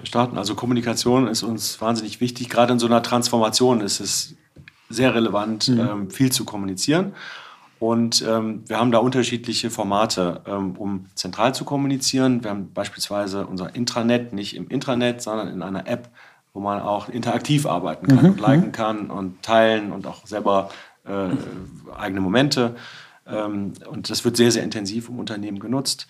[0.04, 0.38] Starten.
[0.38, 2.48] Also Kommunikation ist uns wahnsinnig wichtig.
[2.48, 4.34] Gerade in so einer Transformation ist es
[4.88, 5.80] sehr relevant, mhm.
[5.80, 7.14] ähm, viel zu kommunizieren.
[7.78, 12.44] Und ähm, wir haben da unterschiedliche Formate, ähm, um zentral zu kommunizieren.
[12.44, 16.08] Wir haben beispielsweise unser Intranet, nicht im Intranet, sondern in einer App,
[16.54, 18.30] wo man auch interaktiv arbeiten kann mhm.
[18.30, 18.72] und liken mhm.
[18.72, 20.70] kann und teilen und auch selber
[21.04, 21.30] äh,
[21.96, 22.76] eigene Momente.
[23.26, 26.06] Ähm, und das wird sehr, sehr intensiv im Unternehmen genutzt.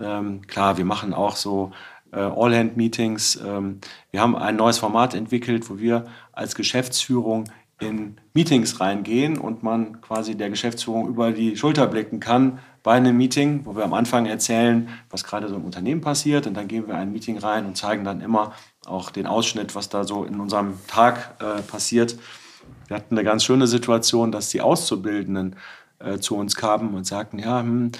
[0.00, 1.72] Ähm, klar, wir machen auch so
[2.20, 3.40] All-Hand-Meetings.
[3.44, 7.44] Ähm, wir haben ein neues Format entwickelt, wo wir als Geschäftsführung
[7.78, 13.16] in Meetings reingehen und man quasi der Geschäftsführung über die Schulter blicken kann bei einem
[13.16, 16.86] Meeting, wo wir am Anfang erzählen, was gerade so im Unternehmen passiert und dann gehen
[16.86, 18.52] wir in ein Meeting rein und zeigen dann immer
[18.86, 22.16] auch den Ausschnitt, was da so in unserem Tag äh, passiert.
[22.86, 25.56] Wir hatten eine ganz schöne Situation, dass die Auszubildenden
[25.98, 27.90] äh, zu uns kamen und sagten, ja, hm,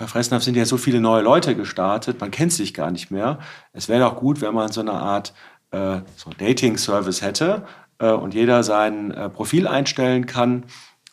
[0.00, 3.38] bei Fressnapf sind ja so viele neue Leute gestartet, man kennt sich gar nicht mehr.
[3.74, 5.34] Es wäre doch gut, wenn man so eine Art
[5.72, 7.66] äh, so Dating-Service hätte
[7.98, 10.64] äh, und jeder sein äh, Profil einstellen kann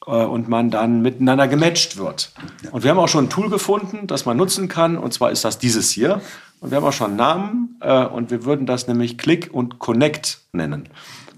[0.06, 2.32] äh, und man dann miteinander gematcht wird.
[2.72, 5.44] Und wir haben auch schon ein Tool gefunden, das man nutzen kann, und zwar ist
[5.44, 6.22] das dieses hier.
[6.62, 9.80] Und wir haben auch schon einen Namen äh, und wir würden das nämlich Click und
[9.80, 10.88] Connect nennen.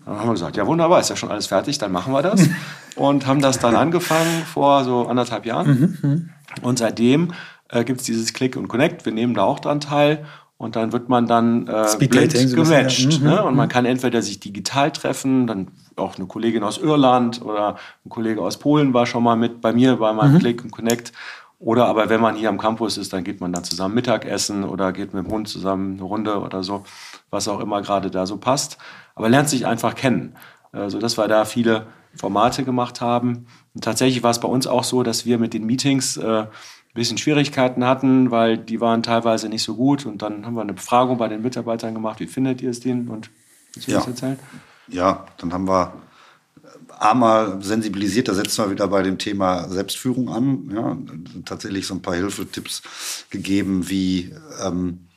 [0.06, 2.47] Dann haben wir gesagt, ja wunderbar, ist ja schon alles fertig, dann machen wir das.
[2.95, 5.68] und haben das dann angefangen vor so anderthalb Jahren.
[5.68, 6.30] Mhm, mhm.
[6.62, 7.34] Und seitdem
[7.70, 9.06] äh, gibt es dieses Click und Connect.
[9.06, 10.26] Wir nehmen da auch dran teil.
[10.58, 13.22] Und dann wird man dann äh, blind gematcht.
[13.22, 13.43] Ne?
[13.43, 13.72] Und man mhm.
[13.72, 18.58] kann entweder sich digital treffen, dann auch eine Kollegin aus Irland oder ein Kollege aus
[18.58, 20.39] Polen war schon mal mit bei mir bei meinem mhm.
[20.39, 21.14] Click und Connect.
[21.60, 24.91] Oder aber wenn man hier am Campus ist, dann geht man dann zusammen Mittagessen oder
[24.91, 26.84] geht mit dem Hund zusammen eine Runde oder so,
[27.30, 28.78] was auch immer gerade da so passt.
[29.16, 30.36] Aber lernt sich einfach kennen.
[30.72, 33.46] Also, dass wir da viele Formate gemacht haben.
[33.74, 36.48] Und tatsächlich war es bei uns auch so, dass wir mit den Meetings äh, ein
[36.96, 40.06] bisschen Schwierigkeiten hatten, weil die waren teilweise nicht so gut.
[40.06, 42.20] Und dann haben wir eine Befragung bei den Mitarbeitern gemacht.
[42.20, 43.08] Wie findet ihr es denen?
[43.10, 43.30] Und
[43.86, 43.98] ja.
[43.98, 44.40] das erzählen?
[44.88, 45.94] Ja, dann haben wir
[47.00, 50.70] einmal sensibilisiert, da setzen wir wieder bei dem Thema Selbstführung an.
[50.74, 50.98] Ja,
[51.46, 52.82] tatsächlich so ein paar Hilfetipps
[53.30, 54.34] gegeben, wie
[54.64, 55.08] ähm,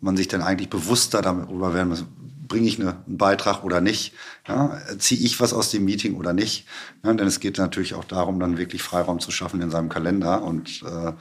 [0.00, 2.04] man sich denn eigentlich bewusster darüber werden muss,
[2.50, 4.12] bringe ich eine, einen Beitrag oder nicht?
[4.46, 6.66] Ja, Ziehe ich was aus dem Meeting oder nicht?
[7.02, 10.42] Ja, denn es geht natürlich auch darum, dann wirklich Freiraum zu schaffen in seinem Kalender.
[10.42, 11.12] Und äh,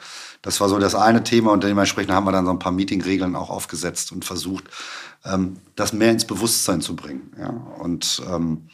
[0.41, 3.35] das war so das eine Thema und dementsprechend haben wir dann so ein paar Meetingregeln
[3.35, 4.65] auch aufgesetzt und versucht,
[5.23, 7.31] ähm, das mehr ins Bewusstsein zu bringen.
[7.37, 7.49] Ja?
[7.49, 8.67] Und ähm,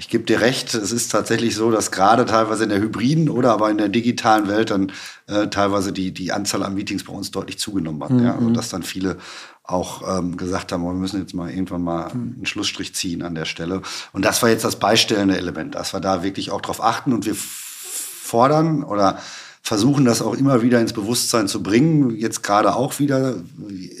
[0.00, 3.52] ich gebe dir recht, es ist tatsächlich so, dass gerade teilweise in der hybriden oder
[3.52, 4.92] aber in der digitalen Welt dann
[5.26, 8.10] äh, teilweise die, die Anzahl an Meetings bei uns deutlich zugenommen hat.
[8.10, 8.24] Mhm.
[8.24, 8.34] Ja?
[8.36, 9.16] Also dass dann viele
[9.64, 13.44] auch ähm, gesagt haben, wir müssen jetzt mal irgendwann mal einen Schlussstrich ziehen an der
[13.44, 13.82] Stelle.
[14.12, 17.26] Und das war jetzt das beistellende Element, dass wir da wirklich auch drauf achten und
[17.26, 19.18] wir fordern oder
[19.62, 22.16] versuchen das auch immer wieder ins Bewusstsein zu bringen.
[22.16, 23.36] Jetzt gerade auch wieder,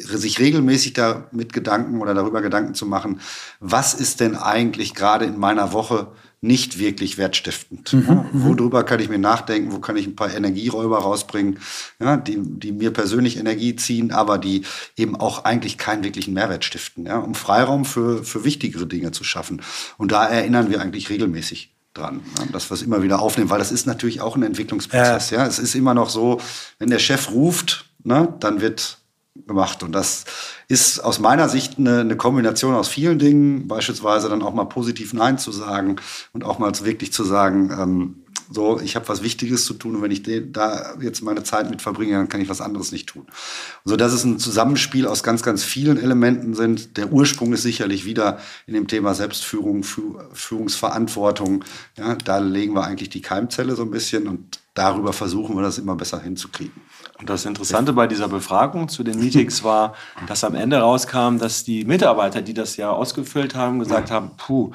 [0.04, 3.20] sich regelmäßig damit Gedanken oder darüber Gedanken zu machen,
[3.60, 6.08] was ist denn eigentlich gerade in meiner Woche
[6.40, 7.92] nicht wirklich wertstiftend?
[7.92, 8.44] Mhm, ja, mhm.
[8.44, 9.72] worüber kann ich mir nachdenken?
[9.72, 11.58] Wo kann ich ein paar Energieräuber rausbringen,
[12.00, 14.62] ja, die, die mir persönlich Energie ziehen, aber die
[14.96, 19.24] eben auch eigentlich keinen wirklichen Mehrwert stiften, ja, um Freiraum für, für wichtigere Dinge zu
[19.24, 19.62] schaffen.
[19.96, 22.20] Und da erinnern wir eigentlich regelmäßig dran,
[22.52, 25.30] dass wir es immer wieder aufnehmen, weil das ist natürlich auch ein Entwicklungsprozess.
[25.30, 25.38] Ja.
[25.38, 25.46] ja.
[25.46, 26.40] Es ist immer noch so,
[26.78, 28.98] wenn der Chef ruft, ne, dann wird
[29.46, 29.82] gemacht.
[29.82, 30.24] Und das
[30.68, 35.12] ist aus meiner Sicht eine, eine, Kombination aus vielen Dingen, beispielsweise dann auch mal positiv
[35.12, 35.96] Nein zu sagen
[36.32, 40.02] und auch mal wirklich zu sagen, ähm, so, ich habe was Wichtiges zu tun und
[40.02, 40.22] wenn ich
[40.52, 43.26] da jetzt meine Zeit mit verbringe, dann kann ich was anderes nicht tun.
[43.84, 46.96] So, dass es ein Zusammenspiel aus ganz, ganz vielen Elementen sind.
[46.96, 51.64] Der Ursprung ist sicherlich wieder in dem Thema Selbstführung, Führungsverantwortung.
[51.96, 55.76] Ja, da legen wir eigentlich die Keimzelle so ein bisschen und darüber versuchen wir das
[55.76, 56.80] immer besser hinzukriegen.
[57.18, 59.94] Und das Interessante bei dieser Befragung zu den Meetings war,
[60.26, 64.72] dass am Ende rauskam, dass die Mitarbeiter, die das ja ausgefüllt haben, gesagt haben, puh,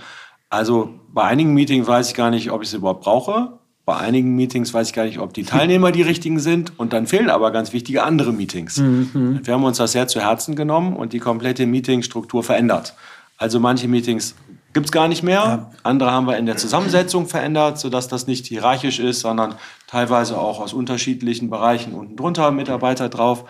[0.50, 3.58] also bei einigen Meetings weiß ich gar nicht, ob ich es überhaupt brauche.
[3.86, 6.80] Bei einigen Meetings weiß ich gar nicht, ob die Teilnehmer die richtigen sind.
[6.80, 8.78] Und dann fehlen aber ganz wichtige andere Meetings.
[8.78, 9.42] Mhm.
[9.44, 12.96] Wir haben uns das sehr zu Herzen genommen und die komplette Meetingstruktur verändert.
[13.38, 14.36] Also manche Meetings
[14.74, 15.34] gibt es gar nicht mehr.
[15.34, 15.72] Ja.
[15.84, 19.56] Andere haben wir in der Zusammensetzung verändert, sodass das nicht hierarchisch ist, sondern
[19.88, 23.44] teilweise auch aus unterschiedlichen Bereichen unten drunter Mitarbeiter drauf.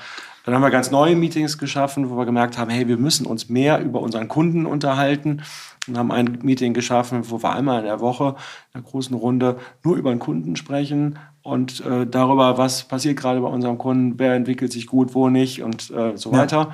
[0.46, 3.48] Dann haben wir ganz neue Meetings geschaffen, wo wir gemerkt haben, hey, wir müssen uns
[3.48, 5.44] mehr über unseren Kunden unterhalten
[5.88, 8.36] und haben ein Meeting geschaffen, wo wir einmal in der Woche
[8.74, 13.42] in einer großen Runde nur über den Kunden sprechen und äh, darüber, was passiert gerade
[13.42, 16.74] bei unserem Kunden, wer entwickelt sich gut, wo nicht und äh, so weiter.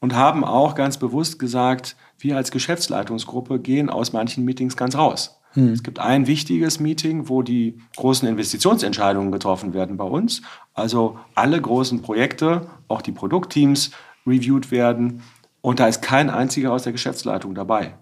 [0.00, 5.40] Und haben auch ganz bewusst gesagt, wir als Geschäftsleitungsgruppe gehen aus manchen Meetings ganz raus.
[5.54, 5.72] Hm.
[5.72, 10.42] Es gibt ein wichtiges Meeting, wo die großen Investitionsentscheidungen getroffen werden bei uns.
[10.74, 13.92] Also alle großen Projekte, auch die Produktteams
[14.26, 15.22] reviewed werden.
[15.62, 17.94] Und da ist kein einziger aus der Geschäftsleitung dabei,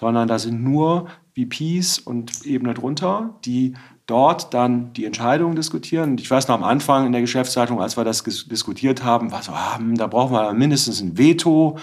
[0.00, 3.74] sondern da sind nur VPs und Ebene drunter, die
[4.06, 6.12] dort dann die Entscheidungen diskutieren.
[6.12, 9.42] Und ich weiß noch am Anfang in der Geschäftsleitung, als wir das diskutiert haben, war
[9.42, 11.78] so, ah, hm, da brauchen wir mindestens ein Veto,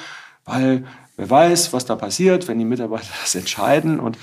[0.46, 0.84] weil
[1.16, 4.00] wer weiß, was da passiert, wenn die Mitarbeiter das entscheiden.
[4.00, 4.18] Und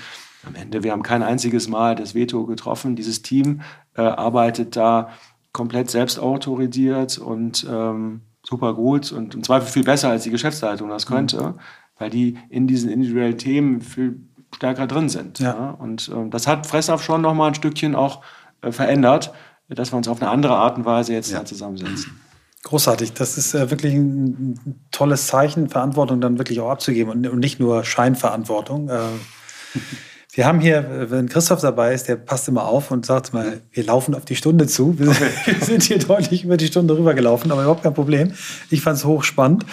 [0.45, 2.97] am Ende, wir haben kein einziges Mal das Veto getroffen.
[2.97, 3.61] Dieses Team
[3.95, 5.09] äh, arbeitet da
[5.53, 10.89] komplett selbst autorisiert und ähm, super gut und im Zweifel viel besser als die Geschäftsleitung
[10.89, 11.59] das könnte, mhm.
[11.97, 14.19] Weil die in diesen individuellen Themen viel
[14.55, 15.39] stärker drin sind.
[15.39, 15.53] Ja.
[15.53, 15.69] ja.
[15.71, 18.21] Und ähm, das hat Fressauf schon noch mal ein Stückchen auch
[18.61, 19.33] äh, verändert,
[19.69, 21.39] dass wir uns auf eine andere Art und Weise jetzt ja.
[21.39, 22.19] da zusammensetzen.
[22.63, 23.13] Großartig.
[23.13, 27.59] Das ist äh, wirklich ein tolles Zeichen, Verantwortung dann wirklich auch abzugeben und, und nicht
[27.59, 28.89] nur Scheinverantwortung.
[28.89, 28.99] Äh,
[30.35, 33.85] Wir haben hier, wenn Christoph dabei ist, der passt immer auf und sagt mal, wir
[33.85, 34.99] laufen auf die Stunde zu.
[34.99, 35.29] Wir, okay.
[35.45, 38.33] wir sind hier deutlich über die Stunde rübergelaufen, aber überhaupt kein Problem.
[38.69, 39.65] Ich fand es hochspannend.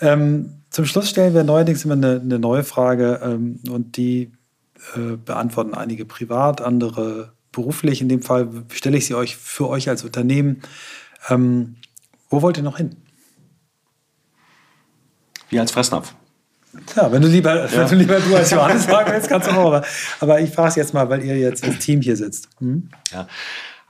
[0.00, 4.30] Ähm, zum Schluss stellen wir neuerdings immer eine, eine neue Frage ähm, und die
[4.94, 8.02] äh, beantworten einige privat, andere beruflich.
[8.02, 10.60] In dem Fall stelle ich sie euch für euch als Unternehmen.
[11.30, 11.76] Ähm,
[12.28, 12.94] wo wollt ihr noch hin?
[15.48, 16.14] Wir als Fressnapf.
[16.94, 17.72] Ja, wenn du lieber, ja.
[17.72, 19.68] wenn du, lieber du als Johannes sagen willst, kannst du auch.
[19.68, 19.82] Aber,
[20.20, 22.50] aber ich frage es jetzt mal, weil ihr jetzt als Team hier sitzt.
[22.58, 22.90] Hm?
[23.14, 23.26] Ja.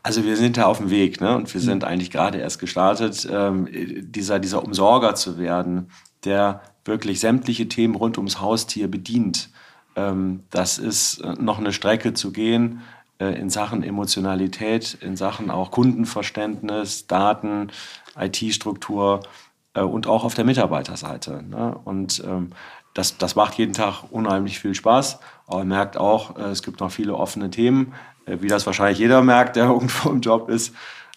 [0.04, 1.34] Also wir sind da auf dem Weg ne?
[1.34, 1.88] und wir sind mhm.
[1.88, 5.90] eigentlich gerade erst gestartet, ähm, dieser, dieser Umsorger zu werden,
[6.24, 9.50] der wirklich sämtliche Themen rund ums Haustier bedient.
[9.96, 12.82] Ähm, das ist äh, noch eine Strecke zu gehen
[13.18, 17.68] äh, in Sachen Emotionalität, in Sachen auch Kundenverständnis, Daten,
[18.18, 19.20] IT-Struktur
[19.74, 21.42] äh, und auch auf der Mitarbeiterseite.
[21.42, 21.78] Ne?
[21.84, 22.50] Und ähm,
[22.94, 25.18] das, das macht jeden Tag unheimlich viel Spaß.
[25.46, 27.92] Aber man merkt auch, es gibt noch viele offene Themen,
[28.24, 30.74] wie das wahrscheinlich jeder merkt, der irgendwo im Job ist.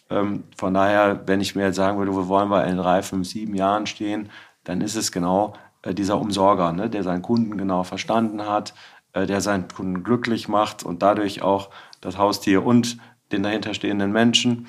[0.09, 3.27] Ähm, von daher, wenn ich mir jetzt sagen würde, wo wollen wir in drei, fünf,
[3.27, 4.29] sieben Jahren stehen,
[4.69, 8.75] dann ist es genau äh, dieser Umsorger, ne, der seinen Kunden genau verstanden hat,
[9.13, 11.71] äh, der seinen Kunden glücklich macht und dadurch auch
[12.01, 12.99] das Haustier und
[13.31, 14.67] den dahinterstehenden Menschen.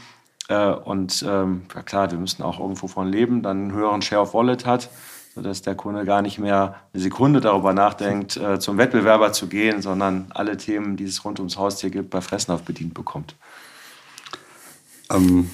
[0.49, 4.23] Äh, und ähm, ja klar, wir müssen auch irgendwo von leben, dann einen höheren Share
[4.23, 4.89] of Wallet hat
[5.33, 10.27] sodass der Kunde gar nicht mehr eine Sekunde darüber nachdenkt, zum Wettbewerber zu gehen, sondern
[10.31, 13.37] alle Themen, die es rund ums Haustier gibt, bei Fressnapf bedient bekommt.
[15.09, 15.49] Ähm,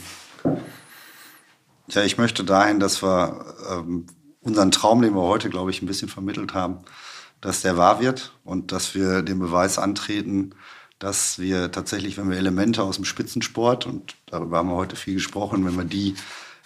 [1.89, 4.07] ja, ich möchte dahin, dass wir ähm,
[4.47, 6.79] unseren Traum, den wir heute, glaube ich, ein bisschen vermittelt haben,
[7.41, 10.55] dass der wahr wird und dass wir den Beweis antreten,
[10.99, 15.15] dass wir tatsächlich, wenn wir Elemente aus dem Spitzensport, und darüber haben wir heute viel
[15.15, 16.15] gesprochen, wenn wir die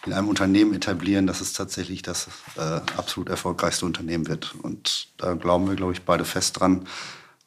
[0.06, 4.54] in einem Unternehmen etablieren, dass es tatsächlich das äh, absolut erfolgreichste Unternehmen wird.
[4.62, 6.86] Und da glauben wir, glaube ich, beide fest dran.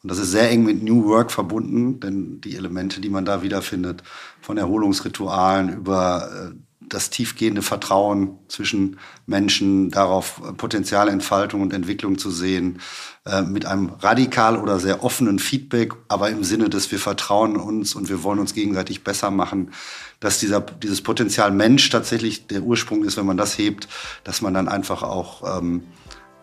[0.02, 3.42] Und das ist sehr eng mit New Work verbunden, denn die Elemente, die man da
[3.42, 4.02] wiederfindet,
[4.40, 6.54] von Erholungsritualen über äh,
[6.88, 12.80] das tiefgehende Vertrauen zwischen Menschen, darauf äh, Potenzialentfaltung und Entwicklung zu sehen,
[13.26, 17.94] äh, mit einem radikal oder sehr offenen Feedback, aber im Sinne, dass wir vertrauen uns
[17.94, 19.72] und wir wollen uns gegenseitig besser machen,
[20.20, 23.88] dass dieser, dieses Potenzial Mensch tatsächlich der Ursprung ist, wenn man das hebt,
[24.24, 25.82] dass man dann einfach auch ähm,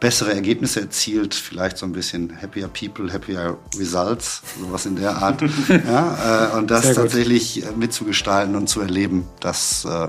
[0.02, 5.42] bessere Ergebnisse erzielt, vielleicht so ein bisschen happier people, happier results, sowas in der Art.
[5.70, 10.08] ja, äh, und das tatsächlich äh, mitzugestalten und zu erleben, das, äh,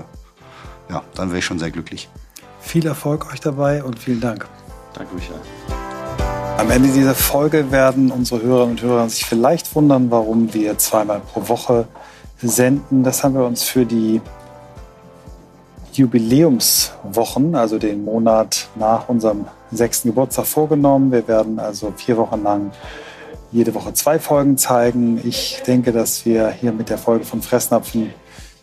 [0.89, 2.09] ja, dann wäre ich schon sehr glücklich.
[2.59, 4.47] Viel Erfolg euch dabei und vielen Dank.
[4.93, 5.39] Danke, Michael.
[6.57, 11.19] Am Ende dieser Folge werden unsere Hörerinnen und Hörer sich vielleicht wundern, warum wir zweimal
[11.19, 11.87] pro Woche
[12.41, 13.03] senden.
[13.03, 14.21] Das haben wir uns für die
[15.93, 21.11] Jubiläumswochen, also den Monat nach unserem sechsten Geburtstag vorgenommen.
[21.11, 22.71] Wir werden also vier Wochen lang
[23.51, 25.21] jede Woche zwei Folgen zeigen.
[25.23, 28.13] Ich denke, dass wir hier mit der Folge von Fressnapfen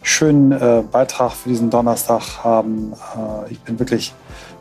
[0.02, 2.92] schönen äh, Beitrag für diesen Donnerstag haben.
[2.92, 4.14] Äh, ich bin wirklich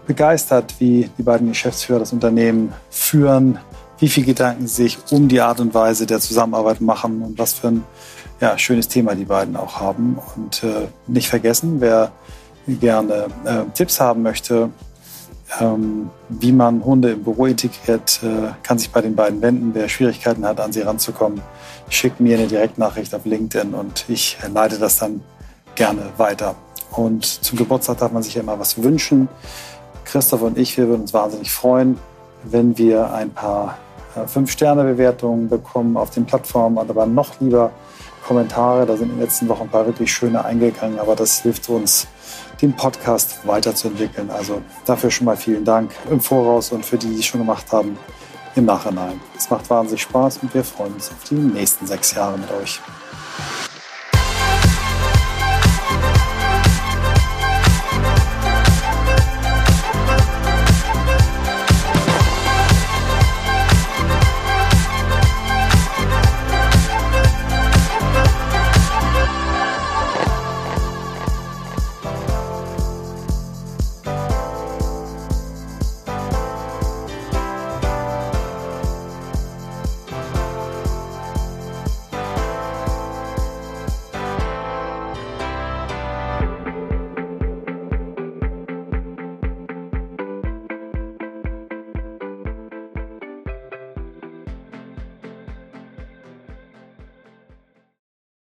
[0.05, 3.59] begeistert, wie die beiden Geschäftsführer das Unternehmen führen,
[3.99, 7.67] wie viel Gedanken sich um die Art und Weise der Zusammenarbeit machen und was für
[7.67, 7.83] ein
[8.39, 10.17] ja, schönes Thema die beiden auch haben.
[10.35, 12.11] Und äh, nicht vergessen, wer
[12.67, 14.69] gerne äh, Tipps haben möchte,
[15.59, 19.71] ähm, wie man Hunde im Büro integriert, äh, kann sich bei den beiden wenden.
[19.73, 21.41] Wer Schwierigkeiten hat, an sie ranzukommen,
[21.89, 25.21] schickt mir eine Direktnachricht auf LinkedIn und ich leite das dann
[25.75, 26.55] gerne weiter.
[26.91, 29.27] Und zum Geburtstag darf man sich ja immer was wünschen.
[30.05, 31.99] Christoph und ich, wir würden uns wahnsinnig freuen,
[32.43, 33.77] wenn wir ein paar
[34.15, 37.71] äh, Fünf-Sterne-Bewertungen bekommen auf den Plattformen, aber noch lieber
[38.27, 38.85] Kommentare.
[38.85, 42.07] Da sind in den letzten Wochen ein paar wirklich schöne eingegangen, aber das hilft uns,
[42.61, 44.29] den Podcast weiterzuentwickeln.
[44.29, 47.71] Also dafür schon mal vielen Dank im Voraus und für die, die es schon gemacht
[47.71, 47.97] haben,
[48.59, 49.19] im Nachhinein.
[49.35, 52.79] Es macht wahnsinnig Spaß und wir freuen uns auf die nächsten sechs Jahre mit euch.